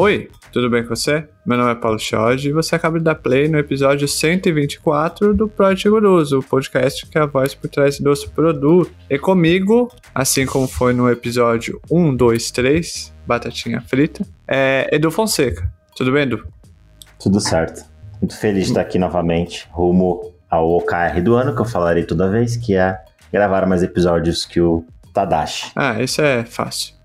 Oi, 0.00 0.30
tudo 0.52 0.70
bem 0.70 0.84
com 0.84 0.90
você? 0.90 1.26
Meu 1.44 1.58
nome 1.58 1.72
é 1.72 1.74
Paulo 1.74 1.98
Chod 1.98 2.48
e 2.48 2.52
você 2.52 2.76
acaba 2.76 2.98
de 3.00 3.04
dar 3.04 3.16
play 3.16 3.48
no 3.48 3.58
episódio 3.58 4.06
124 4.06 5.34
do 5.34 5.48
Project 5.48 5.90
Gurus, 5.90 6.30
o 6.30 6.40
podcast 6.40 7.04
que 7.04 7.18
é 7.18 7.22
a 7.22 7.26
voz 7.26 7.52
por 7.52 7.68
trás 7.68 7.98
do 7.98 8.08
nosso 8.08 8.30
produto. 8.30 8.92
E 9.10 9.18
comigo, 9.18 9.90
assim 10.14 10.46
como 10.46 10.68
foi 10.68 10.92
no 10.92 11.10
episódio 11.10 11.80
1, 11.90 12.14
2, 12.14 12.50
3, 12.52 13.12
Batatinha 13.26 13.80
Frita, 13.80 14.24
é 14.46 14.88
Edu 14.92 15.10
Fonseca. 15.10 15.68
Tudo 15.96 16.12
bem, 16.12 16.22
Edu? 16.22 16.46
Tudo 17.18 17.40
certo. 17.40 17.84
Muito 18.20 18.36
feliz 18.36 18.66
de 18.66 18.70
estar 18.70 18.82
aqui 18.82 19.00
novamente, 19.00 19.66
rumo 19.72 20.32
ao 20.48 20.70
OKR 20.76 21.20
do 21.20 21.34
ano, 21.34 21.56
que 21.56 21.60
eu 21.60 21.66
falarei 21.66 22.04
toda 22.04 22.30
vez, 22.30 22.56
que 22.56 22.76
é 22.76 22.96
gravar 23.32 23.66
mais 23.66 23.82
episódios 23.82 24.46
que 24.46 24.60
o 24.60 24.84
Tadashi. 25.12 25.72
Ah, 25.74 26.00
isso 26.00 26.22
é 26.22 26.44
fácil. 26.44 26.97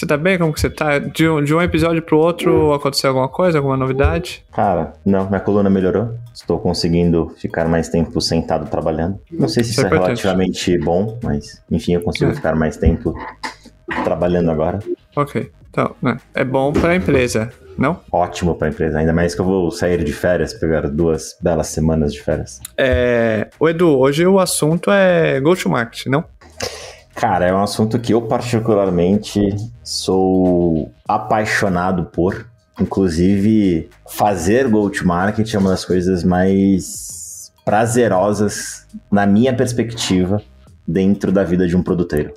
Você 0.00 0.06
tá 0.06 0.16
bem? 0.16 0.38
Como 0.38 0.50
que 0.50 0.58
você 0.58 0.70
tá? 0.70 0.98
De 0.98 1.28
um, 1.28 1.44
de 1.44 1.54
um 1.54 1.60
episódio 1.60 2.00
pro 2.00 2.16
outro 2.16 2.72
aconteceu 2.72 3.10
alguma 3.10 3.28
coisa, 3.28 3.58
alguma 3.58 3.76
novidade? 3.76 4.42
Cara, 4.50 4.94
não, 5.04 5.28
minha 5.28 5.40
coluna 5.40 5.68
melhorou. 5.68 6.14
Estou 6.32 6.58
conseguindo 6.58 7.34
ficar 7.36 7.68
mais 7.68 7.90
tempo 7.90 8.18
sentado 8.18 8.66
trabalhando. 8.70 9.20
Não 9.30 9.46
sei 9.46 9.62
se 9.62 9.72
isso, 9.72 9.80
isso 9.80 9.86
é, 9.86 9.90
é 9.94 10.00
relativamente 10.00 10.78
bom, 10.78 11.18
mas 11.22 11.62
enfim, 11.70 11.96
eu 11.96 12.00
consigo 12.00 12.30
é. 12.30 12.34
ficar 12.34 12.56
mais 12.56 12.78
tempo 12.78 13.14
trabalhando 14.02 14.50
agora. 14.50 14.78
Ok. 15.14 15.52
Então, 15.68 15.94
né, 16.00 16.16
é 16.32 16.44
bom 16.44 16.72
para 16.72 16.92
a 16.92 16.96
empresa, 16.96 17.52
não? 17.76 18.00
Ótimo 18.10 18.54
para 18.54 18.68
a 18.68 18.70
empresa, 18.70 18.98
ainda 18.98 19.12
mais 19.12 19.34
que 19.34 19.42
eu 19.42 19.44
vou 19.44 19.70
sair 19.70 20.02
de 20.02 20.14
férias, 20.14 20.54
pegar 20.54 20.88
duas 20.88 21.36
belas 21.42 21.66
semanas 21.66 22.14
de 22.14 22.22
férias. 22.22 22.58
É, 22.78 23.48
o 23.60 23.68
Edu, 23.68 23.98
hoje 23.98 24.26
o 24.26 24.40
assunto 24.40 24.90
é 24.90 25.38
go-to-market, 25.42 26.06
não? 26.06 26.24
Cara, 27.14 27.46
é 27.46 27.54
um 27.54 27.62
assunto 27.62 27.98
que 27.98 28.14
eu 28.14 28.22
particularmente 28.22 29.40
sou 29.82 30.92
apaixonado 31.06 32.04
por. 32.04 32.46
Inclusive, 32.80 33.90
fazer 34.08 34.68
go-to-market 34.68 35.52
é 35.52 35.58
uma 35.58 35.70
das 35.70 35.84
coisas 35.84 36.24
mais 36.24 37.52
prazerosas, 37.64 38.86
na 39.12 39.26
minha 39.26 39.54
perspectiva, 39.54 40.42
dentro 40.86 41.30
da 41.30 41.44
vida 41.44 41.68
de 41.68 41.76
um 41.76 41.82
produteiro. 41.82 42.32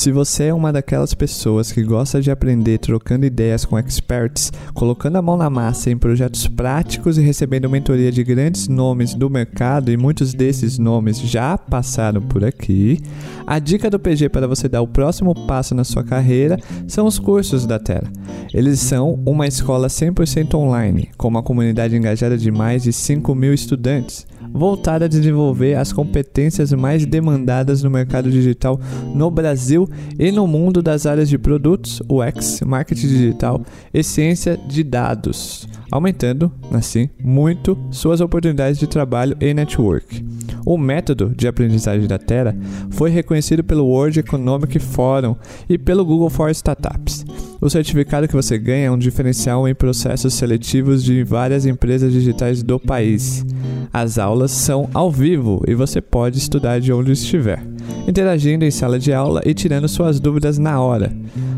Se 0.00 0.10
você 0.10 0.44
é 0.44 0.54
uma 0.54 0.72
daquelas 0.72 1.12
pessoas 1.12 1.70
que 1.70 1.82
gosta 1.82 2.22
de 2.22 2.30
aprender 2.30 2.78
trocando 2.78 3.26
ideias 3.26 3.66
com 3.66 3.78
experts, 3.78 4.50
colocando 4.72 5.16
a 5.16 5.20
mão 5.20 5.36
na 5.36 5.50
massa 5.50 5.90
em 5.90 5.98
projetos 5.98 6.48
práticos 6.48 7.18
e 7.18 7.20
recebendo 7.20 7.68
mentoria 7.68 8.10
de 8.10 8.24
grandes 8.24 8.66
nomes 8.66 9.12
do 9.12 9.28
mercado, 9.28 9.92
e 9.92 9.98
muitos 9.98 10.32
desses 10.32 10.78
nomes 10.78 11.20
já 11.20 11.58
passaram 11.58 12.22
por 12.22 12.42
aqui, 12.42 12.98
a 13.46 13.58
dica 13.58 13.90
do 13.90 14.00
PG 14.00 14.30
para 14.30 14.46
você 14.46 14.70
dar 14.70 14.80
o 14.80 14.88
próximo 14.88 15.34
passo 15.46 15.74
na 15.74 15.84
sua 15.84 16.02
carreira 16.02 16.56
são 16.88 17.06
os 17.06 17.18
cursos 17.18 17.66
da 17.66 17.78
Terra. 17.78 18.10
Eles 18.54 18.80
são 18.80 19.20
uma 19.26 19.46
escola 19.46 19.88
100% 19.88 20.54
online, 20.54 21.10
com 21.18 21.28
uma 21.28 21.42
comunidade 21.42 21.94
engajada 21.94 22.38
de 22.38 22.50
mais 22.50 22.84
de 22.84 22.92
5 22.94 23.34
mil 23.34 23.52
estudantes 23.52 24.26
voltada 24.52 25.04
a 25.04 25.08
desenvolver 25.08 25.74
as 25.74 25.92
competências 25.92 26.72
mais 26.72 27.06
demandadas 27.06 27.82
no 27.82 27.90
mercado 27.90 28.30
digital 28.30 28.80
no 29.14 29.30
Brasil 29.30 29.88
e 30.18 30.30
no 30.30 30.46
mundo 30.46 30.82
das 30.82 31.06
áreas 31.06 31.28
de 31.28 31.38
produtos, 31.38 32.02
UX, 32.08 32.60
marketing 32.62 33.08
digital 33.08 33.62
e 33.92 34.02
ciência 34.02 34.56
de 34.56 34.82
dados, 34.82 35.68
aumentando, 35.90 36.52
assim, 36.72 37.08
muito 37.22 37.76
suas 37.90 38.20
oportunidades 38.20 38.78
de 38.78 38.86
trabalho 38.86 39.36
e 39.40 39.52
network. 39.54 40.24
O 40.64 40.76
método 40.76 41.32
de 41.34 41.48
aprendizagem 41.48 42.06
da 42.06 42.18
Terra 42.18 42.56
foi 42.90 43.10
reconhecido 43.10 43.64
pelo 43.64 43.86
World 43.86 44.20
Economic 44.20 44.78
Forum 44.78 45.36
e 45.68 45.78
pelo 45.78 46.04
Google 46.04 46.30
for 46.30 46.50
Startups. 46.50 47.24
O 47.60 47.68
certificado 47.68 48.26
que 48.26 48.34
você 48.34 48.56
ganha 48.56 48.86
é 48.86 48.90
um 48.90 48.96
diferencial 48.96 49.68
em 49.68 49.74
processos 49.74 50.32
seletivos 50.32 51.04
de 51.04 51.22
várias 51.22 51.66
empresas 51.66 52.10
digitais 52.10 52.62
do 52.62 52.80
país. 52.80 53.44
As 53.92 54.18
aulas 54.18 54.50
são 54.50 54.88
ao 54.94 55.10
vivo 55.10 55.62
e 55.68 55.74
você 55.74 56.00
pode 56.00 56.38
estudar 56.38 56.80
de 56.80 56.90
onde 56.90 57.12
estiver, 57.12 57.62
interagindo 58.08 58.64
em 58.64 58.70
sala 58.70 58.98
de 58.98 59.12
aula 59.12 59.42
e 59.44 59.52
tirando 59.52 59.88
suas 59.88 60.18
dúvidas 60.18 60.56
na 60.56 60.80
hora. 60.80 61.12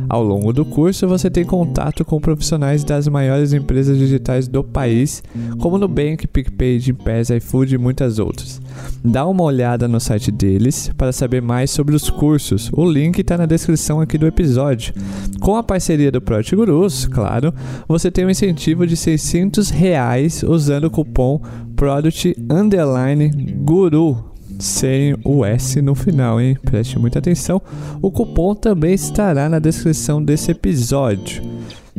Ao 0.09 0.23
longo 0.23 0.53
do 0.53 0.65
curso, 0.65 1.09
você 1.09 1.31
tem 1.31 1.45
contato 1.45 2.05
com 2.05 2.21
profissionais 2.21 2.85
das 2.85 3.09
maiores 3.09 3.53
empresas 3.53 3.97
digitais 3.97 4.49
do 4.49 4.63
país, 4.63 5.23
como 5.59 5.79
Nubank, 5.79 6.27
PicPay, 6.27 6.81
Gympass, 6.81 7.31
iFood 7.31 7.75
e 7.75 7.79
muitas 7.79 8.19
outras. 8.19 8.61
Dá 9.05 9.27
uma 9.27 9.43
olhada 9.43 9.89
no 9.89 9.99
site 9.99 10.31
deles 10.31 10.91
para 10.99 11.13
saber 11.13 11.41
mais 11.41 11.71
sobre 11.71 11.95
os 11.95 12.11
cursos. 12.11 12.71
O 12.73 12.85
link 12.85 13.19
está 13.19 13.39
na 13.39 13.47
descrição 13.47 14.01
aqui 14.01 14.19
do 14.19 14.27
episódio. 14.27 14.93
Com 15.41 15.57
a 15.57 15.63
parceria 15.63 15.92
do 16.11 16.21
Project 16.21 16.57
Gurus, 16.57 17.07
claro, 17.07 17.53
você 17.87 18.11
tem 18.11 18.25
um 18.25 18.31
incentivo 18.31 18.87
de 18.87 18.97
600 18.97 19.71
reais 19.71 20.43
usando 20.43 20.85
o 20.85 20.91
cupom 20.91 21.41
Product 21.77 22.35
Underline 22.51 23.31
Guru 23.59 24.33
sem 24.59 25.17
o 25.25 25.45
S 25.45 25.83
no 25.83 25.95
final, 25.95 26.41
hein? 26.41 26.57
Preste 26.65 26.99
muita 26.99 27.19
atenção. 27.19 27.61
O 28.01 28.11
cupom 28.11 28.55
também 28.55 28.95
estará 28.95 29.49
na 29.49 29.59
descrição 29.59 30.23
desse 30.23 30.51
episódio. 30.53 31.43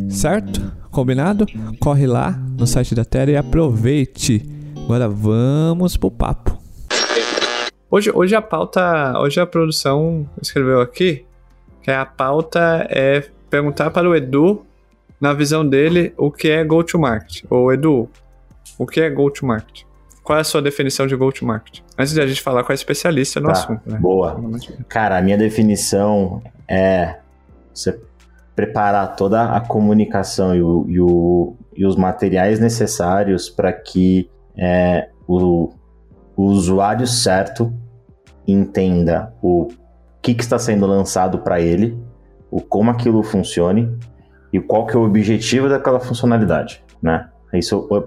Certo? 0.10 0.72
Combinado? 0.90 1.46
Corre 1.80 2.08
lá 2.08 2.40
no 2.58 2.66
site 2.66 2.96
da 2.96 3.04
Terra 3.04 3.32
e 3.32 3.38
aproveite. 3.38 4.44
Agora 4.84 5.08
vamos 5.10 5.98
pro 5.98 6.10
papo. 6.10 6.58
Hoje, 7.90 8.12
hoje 8.14 8.36
a 8.36 8.42
pauta, 8.42 9.20
hoje 9.20 9.40
a 9.40 9.46
produção 9.46 10.28
escreveu 10.42 10.82
aqui 10.82 11.26
que 11.84 11.92
a 11.92 12.06
pauta 12.06 12.88
é 12.90 13.30
perguntar 13.54 13.92
para 13.92 14.10
o 14.10 14.16
Edu, 14.16 14.66
na 15.22 15.32
visão 15.32 15.68
dele, 15.68 16.12
o 16.18 16.32
que 16.32 16.50
é 16.50 16.64
go-to-market. 16.64 17.44
Ou 17.52 17.72
Edu, 17.72 18.10
o 18.80 18.88
que 18.88 19.00
é 19.00 19.08
go-to-market? 19.12 19.84
Qual 20.24 20.40
é 20.40 20.42
a 20.42 20.44
sua 20.44 20.60
definição 20.60 21.06
de 21.06 21.16
go-to-market? 21.16 21.82
Antes 21.96 22.16
de 22.16 22.22
a 22.22 22.26
gente 22.26 22.42
falar 22.42 22.64
com 22.64 22.72
a 22.72 22.76
especialista 22.76 23.40
no 23.40 23.46
tá, 23.46 23.52
assunto. 23.52 23.82
Né? 23.86 24.00
Boa. 24.00 24.42
Cara, 24.90 25.20
a 25.20 25.22
minha 25.22 25.38
definição 25.38 26.42
é 26.68 27.18
você 27.72 28.00
preparar 28.56 29.16
toda 29.16 29.56
a 29.56 29.62
comunicação 29.62 30.56
e, 30.56 30.62
o, 30.64 30.86
e, 30.88 31.00
o, 31.00 31.56
e 31.76 31.86
os 31.86 31.96
materiais 31.96 32.60
necessários 32.60 33.52
para 33.52 33.72
que 33.72 34.32
é, 34.58 35.10
o, 35.28 35.72
o, 36.36 36.44
usuário 36.44 37.06
certo 37.06 37.72
entenda 38.48 39.32
o 39.44 39.68
que, 40.24 40.34
que 40.34 40.42
está 40.42 40.58
sendo 40.58 40.88
lançado 40.88 41.40
para 41.40 41.62
ele, 41.62 41.96
o 42.54 42.62
como 42.62 42.92
aquilo 42.92 43.24
funcione 43.24 43.90
e 44.52 44.60
qual 44.60 44.86
que 44.86 44.96
é 44.96 45.00
o 45.00 45.04
objetivo 45.04 45.68
daquela 45.68 46.00
funcionalidade, 46.00 46.84
né? 47.02 47.28
Isso 47.52 47.88
é 47.92 48.02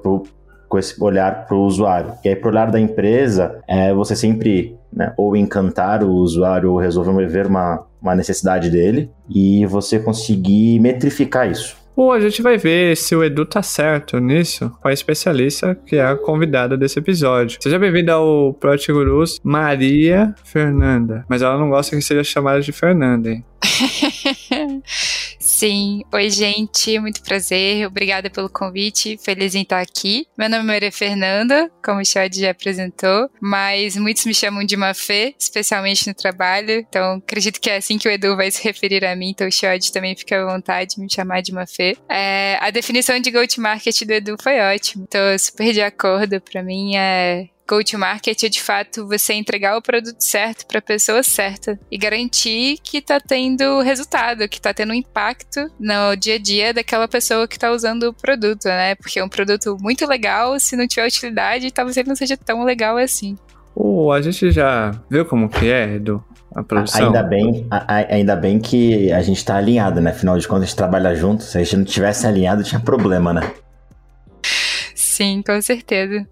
com 0.68 0.78
esse 0.78 1.02
olhar 1.02 1.46
para 1.46 1.56
o 1.56 1.64
usuário. 1.64 2.12
E 2.24 2.28
aí, 2.28 2.36
para 2.36 2.48
o 2.48 2.50
olhar 2.50 2.70
da 2.70 2.78
empresa, 2.78 3.60
é 3.66 3.92
você 3.92 4.14
sempre 4.14 4.76
né, 4.92 5.12
ou 5.16 5.36
encantar 5.36 6.04
o 6.04 6.10
usuário 6.10 6.72
ou 6.72 6.78
resolver 6.78 7.26
ver 7.26 7.46
uma, 7.46 7.84
uma 8.00 8.14
necessidade 8.14 8.70
dele 8.70 9.10
e 9.28 9.66
você 9.66 9.98
conseguir 9.98 10.78
metrificar 10.80 11.50
isso. 11.50 11.76
Ou 11.96 12.12
a 12.12 12.20
gente 12.20 12.42
vai 12.42 12.58
ver 12.58 12.94
se 12.94 13.16
o 13.16 13.24
Edu 13.24 13.46
tá 13.46 13.62
certo 13.62 14.18
nisso 14.20 14.70
com 14.82 14.88
a 14.88 14.92
especialista 14.92 15.74
que 15.74 15.96
é 15.96 16.04
a 16.04 16.14
convidada 16.14 16.76
desse 16.76 16.98
episódio. 16.98 17.58
Seja 17.58 17.78
bem-vinda 17.78 18.12
ao 18.12 18.52
Project 18.52 18.92
Gurus, 18.92 19.40
Maria 19.42 20.34
Fernanda. 20.44 21.24
Mas 21.26 21.40
ela 21.40 21.58
não 21.58 21.70
gosta 21.70 21.96
que 21.96 22.02
seja 22.02 22.22
chamada 22.22 22.60
de 22.60 22.70
Fernanda, 22.70 23.30
hein? 23.30 23.42
Sim. 25.56 26.02
Oi, 26.12 26.28
gente. 26.28 26.98
Muito 26.98 27.22
prazer. 27.22 27.86
Obrigada 27.86 28.28
pelo 28.28 28.46
convite. 28.50 29.16
Feliz 29.16 29.54
em 29.54 29.62
estar 29.62 29.80
aqui. 29.80 30.26
Meu 30.36 30.50
nome 30.50 30.64
é 30.64 30.66
Maria 30.66 30.92
Fernanda, 30.92 31.72
como 31.82 31.98
o 31.98 32.04
Chad 32.04 32.30
já 32.36 32.50
apresentou, 32.50 33.30
mas 33.40 33.96
muitos 33.96 34.26
me 34.26 34.34
chamam 34.34 34.66
de 34.66 34.76
Mafê, 34.76 35.34
especialmente 35.38 36.06
no 36.06 36.12
trabalho. 36.12 36.72
Então, 36.72 37.22
acredito 37.26 37.58
que 37.58 37.70
é 37.70 37.78
assim 37.78 37.96
que 37.96 38.06
o 38.06 38.10
Edu 38.10 38.36
vai 38.36 38.50
se 38.50 38.62
referir 38.62 39.02
a 39.06 39.16
mim. 39.16 39.30
Então, 39.30 39.48
o 39.48 39.50
Chad 39.50 39.82
também 39.88 40.14
fica 40.14 40.42
à 40.42 40.44
vontade 40.44 40.96
de 40.96 41.00
me 41.00 41.10
chamar 41.10 41.40
de 41.40 41.54
Mafê. 41.54 41.96
É, 42.06 42.58
a 42.60 42.70
definição 42.70 43.18
de 43.18 43.30
go-to-market 43.30 43.98
do 44.02 44.12
Edu 44.12 44.36
foi 44.38 44.60
ótima. 44.60 45.06
Tô 45.06 45.38
super 45.38 45.72
de 45.72 45.80
acordo. 45.80 46.38
Para 46.38 46.62
mim, 46.62 46.96
é 46.96 47.48
Go-to-market 47.68 48.44
é 48.44 48.48
de 48.48 48.62
fato 48.62 49.06
você 49.08 49.32
entregar 49.32 49.76
o 49.76 49.82
produto 49.82 50.20
certo 50.20 50.66
para 50.66 50.78
a 50.78 50.82
pessoa 50.82 51.22
certa 51.22 51.78
e 51.90 51.98
garantir 51.98 52.78
que 52.82 52.98
está 52.98 53.18
tendo 53.18 53.80
resultado, 53.80 54.48
que 54.48 54.58
está 54.58 54.72
tendo 54.72 54.94
impacto 54.94 55.68
no 55.78 56.14
dia 56.14 56.36
a 56.36 56.38
dia 56.38 56.72
daquela 56.72 57.08
pessoa 57.08 57.48
que 57.48 57.56
está 57.56 57.72
usando 57.72 58.04
o 58.04 58.14
produto, 58.14 58.66
né? 58.66 58.94
Porque 58.94 59.18
é 59.18 59.24
um 59.24 59.28
produto 59.28 59.76
muito 59.80 60.06
legal, 60.06 60.58
se 60.60 60.76
não 60.76 60.86
tiver 60.86 61.08
utilidade, 61.08 61.72
talvez 61.72 61.96
ele 61.96 62.08
não 62.08 62.16
seja 62.16 62.36
tão 62.36 62.64
legal 62.64 62.96
assim. 62.96 63.36
Oh, 63.74 64.12
a 64.12 64.22
gente 64.22 64.50
já 64.52 64.92
viu 65.10 65.26
como 65.26 65.48
que 65.48 65.68
é, 65.70 65.96
Edu? 65.96 66.24
A 66.54 66.62
produção. 66.62 67.06
Ainda 67.06 67.22
bem, 67.22 67.66
ainda 68.08 68.36
bem 68.36 68.58
que 68.58 69.12
a 69.12 69.20
gente 69.20 69.36
está 69.38 69.56
alinhado, 69.56 70.00
né? 70.00 70.12
Afinal 70.12 70.38
de 70.38 70.46
contas, 70.46 70.62
a 70.62 70.66
gente 70.66 70.76
trabalha 70.76 71.14
junto. 71.14 71.42
Se 71.42 71.58
a 71.58 71.62
gente 71.62 71.76
não 71.76 71.84
tivesse 71.84 72.26
alinhado, 72.26 72.62
tinha 72.62 72.80
problema, 72.80 73.34
né? 73.34 73.52
Sim, 74.94 75.42
com 75.44 75.60
certeza. 75.60 76.26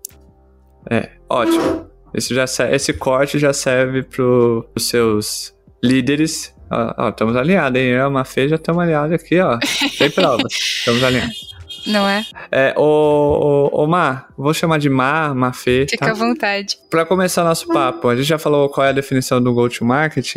É, 0.91 1.11
ótimo. 1.29 1.89
Esse, 2.13 2.35
já, 2.35 2.45
esse 2.71 2.93
corte 2.93 3.39
já 3.39 3.53
serve 3.53 4.03
para 4.03 4.25
os 4.25 4.89
seus 4.89 5.55
líderes 5.83 6.55
Ó, 6.71 7.05
ó, 7.05 7.09
estamos 7.11 7.37
alinhados, 7.37 7.81
hein? 7.81 7.89
Eu 7.89 7.99
e 7.99 8.01
a 8.01 8.11
Mafê 8.11 8.49
já 8.49 8.57
estamos 8.57 8.83
alinhados 8.83 9.13
aqui, 9.13 9.39
ó. 9.41 9.59
Sem 9.97 10.11
provas. 10.11 10.53
estamos 10.53 11.03
alinhados. 11.05 11.55
Não 11.87 12.09
é? 12.09 12.25
É, 12.51 12.75
ô, 12.77 13.71
ô, 13.71 13.83
ô 13.83 13.87
Mar, 13.87 14.29
vou 14.37 14.55
chamar 14.55 14.79
de 14.79 14.89
Mar, 14.89 15.35
Mafê. 15.35 15.87
Fica 15.89 16.07
tá? 16.07 16.13
à 16.13 16.15
vontade. 16.15 16.79
Pra 16.91 17.05
começar 17.05 17.45
nosso 17.45 17.69
papo, 17.69 18.09
a 18.09 18.17
gente 18.17 18.27
já 18.27 18.39
falou 18.39 18.69
qual 18.69 18.87
é 18.87 18.91
a 18.91 18.93
definição 18.93 19.43
do 19.43 19.53
go-to-market, 19.53 20.37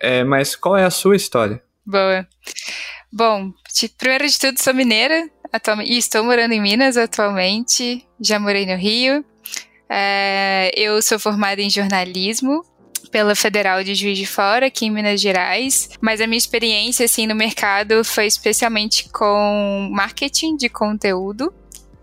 é, 0.00 0.24
mas 0.24 0.56
qual 0.56 0.76
é 0.76 0.84
a 0.84 0.90
sua 0.90 1.14
história? 1.14 1.62
Boa. 1.86 2.26
Bom, 3.12 3.52
de- 3.78 3.88
primeiro 3.88 4.26
de 4.26 4.38
tudo, 4.38 4.60
sou 4.60 4.74
mineira 4.74 5.28
atualmente, 5.52 5.92
e 5.92 5.98
estou 5.98 6.24
morando 6.24 6.52
em 6.52 6.60
Minas 6.60 6.96
atualmente. 6.96 8.04
Já 8.20 8.40
morei 8.40 8.66
no 8.66 8.76
Rio. 8.76 9.24
É, 9.94 10.72
eu 10.74 11.02
sou 11.02 11.18
formada 11.18 11.60
em 11.60 11.68
jornalismo 11.68 12.64
pela 13.10 13.34
Federal 13.34 13.84
de 13.84 13.94
Juiz 13.94 14.16
de 14.16 14.24
Fora, 14.24 14.68
aqui 14.68 14.86
em 14.86 14.90
Minas 14.90 15.20
Gerais. 15.20 15.90
Mas 16.00 16.18
a 16.22 16.26
minha 16.26 16.38
experiência 16.38 17.04
assim 17.04 17.26
no 17.26 17.34
mercado 17.34 18.02
foi 18.02 18.26
especialmente 18.26 19.10
com 19.10 19.90
marketing 19.92 20.56
de 20.56 20.70
conteúdo. 20.70 21.52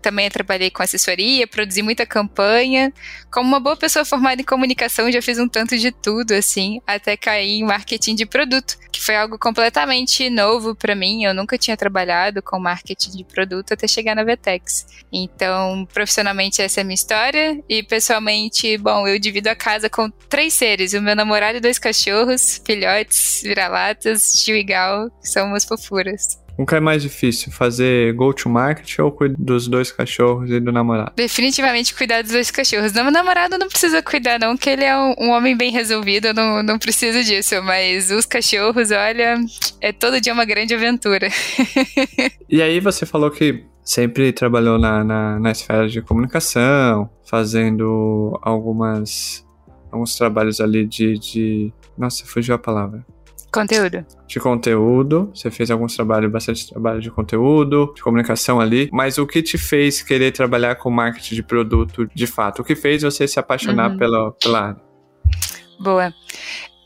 Também 0.00 0.30
trabalhei 0.30 0.70
com 0.70 0.82
assessoria, 0.82 1.46
produzi 1.46 1.82
muita 1.82 2.06
campanha. 2.06 2.92
Como 3.30 3.48
uma 3.48 3.60
boa 3.60 3.76
pessoa 3.76 4.04
formada 4.04 4.40
em 4.40 4.44
comunicação, 4.44 5.10
já 5.12 5.20
fiz 5.20 5.38
um 5.38 5.48
tanto 5.48 5.76
de 5.76 5.92
tudo, 5.92 6.32
assim, 6.32 6.80
até 6.86 7.16
cair 7.16 7.60
em 7.60 7.64
marketing 7.64 8.14
de 8.14 8.26
produto, 8.26 8.76
que 8.90 9.00
foi 9.00 9.16
algo 9.16 9.38
completamente 9.38 10.28
novo 10.30 10.74
para 10.74 10.94
mim. 10.94 11.24
Eu 11.24 11.34
nunca 11.34 11.58
tinha 11.58 11.76
trabalhado 11.76 12.42
com 12.42 12.58
marketing 12.58 13.18
de 13.18 13.24
produto 13.24 13.72
até 13.72 13.86
chegar 13.86 14.14
na 14.14 14.24
Vetex. 14.24 14.86
Então, 15.12 15.86
profissionalmente, 15.92 16.62
essa 16.62 16.80
é 16.80 16.82
a 16.82 16.84
minha 16.84 16.94
história. 16.94 17.62
E 17.68 17.82
pessoalmente, 17.82 18.76
bom, 18.78 19.06
eu 19.06 19.18
divido 19.18 19.48
a 19.48 19.54
casa 19.54 19.90
com 19.90 20.10
três 20.28 20.54
seres: 20.54 20.92
o 20.94 21.02
meu 21.02 21.14
namorado 21.14 21.58
e 21.58 21.60
dois 21.60 21.78
cachorros, 21.78 22.60
filhotes, 22.64 23.42
vira-latas, 23.42 24.32
gal, 24.66 25.10
que 25.20 25.28
são 25.28 25.48
umas 25.48 25.64
fofuras. 25.64 26.39
O 26.60 26.66
que 26.66 26.74
é 26.74 26.80
mais 26.80 27.00
difícil, 27.02 27.50
fazer 27.50 28.12
go-to-market 28.12 28.98
ou 28.98 29.10
cuidar 29.10 29.34
dos 29.38 29.66
dois 29.66 29.90
cachorros 29.90 30.50
e 30.50 30.60
do 30.60 30.70
namorado? 30.70 31.10
Definitivamente 31.16 31.94
cuidar 31.94 32.20
dos 32.20 32.32
dois 32.32 32.50
cachorros. 32.50 32.92
Não, 32.92 33.04
meu 33.04 33.12
namorado 33.12 33.56
não 33.56 33.66
precisa 33.66 34.02
cuidar, 34.02 34.38
não, 34.38 34.54
que 34.58 34.68
ele 34.68 34.84
é 34.84 34.94
um, 34.94 35.14
um 35.18 35.30
homem 35.30 35.56
bem 35.56 35.72
resolvido, 35.72 36.26
eu 36.26 36.34
não, 36.34 36.62
não 36.62 36.78
preciso 36.78 37.24
disso. 37.24 37.62
Mas 37.62 38.10
os 38.10 38.26
cachorros, 38.26 38.90
olha, 38.90 39.36
é 39.80 39.90
todo 39.90 40.20
dia 40.20 40.34
uma 40.34 40.44
grande 40.44 40.74
aventura. 40.74 41.28
E 42.52 42.60
aí 42.60 42.80
você 42.80 43.06
falou 43.06 43.30
que 43.30 43.64
sempre 43.84 44.32
trabalhou 44.32 44.76
na, 44.76 45.04
na, 45.04 45.38
na 45.38 45.52
esfera 45.52 45.88
de 45.88 46.02
comunicação, 46.02 47.08
fazendo 47.24 48.36
algumas 48.42 49.46
alguns 49.90 50.16
trabalhos 50.16 50.60
ali 50.60 50.84
de, 50.84 51.16
de... 51.18 51.72
Nossa, 51.96 52.26
fugiu 52.26 52.54
a 52.54 52.58
palavra. 52.58 53.06
Conteúdo. 53.52 54.04
de 54.28 54.38
conteúdo. 54.38 55.30
Você 55.34 55.50
fez 55.50 55.70
alguns 55.70 55.94
trabalhos, 55.96 56.30
bastante 56.30 56.68
trabalho 56.70 57.00
de 57.00 57.10
conteúdo, 57.10 57.92
de 57.96 58.02
comunicação 58.02 58.60
ali. 58.60 58.88
Mas 58.92 59.18
o 59.18 59.26
que 59.26 59.42
te 59.42 59.58
fez 59.58 60.02
querer 60.02 60.30
trabalhar 60.32 60.76
com 60.76 60.90
marketing 60.90 61.34
de 61.34 61.42
produto 61.42 62.08
de 62.14 62.26
fato? 62.26 62.62
O 62.62 62.64
que 62.64 62.76
fez 62.76 63.02
você 63.02 63.26
se 63.26 63.38
apaixonar 63.40 63.90
Uhum. 63.90 63.98
pela, 63.98 64.32
pela 64.32 64.60
área? 64.68 64.80
Boa. 65.78 66.12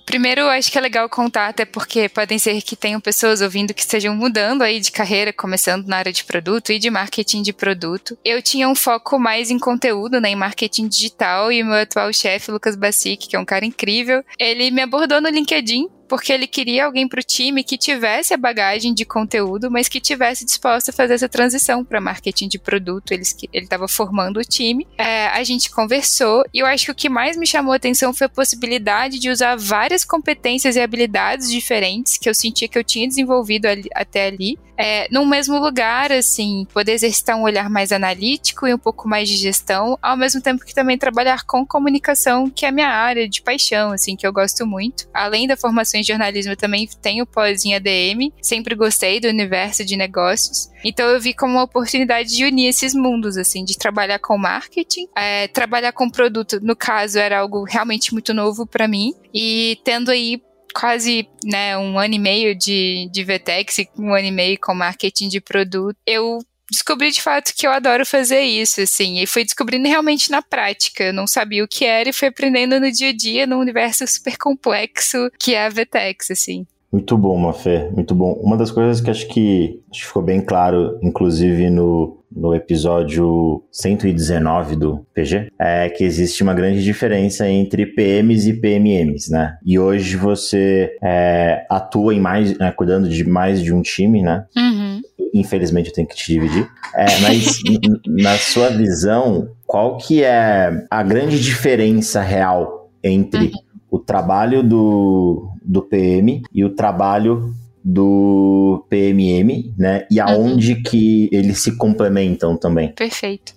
Primeiro, 0.06 0.42
acho 0.48 0.70
que 0.70 0.76
é 0.76 0.80
legal 0.82 1.08
contar, 1.08 1.48
até 1.48 1.64
porque 1.64 2.10
podem 2.10 2.38
ser 2.38 2.60
que 2.60 2.76
tenham 2.76 3.00
pessoas 3.00 3.40
ouvindo 3.40 3.72
que 3.72 3.80
estejam 3.80 4.14
mudando 4.14 4.60
aí 4.60 4.78
de 4.78 4.92
carreira, 4.92 5.32
começando 5.32 5.86
na 5.86 5.96
área 5.96 6.12
de 6.12 6.22
produto 6.24 6.70
e 6.72 6.78
de 6.78 6.90
marketing 6.90 7.40
de 7.40 7.54
produto. 7.54 8.16
Eu 8.22 8.42
tinha 8.42 8.68
um 8.68 8.74
foco 8.74 9.18
mais 9.18 9.50
em 9.50 9.58
conteúdo, 9.58 10.20
né, 10.20 10.28
em 10.28 10.36
marketing 10.36 10.88
digital, 10.88 11.50
e 11.50 11.62
o 11.62 11.66
meu 11.66 11.74
atual 11.76 12.12
chefe, 12.12 12.50
Lucas 12.52 12.76
Bacic, 12.76 13.26
que 13.28 13.34
é 13.34 13.38
um 13.40 13.46
cara 13.46 13.64
incrível, 13.64 14.22
ele 14.38 14.70
me 14.70 14.82
abordou 14.82 15.22
no 15.22 15.28
LinkedIn 15.30 15.88
porque 16.08 16.32
ele 16.32 16.46
queria 16.46 16.84
alguém 16.86 17.08
para 17.08 17.20
o 17.20 17.22
time 17.24 17.64
que 17.64 17.78
tivesse 17.78 18.34
a 18.34 18.36
bagagem 18.36 18.92
de 18.94 19.04
conteúdo, 19.04 19.70
mas 19.70 19.88
que 19.88 20.00
tivesse 20.00 20.44
disposto 20.44 20.90
a 20.90 20.92
fazer 20.92 21.14
essa 21.14 21.28
transição 21.28 21.84
para 21.84 22.00
marketing 22.00 22.48
de 22.48 22.58
produto. 22.58 23.12
Ele 23.12 23.22
estava 23.52 23.88
formando 23.88 24.38
o 24.38 24.44
time. 24.44 24.86
É, 24.98 25.26
a 25.28 25.42
gente 25.44 25.70
conversou 25.70 26.44
e 26.52 26.58
eu 26.58 26.66
acho 26.66 26.86
que 26.86 26.90
o 26.90 26.94
que 26.94 27.08
mais 27.08 27.36
me 27.36 27.46
chamou 27.46 27.72
a 27.72 27.76
atenção 27.76 28.12
foi 28.12 28.26
a 28.26 28.30
possibilidade 28.30 29.18
de 29.18 29.30
usar 29.30 29.56
várias 29.56 30.04
competências 30.04 30.76
e 30.76 30.80
habilidades 30.80 31.50
diferentes 31.50 32.18
que 32.18 32.28
eu 32.28 32.34
sentia 32.34 32.68
que 32.68 32.78
eu 32.78 32.84
tinha 32.84 33.08
desenvolvido 33.08 33.66
ali- 33.66 33.90
até 33.94 34.26
ali. 34.26 34.58
É, 34.76 35.06
num 35.10 35.24
mesmo 35.24 35.58
lugar, 35.58 36.10
assim, 36.12 36.66
poder 36.72 36.92
exercitar 36.92 37.36
um 37.36 37.42
olhar 37.42 37.70
mais 37.70 37.92
analítico 37.92 38.66
e 38.66 38.74
um 38.74 38.78
pouco 38.78 39.08
mais 39.08 39.28
de 39.28 39.36
gestão, 39.36 39.98
ao 40.02 40.16
mesmo 40.16 40.40
tempo 40.40 40.64
que 40.64 40.74
também 40.74 40.98
trabalhar 40.98 41.44
com 41.44 41.66
comunicação, 41.66 42.50
que 42.50 42.64
é 42.66 42.68
a 42.68 42.72
minha 42.72 42.88
área 42.88 43.28
de 43.28 43.42
paixão, 43.42 43.92
assim, 43.92 44.16
que 44.16 44.26
eu 44.26 44.32
gosto 44.32 44.66
muito. 44.66 45.08
Além 45.12 45.46
da 45.46 45.56
formação 45.56 46.00
em 46.00 46.04
jornalismo, 46.04 46.52
eu 46.52 46.56
também 46.56 46.88
tenho 47.00 47.26
pós 47.26 47.64
em 47.64 47.74
ADM, 47.74 48.32
sempre 48.42 48.74
gostei 48.74 49.20
do 49.20 49.28
universo 49.28 49.84
de 49.84 49.96
negócios. 49.96 50.68
Então 50.84 51.06
eu 51.06 51.20
vi 51.20 51.32
como 51.32 51.54
uma 51.54 51.62
oportunidade 51.62 52.34
de 52.36 52.44
unir 52.44 52.68
esses 52.68 52.94
mundos, 52.94 53.36
assim, 53.36 53.64
de 53.64 53.78
trabalhar 53.78 54.18
com 54.18 54.36
marketing, 54.36 55.08
é, 55.16 55.48
trabalhar 55.48 55.92
com 55.92 56.10
produto, 56.10 56.60
no 56.60 56.76
caso, 56.76 57.18
era 57.18 57.38
algo 57.38 57.64
realmente 57.64 58.12
muito 58.12 58.34
novo 58.34 58.66
para 58.66 58.88
mim, 58.88 59.14
e 59.32 59.78
tendo 59.84 60.10
aí 60.10 60.40
quase 60.74 61.28
né, 61.44 61.78
um 61.78 61.98
ano 61.98 62.14
e 62.14 62.18
meio 62.18 62.54
de, 62.54 63.08
de 63.12 63.24
VTEX 63.24 63.78
e 63.78 63.88
um 63.96 64.12
ano 64.12 64.26
e 64.26 64.32
meio 64.32 64.58
com 64.60 64.74
marketing 64.74 65.28
de 65.28 65.40
produto, 65.40 65.96
eu 66.06 66.40
descobri 66.70 67.10
de 67.10 67.22
fato 67.22 67.52
que 67.54 67.66
eu 67.66 67.70
adoro 67.70 68.04
fazer 68.04 68.40
isso, 68.40 68.80
assim, 68.80 69.20
e 69.20 69.26
fui 69.26 69.44
descobrindo 69.44 69.86
realmente 69.86 70.30
na 70.30 70.42
prática. 70.42 71.04
Eu 71.04 71.12
não 71.12 71.26
sabia 71.26 71.62
o 71.62 71.68
que 71.68 71.84
era 71.84 72.08
e 72.08 72.12
fui 72.12 72.28
aprendendo 72.28 72.80
no 72.80 72.90
dia 72.90 73.10
a 73.10 73.16
dia, 73.16 73.46
num 73.46 73.60
universo 73.60 74.06
super 74.06 74.36
complexo 74.36 75.30
que 75.38 75.54
é 75.54 75.64
a 75.64 75.68
VTEX, 75.68 76.30
assim. 76.30 76.66
Muito 76.94 77.18
bom, 77.18 77.36
Mafê, 77.36 77.90
muito 77.90 78.14
bom. 78.14 78.34
Uma 78.34 78.56
das 78.56 78.70
coisas 78.70 79.00
que 79.00 79.10
acho 79.10 79.26
que, 79.26 79.82
acho 79.90 80.02
que 80.02 80.06
ficou 80.06 80.22
bem 80.22 80.40
claro, 80.40 80.96
inclusive 81.02 81.68
no, 81.68 82.20
no 82.30 82.54
episódio 82.54 83.64
119 83.72 84.76
do 84.76 85.04
PG, 85.12 85.48
é 85.58 85.88
que 85.88 86.04
existe 86.04 86.44
uma 86.44 86.54
grande 86.54 86.84
diferença 86.84 87.48
entre 87.48 87.84
PMs 87.84 88.46
e 88.46 88.60
PMMs, 88.60 89.28
né? 89.28 89.58
E 89.66 89.76
hoje 89.76 90.16
você 90.16 90.96
é, 91.02 91.66
atua 91.68 92.14
em 92.14 92.20
mais, 92.20 92.56
né, 92.56 92.70
cuidando 92.70 93.08
de 93.08 93.28
mais 93.28 93.60
de 93.60 93.74
um 93.74 93.82
time, 93.82 94.22
né? 94.22 94.44
Uhum. 94.56 95.00
Infelizmente 95.34 95.88
eu 95.88 95.94
tenho 95.96 96.06
que 96.06 96.14
te 96.14 96.32
dividir. 96.32 96.68
É, 96.94 97.06
mas 97.22 97.58
na 98.06 98.38
sua 98.38 98.68
visão, 98.68 99.48
qual 99.66 99.96
que 99.96 100.22
é 100.22 100.86
a 100.88 101.02
grande 101.02 101.42
diferença 101.42 102.22
real 102.22 102.88
entre 103.02 103.50
o 103.90 103.98
trabalho 103.98 104.62
do, 104.62 105.53
do 105.64 105.82
PM 105.82 106.42
e 106.52 106.64
o 106.64 106.74
trabalho 106.74 107.54
do 107.84 108.86
PMM, 108.88 109.74
né? 109.76 110.06
E 110.10 110.18
aonde 110.18 110.76
que 110.76 111.28
eles 111.30 111.62
se 111.62 111.76
complementam 111.76 112.56
também. 112.56 112.92
Perfeito. 112.92 113.52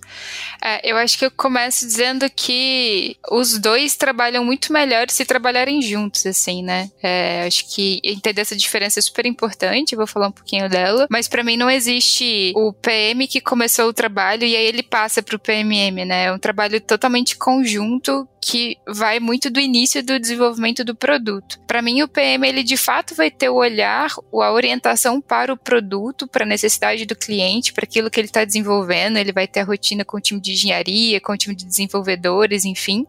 É, 0.62 0.90
eu 0.90 0.98
acho 0.98 1.18
que 1.18 1.24
eu 1.24 1.30
começo 1.30 1.86
dizendo 1.86 2.28
que 2.28 3.16
os 3.30 3.58
dois 3.58 3.96
trabalham 3.96 4.44
muito 4.44 4.70
melhor 4.70 5.08
se 5.08 5.24
trabalharem 5.24 5.80
juntos, 5.80 6.26
assim, 6.26 6.62
né? 6.62 6.90
É, 7.02 7.44
acho 7.46 7.74
que 7.74 8.00
entender 8.04 8.42
essa 8.42 8.54
diferença 8.54 8.98
é 8.98 9.02
super 9.02 9.24
importante, 9.24 9.96
vou 9.96 10.06
falar 10.06 10.28
um 10.28 10.32
pouquinho 10.32 10.68
dela, 10.68 11.06
mas 11.10 11.26
pra 11.26 11.42
mim 11.42 11.56
não 11.56 11.70
existe 11.70 12.52
o 12.54 12.72
PM 12.74 13.26
que 13.26 13.40
começou 13.40 13.86
o 13.88 13.94
trabalho 13.94 14.44
e 14.44 14.54
aí 14.54 14.66
ele 14.66 14.82
passa 14.82 15.22
pro 15.22 15.38
PMM, 15.38 16.04
né? 16.04 16.24
É 16.24 16.32
um 16.32 16.38
trabalho 16.38 16.78
totalmente 16.82 17.36
conjunto 17.36 18.28
que 18.40 18.78
vai 18.86 19.20
muito 19.20 19.50
do 19.50 19.60
início 19.60 20.02
do 20.02 20.18
desenvolvimento 20.18 20.84
do 20.84 20.94
produto. 20.94 21.60
Para 21.66 21.82
mim, 21.82 22.02
o 22.02 22.08
PM 22.08 22.46
ele 22.46 22.62
de 22.62 22.76
fato 22.76 23.14
vai 23.14 23.30
ter 23.30 23.48
o 23.48 23.56
olhar, 23.56 24.10
a 24.32 24.52
orientação 24.52 25.20
para 25.20 25.52
o 25.52 25.56
produto, 25.56 26.26
para 26.26 26.44
a 26.44 26.48
necessidade 26.48 27.04
do 27.04 27.16
cliente, 27.16 27.72
para 27.72 27.84
aquilo 27.84 28.10
que 28.10 28.20
ele 28.20 28.28
está 28.28 28.44
desenvolvendo. 28.44 29.16
Ele 29.16 29.32
vai 29.32 29.46
ter 29.46 29.60
a 29.60 29.64
rotina 29.64 30.04
com 30.04 30.16
o 30.16 30.20
time 30.20 30.40
de 30.40 30.52
engenharia, 30.52 31.20
com 31.20 31.32
o 31.32 31.36
time 31.36 31.54
de 31.54 31.64
desenvolvedores, 31.64 32.64
enfim, 32.64 33.04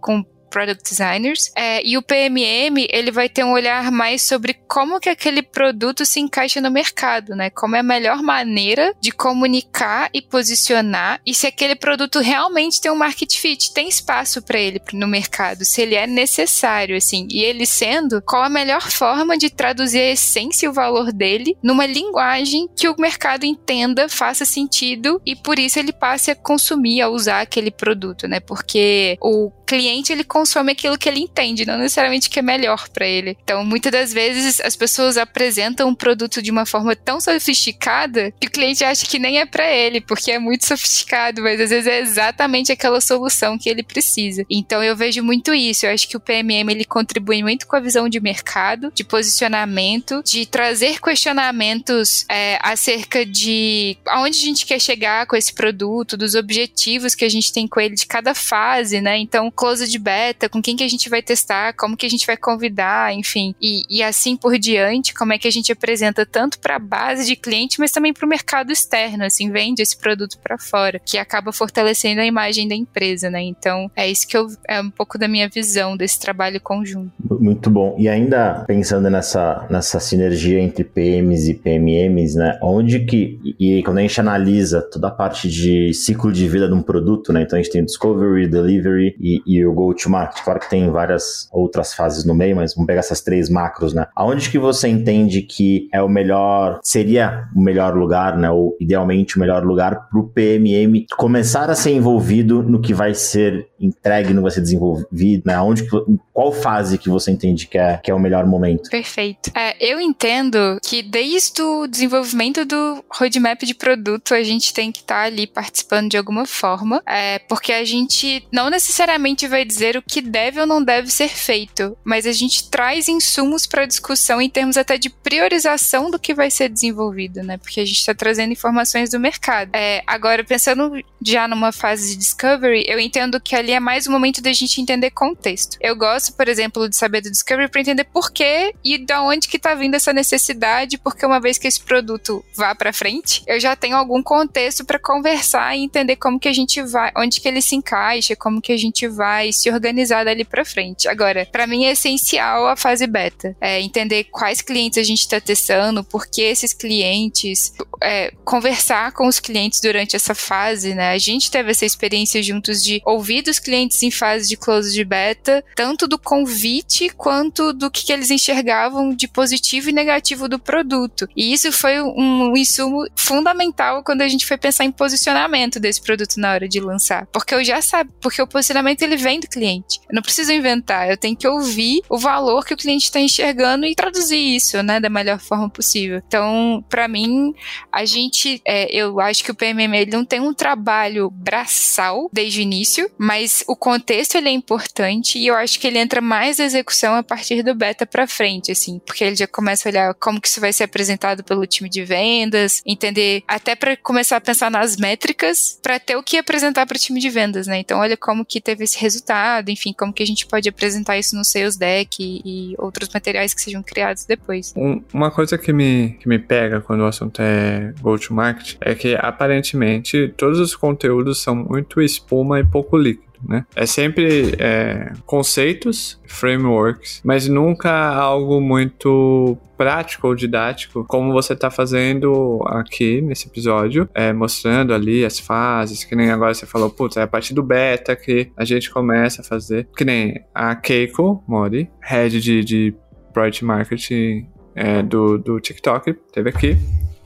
com 0.00 0.24
product 0.50 0.88
designers. 0.88 1.50
É, 1.54 1.84
e 1.86 1.96
o 1.96 2.02
PMM, 2.02 2.86
ele 2.90 3.10
vai 3.10 3.28
ter 3.28 3.44
um 3.44 3.52
olhar 3.52 3.90
mais 3.90 4.22
sobre 4.22 4.54
como 4.66 5.00
que 5.00 5.08
aquele 5.08 5.42
produto 5.42 6.04
se 6.04 6.20
encaixa 6.20 6.60
no 6.60 6.70
mercado, 6.70 7.34
né? 7.34 7.50
Como 7.50 7.76
é 7.76 7.80
a 7.80 7.82
melhor 7.82 8.22
maneira 8.22 8.94
de 9.00 9.10
comunicar 9.10 10.08
e 10.12 10.22
posicionar 10.22 11.20
e 11.24 11.34
se 11.34 11.46
aquele 11.46 11.74
produto 11.74 12.20
realmente 12.20 12.80
tem 12.80 12.90
um 12.90 12.96
market 12.96 13.36
fit, 13.36 13.72
tem 13.72 13.88
espaço 13.88 14.42
para 14.42 14.58
ele 14.58 14.80
no 14.92 15.06
mercado, 15.06 15.64
se 15.64 15.82
ele 15.82 15.94
é 15.94 16.06
necessário, 16.06 16.96
assim. 16.96 17.26
E 17.30 17.42
ele 17.42 17.66
sendo, 17.66 18.22
qual 18.22 18.42
a 18.42 18.48
melhor 18.48 18.90
forma 18.90 19.36
de 19.36 19.50
traduzir 19.50 19.98
a 19.98 20.12
essência 20.12 20.66
e 20.66 20.68
o 20.68 20.72
valor 20.72 21.12
dele 21.12 21.56
numa 21.62 21.86
linguagem 21.86 22.68
que 22.76 22.88
o 22.88 22.96
mercado 22.98 23.44
entenda, 23.44 24.08
faça 24.08 24.44
sentido 24.44 25.20
e 25.24 25.34
por 25.34 25.58
isso 25.58 25.78
ele 25.78 25.92
passe 25.92 26.30
a 26.30 26.36
consumir, 26.36 27.00
a 27.00 27.08
usar 27.08 27.40
aquele 27.40 27.70
produto, 27.70 28.28
né? 28.28 28.40
Porque 28.40 29.16
o 29.20 29.50
cliente 29.66 30.12
ele 30.12 30.24
consome 30.24 30.72
aquilo 30.72 30.96
que 30.96 31.08
ele 31.08 31.20
entende, 31.20 31.66
não 31.66 31.76
necessariamente 31.76 32.30
que 32.30 32.38
é 32.38 32.42
melhor 32.42 32.88
para 32.88 33.06
ele. 33.06 33.36
Então, 33.42 33.64
muitas 33.64 33.92
das 33.92 34.12
vezes 34.12 34.60
as 34.60 34.76
pessoas 34.76 35.16
apresentam 35.16 35.88
um 35.88 35.94
produto 35.94 36.40
de 36.40 36.50
uma 36.50 36.64
forma 36.64 36.94
tão 36.94 37.20
sofisticada 37.20 38.32
que 38.40 38.46
o 38.46 38.50
cliente 38.50 38.84
acha 38.84 39.04
que 39.06 39.18
nem 39.18 39.38
é 39.38 39.46
para 39.46 39.70
ele, 39.70 40.00
porque 40.00 40.30
é 40.30 40.38
muito 40.38 40.66
sofisticado, 40.66 41.42
mas 41.42 41.60
às 41.60 41.70
vezes 41.70 41.86
é 41.86 42.00
exatamente 42.00 42.70
aquela 42.70 43.00
solução 43.00 43.58
que 43.58 43.68
ele 43.68 43.82
precisa. 43.82 44.44
Então, 44.48 44.82
eu 44.82 44.96
vejo 44.96 45.22
muito 45.22 45.52
isso. 45.52 45.84
Eu 45.84 45.92
acho 45.92 46.08
que 46.08 46.16
o 46.16 46.20
PMM 46.20 46.70
ele 46.70 46.84
contribui 46.84 47.42
muito 47.42 47.66
com 47.66 47.76
a 47.76 47.80
visão 47.80 48.08
de 48.08 48.20
mercado, 48.20 48.92
de 48.94 49.04
posicionamento, 49.04 50.22
de 50.24 50.46
trazer 50.46 51.00
questionamentos 51.00 52.24
é, 52.28 52.58
acerca 52.62 53.26
de 53.26 53.96
aonde 54.06 54.38
a 54.38 54.42
gente 54.42 54.66
quer 54.66 54.80
chegar 54.80 55.26
com 55.26 55.34
esse 55.34 55.52
produto, 55.52 56.16
dos 56.16 56.34
objetivos 56.34 57.14
que 57.14 57.24
a 57.24 57.28
gente 57.28 57.52
tem 57.52 57.66
com 57.66 57.80
ele 57.80 57.94
de 57.94 58.06
cada 58.06 58.34
fase, 58.34 59.00
né? 59.00 59.18
Então, 59.18 59.50
close 59.56 59.88
de 59.88 59.98
beta, 59.98 60.48
com 60.48 60.60
quem 60.60 60.76
que 60.76 60.84
a 60.84 60.88
gente 60.88 61.08
vai 61.08 61.22
testar, 61.22 61.72
como 61.72 61.96
que 61.96 62.06
a 62.06 62.08
gente 62.08 62.26
vai 62.26 62.36
convidar, 62.36 63.12
enfim, 63.14 63.54
e, 63.60 63.82
e 63.88 64.02
assim 64.02 64.36
por 64.36 64.58
diante, 64.58 65.14
como 65.14 65.32
é 65.32 65.38
que 65.38 65.48
a 65.48 65.50
gente 65.50 65.72
apresenta 65.72 66.26
tanto 66.26 66.58
para 66.58 66.76
a 66.76 66.78
base 66.78 67.26
de 67.26 67.34
cliente, 67.34 67.80
mas 67.80 67.90
também 67.90 68.12
para 68.12 68.26
o 68.26 68.28
mercado 68.28 68.70
externo, 68.70 69.24
assim, 69.24 69.50
vende 69.50 69.82
esse 69.82 69.96
produto 69.96 70.38
para 70.38 70.58
fora, 70.58 71.00
que 71.04 71.18
acaba 71.18 71.52
fortalecendo 71.52 72.20
a 72.20 72.26
imagem 72.26 72.68
da 72.68 72.74
empresa, 72.74 73.30
né? 73.30 73.42
Então, 73.42 73.90
é 73.96 74.08
isso 74.08 74.28
que 74.28 74.36
eu, 74.36 74.46
é 74.68 74.80
um 74.80 74.90
pouco 74.90 75.18
da 75.18 75.26
minha 75.26 75.48
visão 75.48 75.96
desse 75.96 76.20
trabalho 76.20 76.60
conjunto. 76.60 77.12
Muito 77.40 77.70
bom. 77.70 77.96
E 77.98 78.08
ainda 78.08 78.64
pensando 78.66 79.08
nessa, 79.08 79.66
nessa 79.70 79.98
sinergia 80.00 80.60
entre 80.60 80.84
PMs 80.84 81.48
e 81.48 81.54
PMMs, 81.54 82.36
né? 82.36 82.58
Onde 82.62 83.00
que, 83.00 83.38
e 83.58 83.82
quando 83.82 83.98
a 83.98 84.02
gente 84.02 84.20
analisa 84.20 84.82
toda 84.82 85.08
a 85.08 85.10
parte 85.10 85.48
de 85.48 85.92
ciclo 85.94 86.32
de 86.32 86.48
vida 86.48 86.68
de 86.68 86.74
um 86.74 86.82
produto, 86.82 87.32
né? 87.32 87.42
Então 87.42 87.58
a 87.58 87.62
gente 87.62 87.72
tem 87.72 87.84
Discovery, 87.84 88.48
Delivery 88.48 89.16
e, 89.20 89.42
e 89.46 89.64
o 89.64 89.72
Go-to-Market. 89.72 90.42
Claro 90.42 90.60
que 90.60 90.68
tem 90.68 90.90
várias 90.90 91.48
outras 91.52 91.94
fases 91.94 92.24
no 92.24 92.34
meio, 92.34 92.56
mas 92.56 92.74
vamos 92.74 92.86
pegar 92.86 93.00
essas 93.00 93.20
três 93.20 93.48
macros, 93.48 93.94
né? 93.94 94.06
Aonde 94.14 94.50
que 94.50 94.58
você 94.58 94.88
entende 94.88 95.42
que 95.42 95.88
é 95.92 96.02
o 96.02 96.08
melhor, 96.08 96.80
seria 96.82 97.48
o 97.54 97.60
melhor 97.60 97.96
lugar, 97.96 98.36
né? 98.36 98.50
Ou 98.50 98.76
idealmente 98.80 99.36
o 99.36 99.40
melhor 99.40 99.64
lugar 99.64 100.08
para 100.08 100.18
o 100.18 100.28
PMM 100.28 101.06
começar 101.16 101.70
a 101.70 101.74
ser 101.74 101.92
envolvido 101.92 102.62
no 102.62 102.80
que 102.80 102.94
vai 102.94 103.14
ser 103.14 103.68
entregue, 103.78 104.30
no 104.30 104.36
que 104.36 104.42
vai 104.42 104.50
ser 104.50 104.60
desenvolvido, 104.62 105.42
né? 105.46 105.54
Aonde 105.54 105.86
qual 106.32 106.52
fase 106.52 106.98
que 106.98 107.08
você 107.08 107.30
entende 107.30 107.66
que 107.66 107.78
é, 107.78 107.98
que 107.98 108.10
é 108.10 108.14
o 108.14 108.18
melhor 108.18 108.46
momento? 108.46 108.90
Perfeito. 108.90 109.50
É, 109.54 109.76
eu 109.80 110.00
entendo 110.00 110.78
que 110.82 111.02
desde 111.02 111.62
o 111.62 111.86
desenvolvimento 111.86 112.64
do 112.64 113.04
roadmap 113.10 113.62
de 113.62 113.74
produto, 113.74 114.34
a 114.34 114.42
gente 114.42 114.72
tem 114.72 114.90
que 114.90 115.00
estar 115.00 115.22
tá 115.22 115.22
ali 115.22 115.46
participando 115.46 116.10
de 116.10 116.16
alguma 116.16 116.46
forma, 116.46 117.02
é, 117.06 117.38
porque 117.40 117.72
a 117.72 117.84
gente 117.84 118.46
não 118.52 118.70
necessariamente 118.70 119.35
vai 119.48 119.64
dizer 119.64 119.96
o 119.96 120.02
que 120.02 120.20
deve 120.20 120.60
ou 120.60 120.66
não 120.66 120.82
deve 120.82 121.10
ser 121.10 121.28
feito, 121.28 121.98
mas 122.04 122.26
a 122.26 122.32
gente 122.32 122.70
traz 122.70 123.08
insumos 123.08 123.66
para 123.66 123.86
discussão 123.86 124.40
em 124.40 124.48
termos 124.48 124.76
até 124.76 124.96
de 124.96 125.10
priorização 125.10 126.10
do 126.10 126.18
que 126.18 126.32
vai 126.32 126.50
ser 126.50 126.68
desenvolvido, 126.68 127.42
né? 127.42 127.58
Porque 127.58 127.80
a 127.80 127.84
gente 127.84 127.98
está 127.98 128.14
trazendo 128.14 128.52
informações 128.52 129.10
do 129.10 129.18
mercado. 129.18 129.70
É, 129.74 130.02
agora, 130.06 130.44
pensando 130.44 130.92
já 131.20 131.48
numa 131.48 131.72
fase 131.72 132.10
de 132.10 132.16
discovery, 132.16 132.84
eu 132.86 133.00
entendo 133.00 133.40
que 133.40 133.56
ali 133.56 133.72
é 133.72 133.80
mais 133.80 134.06
um 134.06 134.12
momento 134.12 134.40
da 134.40 134.52
gente 134.52 134.80
entender 134.80 135.10
contexto. 135.10 135.76
Eu 135.80 135.96
gosto, 135.96 136.32
por 136.34 136.48
exemplo, 136.48 136.88
de 136.88 136.96
saber 136.96 137.20
do 137.20 137.30
discovery 137.30 137.68
para 137.68 137.80
entender 137.80 138.04
por 138.04 138.30
quê 138.30 138.74
e 138.84 138.98
da 138.98 139.22
onde 139.22 139.48
que 139.48 139.58
tá 139.58 139.74
vindo 139.74 139.94
essa 139.94 140.12
necessidade, 140.12 140.98
porque 140.98 141.26
uma 141.26 141.40
vez 141.40 141.58
que 141.58 141.66
esse 141.66 141.80
produto 141.80 142.44
vá 142.54 142.74
para 142.74 142.92
frente, 142.92 143.42
eu 143.46 143.58
já 143.58 143.74
tenho 143.74 143.96
algum 143.96 144.22
contexto 144.22 144.84
para 144.84 144.98
conversar 144.98 145.76
e 145.76 145.82
entender 145.82 146.16
como 146.16 146.38
que 146.38 146.48
a 146.48 146.52
gente 146.52 146.80
vai, 146.82 147.10
onde 147.16 147.40
que 147.40 147.48
ele 147.48 147.60
se 147.60 147.74
encaixa, 147.74 148.36
como 148.36 148.60
que 148.60 148.72
a 148.72 148.76
gente 148.76 149.08
vai 149.08 149.25
se 149.52 149.70
organizar 149.70 150.24
dali 150.24 150.44
para 150.44 150.64
frente. 150.64 151.08
Agora, 151.08 151.46
para 151.46 151.66
mim 151.66 151.84
é 151.84 151.92
essencial 151.92 152.66
a 152.66 152.76
fase 152.76 153.06
beta, 153.06 153.56
é 153.60 153.80
entender 153.80 154.24
quais 154.24 154.60
clientes 154.60 154.98
a 154.98 155.02
gente 155.02 155.20
está 155.20 155.40
testando, 155.40 156.04
por 156.04 156.26
que 156.26 156.42
esses 156.42 156.72
clientes, 156.72 157.72
é, 158.02 158.32
conversar 158.44 159.12
com 159.12 159.26
os 159.26 159.40
clientes 159.40 159.80
durante 159.80 160.16
essa 160.16 160.34
fase, 160.34 160.94
né? 160.94 161.10
A 161.10 161.18
gente 161.18 161.50
teve 161.50 161.70
essa 161.70 161.84
experiência 161.84 162.42
juntos 162.42 162.82
de 162.82 163.00
ouvir 163.04 163.42
dos 163.42 163.58
clientes 163.58 164.02
em 164.02 164.10
fase 164.10 164.48
de 164.48 164.56
close 164.56 164.92
de 164.92 165.04
beta, 165.04 165.64
tanto 165.74 166.06
do 166.06 166.18
convite 166.18 167.08
quanto 167.10 167.72
do 167.72 167.90
que, 167.90 168.04
que 168.04 168.12
eles 168.12 168.30
enxergavam 168.30 169.14
de 169.14 169.28
positivo 169.28 169.90
e 169.90 169.92
negativo 169.92 170.48
do 170.48 170.58
produto. 170.58 171.28
E 171.36 171.52
isso 171.52 171.70
foi 171.72 172.00
um, 172.00 172.50
um 172.50 172.56
insumo 172.56 173.06
fundamental 173.14 174.02
quando 174.02 174.22
a 174.22 174.28
gente 174.28 174.46
foi 174.46 174.56
pensar 174.56 174.84
em 174.84 174.92
posicionamento 174.92 175.80
desse 175.80 176.00
produto 176.00 176.36
na 176.36 176.52
hora 176.52 176.68
de 176.68 176.80
lançar. 176.80 177.26
Porque 177.32 177.54
eu 177.54 177.64
já 177.64 177.80
sabe, 177.82 178.10
porque 178.20 178.40
o 178.40 178.46
posicionamento 178.46 179.02
ele 179.02 179.15
vem 179.16 179.40
do 179.40 179.48
cliente. 179.48 180.00
Eu 180.08 180.14
não 180.14 180.22
preciso 180.22 180.52
inventar, 180.52 181.08
eu 181.08 181.16
tenho 181.16 181.36
que 181.36 181.46
ouvir 181.46 182.02
o 182.08 182.18
valor 182.18 182.64
que 182.64 182.74
o 182.74 182.76
cliente 182.76 183.04
está 183.04 183.20
enxergando 183.20 183.86
e 183.86 183.94
traduzir 183.94 184.36
isso, 184.36 184.82
né, 184.82 185.00
da 185.00 185.08
melhor 185.08 185.38
forma 185.38 185.68
possível. 185.68 186.22
Então, 186.26 186.84
para 186.88 187.08
mim, 187.08 187.52
a 187.92 188.04
gente, 188.04 188.60
é, 188.64 188.94
eu 188.94 189.20
acho 189.20 189.44
que 189.44 189.50
o 189.50 189.54
PMM 189.54 189.94
ele 189.94 190.10
não 190.10 190.24
tem 190.24 190.40
um 190.40 190.54
trabalho 190.54 191.30
braçal 191.30 192.28
desde 192.32 192.60
o 192.60 192.62
início, 192.62 193.10
mas 193.18 193.64
o 193.66 193.76
contexto 193.76 194.36
ele 194.36 194.48
é 194.48 194.52
importante 194.52 195.38
e 195.38 195.46
eu 195.46 195.54
acho 195.54 195.78
que 195.78 195.86
ele 195.86 195.98
entra 195.98 196.20
mais 196.20 196.58
na 196.58 196.64
execução 196.64 197.14
a 197.14 197.22
partir 197.22 197.62
do 197.62 197.74
beta 197.74 198.06
para 198.06 198.26
frente, 198.26 198.70
assim, 198.70 199.00
porque 199.04 199.24
ele 199.24 199.36
já 199.36 199.46
começa 199.46 199.88
a 199.88 199.90
olhar 199.90 200.14
como 200.14 200.40
que 200.40 200.48
isso 200.48 200.60
vai 200.60 200.72
ser 200.72 200.84
apresentado 200.84 201.42
pelo 201.44 201.66
time 201.66 201.88
de 201.88 202.04
vendas, 202.04 202.82
entender 202.84 203.42
até 203.46 203.74
para 203.74 203.96
começar 203.96 204.36
a 204.36 204.40
pensar 204.40 204.70
nas 204.70 204.96
métricas 204.96 205.78
para 205.82 205.98
ter 205.98 206.16
o 206.16 206.22
que 206.22 206.38
apresentar 206.38 206.86
para 206.86 206.96
o 206.96 207.00
time 207.00 207.20
de 207.20 207.30
vendas, 207.30 207.66
né? 207.66 207.78
Então, 207.78 207.98
olha 207.98 208.16
como 208.16 208.44
que 208.44 208.60
teve 208.60 208.84
esse 208.84 208.98
resultado, 209.06 209.70
enfim, 209.70 209.92
como 209.92 210.12
que 210.12 210.22
a 210.22 210.26
gente 210.26 210.46
pode 210.46 210.68
apresentar 210.68 211.16
isso 211.16 211.36
no 211.36 211.44
sales 211.44 211.76
deck 211.76 212.16
e, 212.20 212.72
e 212.72 212.74
outros 212.78 213.08
materiais 213.12 213.54
que 213.54 213.60
sejam 213.60 213.82
criados 213.82 214.24
depois. 214.24 214.74
Um, 214.76 215.00
uma 215.12 215.30
coisa 215.30 215.56
que 215.56 215.72
me, 215.72 216.16
que 216.20 216.28
me 216.28 216.38
pega 216.38 216.80
quando 216.80 217.00
o 217.00 217.06
assunto 217.06 217.40
é 217.40 217.94
go-to-market 218.00 218.76
é 218.80 218.94
que 218.94 219.14
aparentemente 219.14 220.34
todos 220.36 220.58
os 220.58 220.74
conteúdos 220.74 221.40
são 221.42 221.54
muito 221.54 222.02
espuma 222.02 222.58
e 222.58 222.64
pouco 222.64 222.96
líquido. 222.96 223.25
Né? 223.48 223.64
É 223.74 223.86
sempre 223.86 224.54
é, 224.58 225.12
conceitos, 225.24 226.20
frameworks, 226.26 227.20
mas 227.24 227.48
nunca 227.48 227.90
algo 227.90 228.60
muito 228.60 229.56
prático 229.76 230.28
ou 230.28 230.34
didático, 230.34 231.04
como 231.04 231.32
você 231.32 231.52
está 231.52 231.70
fazendo 231.70 232.60
aqui 232.66 233.20
nesse 233.20 233.46
episódio, 233.46 234.08
é, 234.14 234.32
mostrando 234.32 234.92
ali 234.92 235.24
as 235.24 235.38
fases, 235.38 236.02
que 236.02 236.16
nem 236.16 236.30
agora 236.30 236.54
você 236.54 236.66
falou, 236.66 236.90
putz, 236.90 237.16
é 237.16 237.22
a 237.22 237.26
partir 237.26 237.54
do 237.54 237.62
beta 237.62 238.16
que 238.16 238.50
a 238.56 238.64
gente 238.64 238.90
começa 238.90 239.42
a 239.42 239.44
fazer, 239.44 239.86
que 239.96 240.04
nem 240.04 240.42
a 240.54 240.74
Keiko 240.74 241.44
Mori, 241.46 241.90
head 242.00 242.40
de, 242.40 242.64
de 242.64 242.94
Product 243.32 243.64
Marketing 243.64 244.48
é, 244.74 245.02
do, 245.02 245.38
do 245.38 245.60
TikTok, 245.60 246.14
teve 246.32 246.48
aqui, 246.48 246.76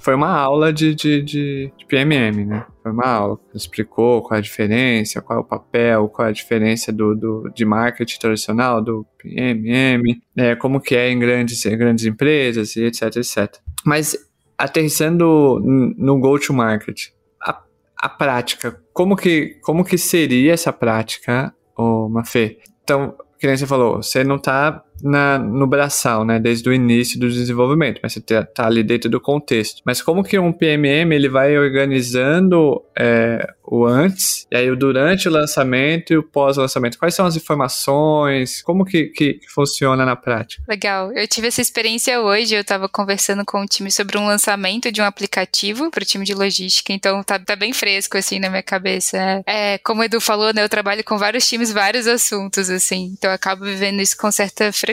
foi 0.01 0.15
uma 0.15 0.31
aula 0.31 0.73
de, 0.73 0.95
de, 0.95 1.23
de, 1.23 1.73
de, 1.77 1.87
PMM, 1.87 2.47
né? 2.47 2.65
Aula. 2.85 3.39
Explicou 3.55 4.23
qual 4.23 4.37
é 4.37 4.39
a 4.39 4.43
diferença, 4.43 5.21
qual 5.21 5.39
é 5.39 5.43
o 5.43 5.45
papel, 5.45 6.09
qual 6.09 6.27
é 6.27 6.31
a 6.31 6.35
diferença 6.35 6.93
do, 6.93 7.15
do, 7.15 7.51
de 7.55 7.65
marketing 7.65 8.19
tradicional, 8.19 8.83
do 8.83 9.07
PMM, 9.19 10.03
é, 10.37 10.55
como 10.57 10.81
que 10.81 10.95
é 10.95 11.11
em 11.11 11.19
grandes, 11.19 11.65
grandes 11.65 12.05
empresas 12.05 12.77
e 12.77 12.85
etc, 12.85 13.17
etc. 13.17 13.57
Mas 13.85 14.17
aterrissando 14.57 15.61
no 15.97 16.19
go-to-market, 16.19 17.09
a, 17.43 17.63
a 17.97 18.09
prática, 18.09 18.83
como 18.93 19.17
que, 19.17 19.59
como 19.63 19.85
que 19.85 19.97
seria 19.97 20.53
essa 20.53 20.73
prática, 20.73 21.55
ô 21.77 22.09
Mafê? 22.09 22.59
Então, 22.83 23.15
que 23.39 23.47
nem 23.47 23.57
você 23.57 23.67
falou, 23.67 24.03
você 24.03 24.23
não 24.23 24.37
está 24.37 24.85
na, 25.03 25.39
no 25.39 25.67
braçal, 25.67 26.25
né, 26.25 26.39
desde 26.39 26.69
o 26.69 26.73
início 26.73 27.19
do 27.19 27.29
desenvolvimento, 27.29 28.01
mas 28.03 28.13
você 28.13 28.19
está 28.19 28.45
tá 28.45 28.67
ali 28.67 28.83
dentro 28.83 29.11
do 29.11 29.21
contexto. 29.21 29.83
Mas 29.85 30.03
como 30.03 30.23
que 30.23 30.39
um 30.39 30.53
PMM 30.53 31.13
ele 31.13 31.29
vai 31.29 31.57
organizando 31.57 32.83
é, 32.99 33.47
o 33.71 33.87
antes, 33.87 34.47
e 34.51 34.57
aí 34.57 34.69
o 34.69 34.77
durante 34.77 35.29
o 35.29 35.31
lançamento 35.31 36.13
e 36.13 36.17
o 36.17 36.23
pós-lançamento. 36.25 36.99
Quais 36.99 37.15
são 37.15 37.25
as 37.25 37.37
informações? 37.37 38.61
Como 38.63 38.85
que, 38.85 39.05
que, 39.07 39.41
funciona 39.55 40.05
na 40.05 40.17
prática? 40.17 40.63
Legal. 40.69 41.13
Eu 41.13 41.27
tive 41.29 41.47
essa 41.47 41.61
experiência 41.61 42.21
hoje, 42.21 42.57
eu 42.57 42.63
estava 42.63 42.89
conversando 42.89 43.45
com 43.45 43.63
o 43.63 43.67
time 43.67 43.91
sobre 43.91 44.19
um 44.19 44.27
lançamento 44.27 44.91
de 44.91 45.01
um 45.01 45.05
aplicativo 45.05 45.89
para 45.89 46.03
o 46.03 46.07
time 46.07 46.25
de 46.25 46.35
logística, 46.35 46.93
então 46.93 47.23
tá, 47.23 47.39
tá 47.39 47.55
bem 47.55 47.73
fresco, 47.73 48.19
assim, 48.19 48.41
na 48.41 48.51
minha 48.51 48.63
cabeça. 48.63 49.43
É, 49.47 49.79
como 49.79 50.01
o 50.01 50.05
Edu 50.05 50.21
falou, 50.21 50.53
né, 50.53 50.65
eu 50.65 50.69
trabalho 50.69 51.05
com 51.05 51.17
vários 51.17 51.49
times, 51.49 51.73
vários 51.73 52.09
assuntos, 52.09 52.69
assim, 52.69 53.15
então 53.17 53.31
eu 53.31 53.35
acabo 53.35 53.65
vivendo 53.65 54.01
isso 54.01 54.17
com 54.17 54.31
certa 54.33 54.73
frequência. 54.73 54.90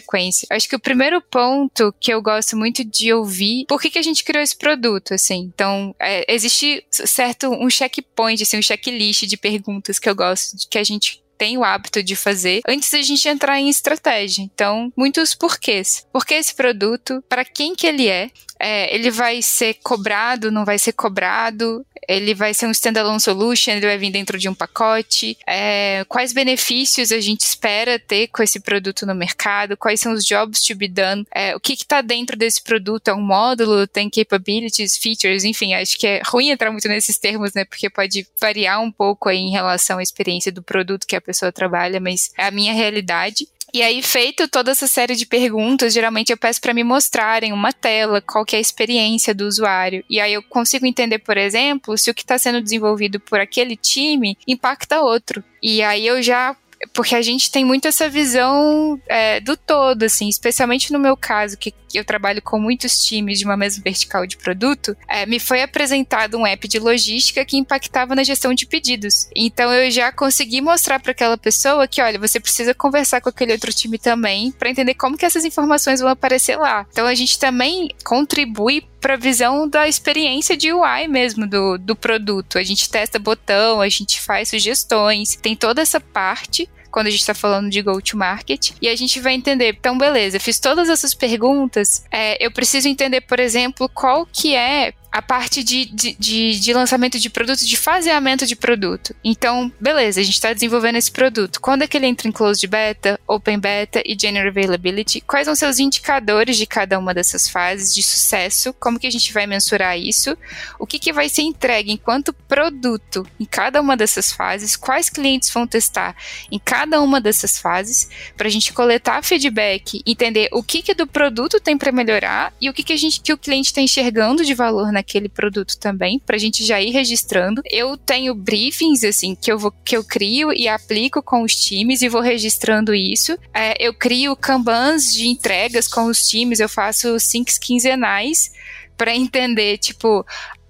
Acho 0.50 0.68
que 0.68 0.76
o 0.76 0.80
primeiro 0.80 1.22
ponto 1.22 1.94
que 2.00 2.14
eu 2.14 2.22
gosto 2.22 2.56
muito 2.56 2.84
de 2.84 3.14
ouvir, 3.14 3.66
por 3.68 3.82
que, 3.82 3.90
que 3.90 4.00
a 4.00 4.04
gente 4.04 4.24
criou 4.24 4.44
esse 4.44 4.58
produto, 4.58 5.14
assim? 5.14 5.52
Então, 5.54 5.96
é, 6.00 6.34
existe 6.34 6.86
certo 6.92 7.50
um 7.50 7.70
checkpoint, 7.70 8.42
assim, 8.44 8.58
um 8.58 8.62
checklist 8.62 9.24
de 9.24 9.38
perguntas 9.38 10.00
que 10.00 10.10
eu 10.10 10.16
gosto 10.16 10.58
de 10.58 10.68
que 10.68 10.78
a 10.78 10.84
gente 10.84 11.22
tem 11.38 11.58
o 11.58 11.64
hábito 11.64 12.02
de 12.02 12.16
fazer 12.16 12.62
antes 12.68 12.90
da 12.90 13.02
gente 13.02 13.28
entrar 13.28 13.60
em 13.60 13.70
estratégia. 13.70 14.42
Então, 14.42 14.92
muitos 14.98 15.36
porquês. 15.36 16.06
Por 16.12 16.26
que 16.26 16.34
esse 16.34 16.54
produto? 16.54 17.24
Para 17.30 17.46
quem 17.46 17.76
que 17.76 17.86
ele 17.86 18.08
é? 18.08 18.32
é? 18.60 18.94
Ele 18.94 19.12
vai 19.12 19.42
ser 19.42 19.76
cobrado? 19.84 20.52
Não 20.52 20.66
vai 20.66 20.80
ser 20.80 20.94
cobrado? 20.94 21.86
Ele 22.08 22.34
vai 22.34 22.54
ser 22.54 22.68
um 22.68 22.72
standalone 22.72 23.20
solution? 23.20 23.72
Ele 23.72 23.86
vai 23.86 23.98
vir 23.98 24.12
dentro 24.12 24.38
de 24.38 24.48
um 24.48 24.56
pacote? 24.56 25.38
É, 25.46 26.06
quais 26.08 26.34
benefícios 26.34 27.12
a 27.12 27.20
gente 27.20 27.42
espera 27.42 28.00
ter 28.00 28.28
com 28.28 28.42
esse 28.42 28.60
produto 28.60 29.06
no 29.06 29.14
mercado? 29.14 29.76
Quais 29.76 30.00
são 30.00 30.14
os 30.14 30.24
jobs 30.24 30.62
to 30.64 30.76
be 30.76 30.88
done? 30.88 31.26
É, 31.34 31.56
o 31.56 31.60
que 31.60 31.74
está 31.74 32.02
dentro 32.02 32.38
desse 32.38 32.62
produto? 32.62 33.10
É 33.10 33.14
um 33.14 33.22
módulo? 33.22 33.88
Tem 33.88 34.10
capabilities, 34.10 34.98
features? 34.98 35.44
Enfim, 35.44 35.74
acho 35.74 35.98
que 35.98 36.08
é 36.08 36.22
ruim 36.26 36.50
entrar 36.50 36.72
muito 36.72 36.88
nesses 36.88 37.18
termos, 37.18 37.54
né? 37.54 37.66
Porque 37.66 37.90
pode 37.90 38.26
variar 38.40 38.82
um 38.82 38.92
pouco 38.92 39.30
aí 39.30 39.38
em 39.38 39.52
relação 39.52 39.98
à 39.98 40.04
experiência 40.04 40.52
do 40.52 40.64
produto 40.64 41.06
que 41.06 41.16
a 41.16 41.22
pessoa 41.22 41.52
trabalha, 41.52 42.00
mas 42.00 42.32
é 42.38 42.46
a 42.46 42.52
minha 42.52 42.74
realidade. 42.74 43.48
E 43.78 43.84
aí, 43.84 44.02
feito 44.02 44.48
toda 44.48 44.72
essa 44.72 44.88
série 44.88 45.16
de 45.16 45.24
perguntas, 45.24 45.94
geralmente 45.94 46.32
eu 46.32 46.38
peço 46.38 46.60
para 46.60 46.74
me 46.74 46.84
mostrarem 46.84 47.54
uma 47.54 47.72
tela, 47.72 48.20
qual 48.20 48.44
que 48.44 48.56
é 48.56 48.58
a 48.58 48.60
experiência 48.60 49.36
do 49.36 49.46
usuário. 49.46 50.04
E 50.10 50.20
aí 50.20 50.34
eu 50.34 50.42
consigo 50.42 50.88
entender, 50.88 51.20
por 51.20 51.38
exemplo, 51.38 51.96
se 51.96 52.10
o 52.10 52.14
que 52.16 52.24
está 52.24 52.40
sendo 52.40 52.60
desenvolvido 52.60 53.20
por 53.20 53.40
aquele 53.40 53.76
time 53.76 54.36
impacta 54.48 55.00
outro. 55.00 55.44
E 55.62 55.84
aí 55.84 56.08
eu 56.08 56.24
já 56.24 56.58
porque 56.94 57.16
a 57.16 57.22
gente 57.22 57.52
tem 57.52 57.66
muito 57.66 57.88
essa 57.88 58.10
visão 58.10 59.00
é, 59.08 59.40
do 59.40 59.58
todo, 59.58 60.04
assim, 60.04 60.28
especialmente 60.30 60.92
no 60.92 61.00
meu 61.00 61.18
caso, 61.18 61.58
que 61.58 61.74
eu 61.94 62.06
trabalho 62.06 62.42
com 62.42 62.60
muitos 62.60 63.04
times 63.04 63.40
de 63.40 63.46
uma 63.46 63.58
mesma 63.58 63.84
vertical 63.84 64.26
de 64.28 64.38
produto, 64.38 64.96
é, 65.08 65.26
me 65.26 65.40
foi 65.40 65.62
apresentado 65.62 66.38
um 66.38 66.46
app 66.46 66.68
de 66.68 66.80
logística 66.80 67.44
que 67.46 67.58
impactava 67.58 68.16
na 68.16 68.24
gestão 68.24 68.54
de 68.54 68.66
pedidos. 68.66 69.28
Então 69.36 69.72
eu 69.74 69.90
já 69.90 70.12
consegui 70.12 70.62
mostrar 70.62 71.00
para 71.00 71.12
aquela 71.12 71.38
pessoa 71.38 71.88
que, 71.88 72.02
olha, 72.02 72.20
você 72.20 72.40
precisa 72.40 72.74
conversar 72.74 73.22
com 73.22 73.30
aquele 73.30 73.54
outro 73.54 73.74
time 73.74 73.98
também 73.98 74.52
para 74.52 74.70
entender 74.70 74.94
como 74.96 75.18
que 75.18 75.26
essas 75.26 75.46
informações 75.46 76.00
vão 76.00 76.10
aparecer 76.10 76.58
lá. 76.58 76.86
Então 76.92 77.06
a 77.06 77.16
gente 77.16 77.40
também 77.40 77.90
contribui 78.04 78.86
para 79.08 79.14
a 79.14 79.18
visão 79.18 79.70
da 79.70 79.88
experiência 79.88 80.58
de 80.58 80.74
UI 80.74 81.08
mesmo 81.08 81.48
do, 81.48 81.78
do 81.78 81.96
produto. 81.96 82.58
A 82.58 82.64
gente 82.64 82.90
testa 82.90 83.18
botão, 83.18 83.80
a 83.80 83.88
gente 83.88 84.20
faz 84.20 84.50
sugestões, 84.50 85.38
tem 85.38 85.56
toda 85.56 85.82
essa 85.82 85.98
parte 85.98 86.70
quando 86.92 87.08
a 87.08 87.10
gente 87.10 87.22
está 87.22 87.34
falando 87.34 87.70
de 87.70 87.82
go-to-market. 87.82 88.72
E 88.82 88.90
a 88.90 88.96
gente 88.98 89.22
vai 89.22 89.34
entender, 89.34 89.78
então, 89.80 89.98
beleza, 89.98 90.42
fiz 90.42 90.60
todas 90.60 90.90
essas 90.90 91.14
perguntas, 91.14 92.04
é, 92.12 92.46
eu 92.46 92.52
preciso 92.52 92.90
entender, 92.90 93.22
por 93.22 93.40
exemplo, 93.40 93.88
qual 93.88 94.26
que 94.26 94.54
é 94.54 94.92
a 95.18 95.22
parte 95.22 95.64
de, 95.64 95.86
de, 95.86 96.16
de, 96.20 96.60
de, 96.60 96.74
lançamento 96.74 97.18
de 97.18 97.28
produto, 97.28 97.66
de 97.66 97.76
faseamento 97.76 98.46
de 98.46 98.56
produto. 98.56 99.16
Então, 99.24 99.74
beleza, 99.80 100.22
a 100.22 100.24
gente 100.24 100.36
está 100.36 100.54
desenvolvendo 100.54 100.98
esse 100.98 101.10
produto. 101.10 101.60
Quando 101.60 101.82
é 101.82 101.88
que 101.88 101.98
ele 101.98 102.06
entra 102.06 102.28
em 102.28 102.32
closed 102.32 102.68
beta, 102.68 103.20
open 103.28 103.58
beta 103.58 104.00
e 104.06 104.16
general 104.16 104.50
availability? 104.50 105.22
Quais 105.22 105.46
são 105.46 105.56
seus 105.56 105.80
indicadores 105.80 106.56
de 106.56 106.68
cada 106.68 107.00
uma 107.00 107.16
dessas 107.16 107.50
fases 107.50 107.96
de 107.96 108.04
sucesso? 108.04 108.72
Como 108.74 109.00
que 109.00 109.08
a 109.08 109.10
gente 109.10 109.34
vai 109.34 109.48
mensurar 109.48 109.98
isso? 109.98 110.38
O 110.78 110.86
que, 110.86 111.00
que 111.00 111.12
vai 111.12 111.30
ser 111.30 111.42
entregue 111.42 111.92
enquanto 111.92 112.32
produto 112.32 113.26
em 113.40 113.46
cada 113.46 113.82
uma 113.82 113.98
dessas 113.98 114.32
fases? 114.32 114.76
Quais 114.76 115.10
clientes 115.10 115.50
vão 115.50 115.66
testar 115.66 116.16
em 116.52 116.60
cada 116.60 117.02
uma 117.02 117.20
dessas 117.20 117.58
fases? 117.58 118.08
Para 118.38 118.46
a 118.46 118.52
gente 118.52 118.72
coletar 118.72 119.24
feedback, 119.24 120.00
entender 120.06 120.48
o 120.52 120.62
que, 120.62 120.84
que 120.84 120.94
do 120.94 121.08
produto 121.08 121.60
tem 121.60 121.76
para 121.76 121.92
melhorar 121.92 122.54
e 122.62 122.70
o 122.70 122.74
que, 122.74 122.84
que, 122.84 122.94
a 122.94 122.98
gente, 122.98 123.20
que 123.20 123.34
o 123.34 123.38
cliente 123.38 123.70
está 123.70 123.82
enxergando 123.82 124.46
de 124.46 124.54
valor 124.54 124.92
na 124.92 125.07
naquele 125.08 125.30
produto 125.30 125.80
também, 125.80 126.20
pra 126.20 126.38
gente 126.38 126.66
já 126.66 126.82
ir 126.82 126.92
registrando. 126.92 127.62
Eu 127.66 127.96
tenho 127.96 128.36
briefings, 128.36 129.06
assim, 129.06 129.34
que 129.34 129.50
eu, 129.50 129.58
vou, 129.58 129.72
que 129.72 129.96
eu 129.96 130.04
crio 130.04 130.52
e 130.52 130.68
aplico 130.68 131.24
com 131.24 131.44
os 131.44 131.56
times 131.56 132.02
e 132.02 132.10
vou 132.10 132.20
registrando 132.20 132.94
isso. 132.94 133.38
É, 133.54 133.74
eu 133.80 133.94
crio 133.94 134.36
kanbans 134.36 135.14
de 135.14 135.28
entregas 135.28 135.88
com 135.88 136.06
os 136.08 136.28
times, 136.28 136.60
eu 136.60 136.68
faço 136.68 137.18
syncs 137.20 137.58
quinzenais 137.58 138.52
para 138.98 139.16
entender, 139.16 139.78
tipo, 139.78 140.26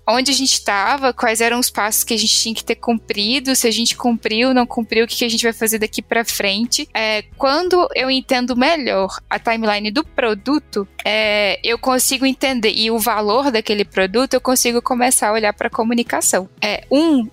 onde 0.08 0.32
a 0.32 0.34
gente 0.34 0.54
estava, 0.54 1.14
quais 1.14 1.42
eram 1.42 1.60
os 1.60 1.70
passos 1.70 2.04
que 2.04 2.14
a 2.14 2.18
gente 2.18 2.34
tinha 2.34 2.56
que 2.56 2.64
ter 2.64 2.76
cumprido, 2.76 3.56
se 3.56 3.68
a 3.68 3.72
gente 3.72 3.96
cumpriu, 3.96 4.54
não 4.54 4.66
cumpriu, 4.66 5.06
o 5.06 5.08
que, 5.08 5.18
que 5.18 5.26
a 5.26 5.30
gente 5.30 5.44
vai 5.44 5.54
fazer 5.54 5.80
daqui 5.80 6.02
para 6.02 6.24
frente. 6.24 6.88
É, 6.94 7.24
quando 7.38 7.88
eu 7.94 8.10
entendo 8.10 8.56
melhor 8.56 9.20
a 9.30 9.38
timeline 9.38 9.92
do 9.92 10.04
produto, 10.04 10.88
é, 11.04 11.60
eu 11.64 11.78
consigo 11.78 12.26
entender 12.26 12.72
e 12.72 12.90
o 12.90 12.98
valor 12.98 13.52
daquele 13.52 13.84
produto, 13.84 14.34
eu 14.34 14.42
consigo 14.42 14.82
começar 14.82 15.30
a 15.30 15.34
olhar 15.34 15.54
para 15.54 15.68
a 15.68 15.72
comunicação. 15.72 16.50
É, 16.62 16.84
um 16.90 17.28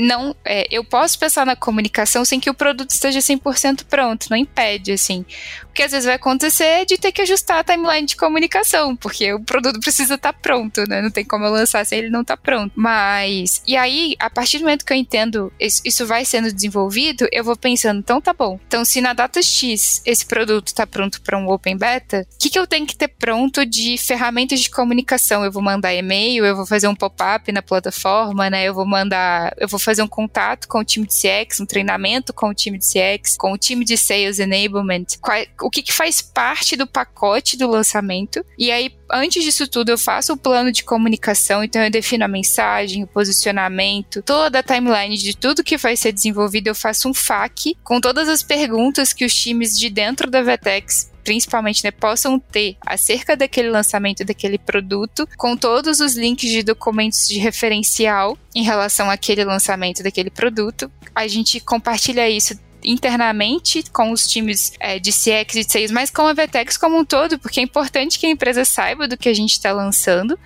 não, 0.00 0.34
é, 0.44 0.66
eu 0.70 0.82
posso 0.82 1.18
pensar 1.18 1.44
na 1.44 1.54
comunicação 1.54 2.24
sem 2.24 2.40
que 2.40 2.48
o 2.48 2.54
produto 2.54 2.90
esteja 2.90 3.18
100% 3.18 3.84
pronto, 3.84 4.28
não 4.30 4.36
impede, 4.36 4.92
assim. 4.92 5.26
O 5.64 5.72
que 5.72 5.82
às 5.82 5.92
vezes 5.92 6.06
vai 6.06 6.14
acontecer 6.14 6.64
é 6.64 6.84
de 6.86 6.96
ter 6.96 7.12
que 7.12 7.20
ajustar 7.20 7.58
a 7.58 7.64
timeline 7.64 8.06
de 8.06 8.16
comunicação, 8.16 8.96
porque 8.96 9.32
o 9.32 9.40
produto 9.40 9.78
precisa 9.78 10.14
estar 10.14 10.32
tá 10.32 10.38
pronto, 10.40 10.88
né? 10.88 11.02
Não 11.02 11.10
tem 11.10 11.24
como 11.24 11.44
eu 11.44 11.52
lançar 11.52 11.84
se 11.84 11.94
ele 11.94 12.08
não 12.08 12.22
está 12.22 12.34
pronto. 12.34 12.72
Mas, 12.74 13.62
e 13.66 13.76
aí, 13.76 14.16
a 14.18 14.30
partir 14.30 14.58
do 14.58 14.62
momento 14.62 14.86
que 14.86 14.92
eu 14.92 14.96
entendo 14.96 15.52
isso, 15.60 16.06
vai 16.06 16.24
sendo 16.24 16.52
desenvolvido, 16.52 17.28
eu 17.30 17.44
vou 17.44 17.56
pensando, 17.56 17.98
então 17.98 18.22
tá 18.22 18.32
bom. 18.32 18.58
Então, 18.66 18.84
se 18.86 19.02
na 19.02 19.12
data 19.12 19.42
X 19.42 20.02
esse 20.06 20.24
produto 20.24 20.68
está 20.68 20.86
pronto 20.86 21.20
para 21.20 21.36
um 21.36 21.48
open 21.50 21.76
beta, 21.76 22.26
o 22.34 22.38
que, 22.38 22.48
que 22.48 22.58
eu 22.58 22.66
tenho 22.66 22.86
que 22.86 22.96
ter 22.96 23.08
pronto 23.08 23.66
de 23.66 23.98
ferramentas 23.98 24.60
de 24.60 24.70
comunicação? 24.70 25.44
Eu 25.44 25.52
vou 25.52 25.62
mandar 25.62 25.94
e-mail, 25.94 26.46
eu 26.46 26.56
vou 26.56 26.66
fazer 26.66 26.88
um 26.88 26.94
pop-up 26.94 27.52
na 27.52 27.60
plataforma, 27.60 28.48
né? 28.48 28.64
Eu 28.64 28.72
vou 28.72 28.86
mandar, 28.86 29.54
eu 29.58 29.68
vou 29.68 29.78
fazer 29.78 29.89
fazer 29.90 30.02
um 30.02 30.08
contato 30.08 30.68
com 30.68 30.78
o 30.78 30.84
time 30.84 31.04
de 31.04 31.14
CX, 31.14 31.60
um 31.60 31.66
treinamento 31.66 32.32
com 32.32 32.48
o 32.48 32.54
time 32.54 32.78
de 32.78 32.84
CX, 32.84 33.36
com 33.36 33.52
o 33.52 33.58
time 33.58 33.84
de 33.84 33.96
Sales 33.96 34.38
Enablement, 34.38 35.04
qual, 35.20 35.38
o 35.62 35.68
que, 35.68 35.82
que 35.82 35.92
faz 35.92 36.22
parte 36.22 36.76
do 36.76 36.86
pacote 36.86 37.56
do 37.56 37.68
lançamento. 37.68 38.44
E 38.56 38.70
aí, 38.70 38.94
antes 39.10 39.42
disso 39.42 39.66
tudo, 39.66 39.90
eu 39.90 39.98
faço 39.98 40.32
o 40.32 40.36
plano 40.36 40.70
de 40.70 40.84
comunicação, 40.84 41.64
então 41.64 41.82
eu 41.82 41.90
defino 41.90 42.24
a 42.24 42.28
mensagem, 42.28 43.02
o 43.02 43.06
posicionamento, 43.06 44.22
toda 44.22 44.60
a 44.60 44.62
timeline 44.62 45.16
de 45.16 45.36
tudo 45.36 45.64
que 45.64 45.76
vai 45.76 45.96
ser 45.96 46.12
desenvolvido, 46.12 46.68
eu 46.68 46.74
faço 46.74 47.08
um 47.08 47.14
FAQ 47.14 47.76
com 47.82 48.00
todas 48.00 48.28
as 48.28 48.44
perguntas 48.44 49.12
que 49.12 49.24
os 49.24 49.34
times 49.34 49.76
de 49.76 49.90
dentro 49.90 50.30
da 50.30 50.40
Vetex 50.40 51.09
principalmente, 51.22 51.84
né, 51.84 51.90
possam 51.90 52.38
ter 52.38 52.76
acerca 52.84 53.36
daquele 53.36 53.70
lançamento 53.70 54.24
daquele 54.24 54.58
produto, 54.58 55.28
com 55.36 55.56
todos 55.56 56.00
os 56.00 56.16
links 56.16 56.50
de 56.50 56.62
documentos 56.62 57.28
de 57.28 57.38
referencial 57.38 58.38
em 58.54 58.62
relação 58.62 59.10
àquele 59.10 59.44
lançamento 59.44 60.02
daquele 60.02 60.30
produto. 60.30 60.90
A 61.14 61.26
gente 61.26 61.60
compartilha 61.60 62.28
isso 62.28 62.58
internamente 62.84 63.84
com 63.92 64.12
os 64.12 64.26
times 64.26 64.72
é, 64.80 64.98
de 64.98 65.10
CX 65.10 65.54
e 65.54 65.64
de 65.64 65.72
sales, 65.72 65.90
mas 65.90 66.10
com 66.10 66.22
a 66.22 66.32
Vetex 66.32 66.76
como 66.76 66.98
um 66.98 67.04
todo, 67.04 67.38
porque 67.38 67.60
é 67.60 67.62
importante 67.62 68.18
que 68.18 68.26
a 68.26 68.30
empresa 68.30 68.64
saiba 68.64 69.06
do 69.06 69.16
que 69.16 69.28
a 69.28 69.34
gente 69.34 69.52
está 69.52 69.72
lançando. 69.72 70.38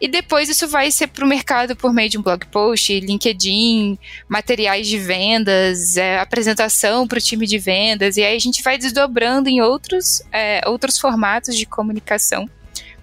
E 0.00 0.08
depois 0.08 0.48
isso 0.48 0.68
vai 0.68 0.90
ser 0.90 1.08
para 1.08 1.24
o 1.24 1.28
mercado 1.28 1.76
por 1.76 1.92
meio 1.92 2.08
de 2.08 2.18
um 2.18 2.22
blog 2.22 2.46
post, 2.46 2.98
LinkedIn, 3.00 3.98
materiais 4.28 4.86
de 4.86 4.98
vendas, 4.98 5.96
é, 5.96 6.18
apresentação 6.18 7.06
para 7.06 7.18
o 7.18 7.22
time 7.22 7.46
de 7.46 7.58
vendas, 7.58 8.16
e 8.16 8.22
aí 8.22 8.36
a 8.36 8.40
gente 8.40 8.62
vai 8.62 8.78
desdobrando 8.78 9.48
em 9.48 9.60
outros, 9.60 10.22
é, 10.32 10.60
outros 10.66 10.98
formatos 10.98 11.56
de 11.56 11.66
comunicação 11.66 12.48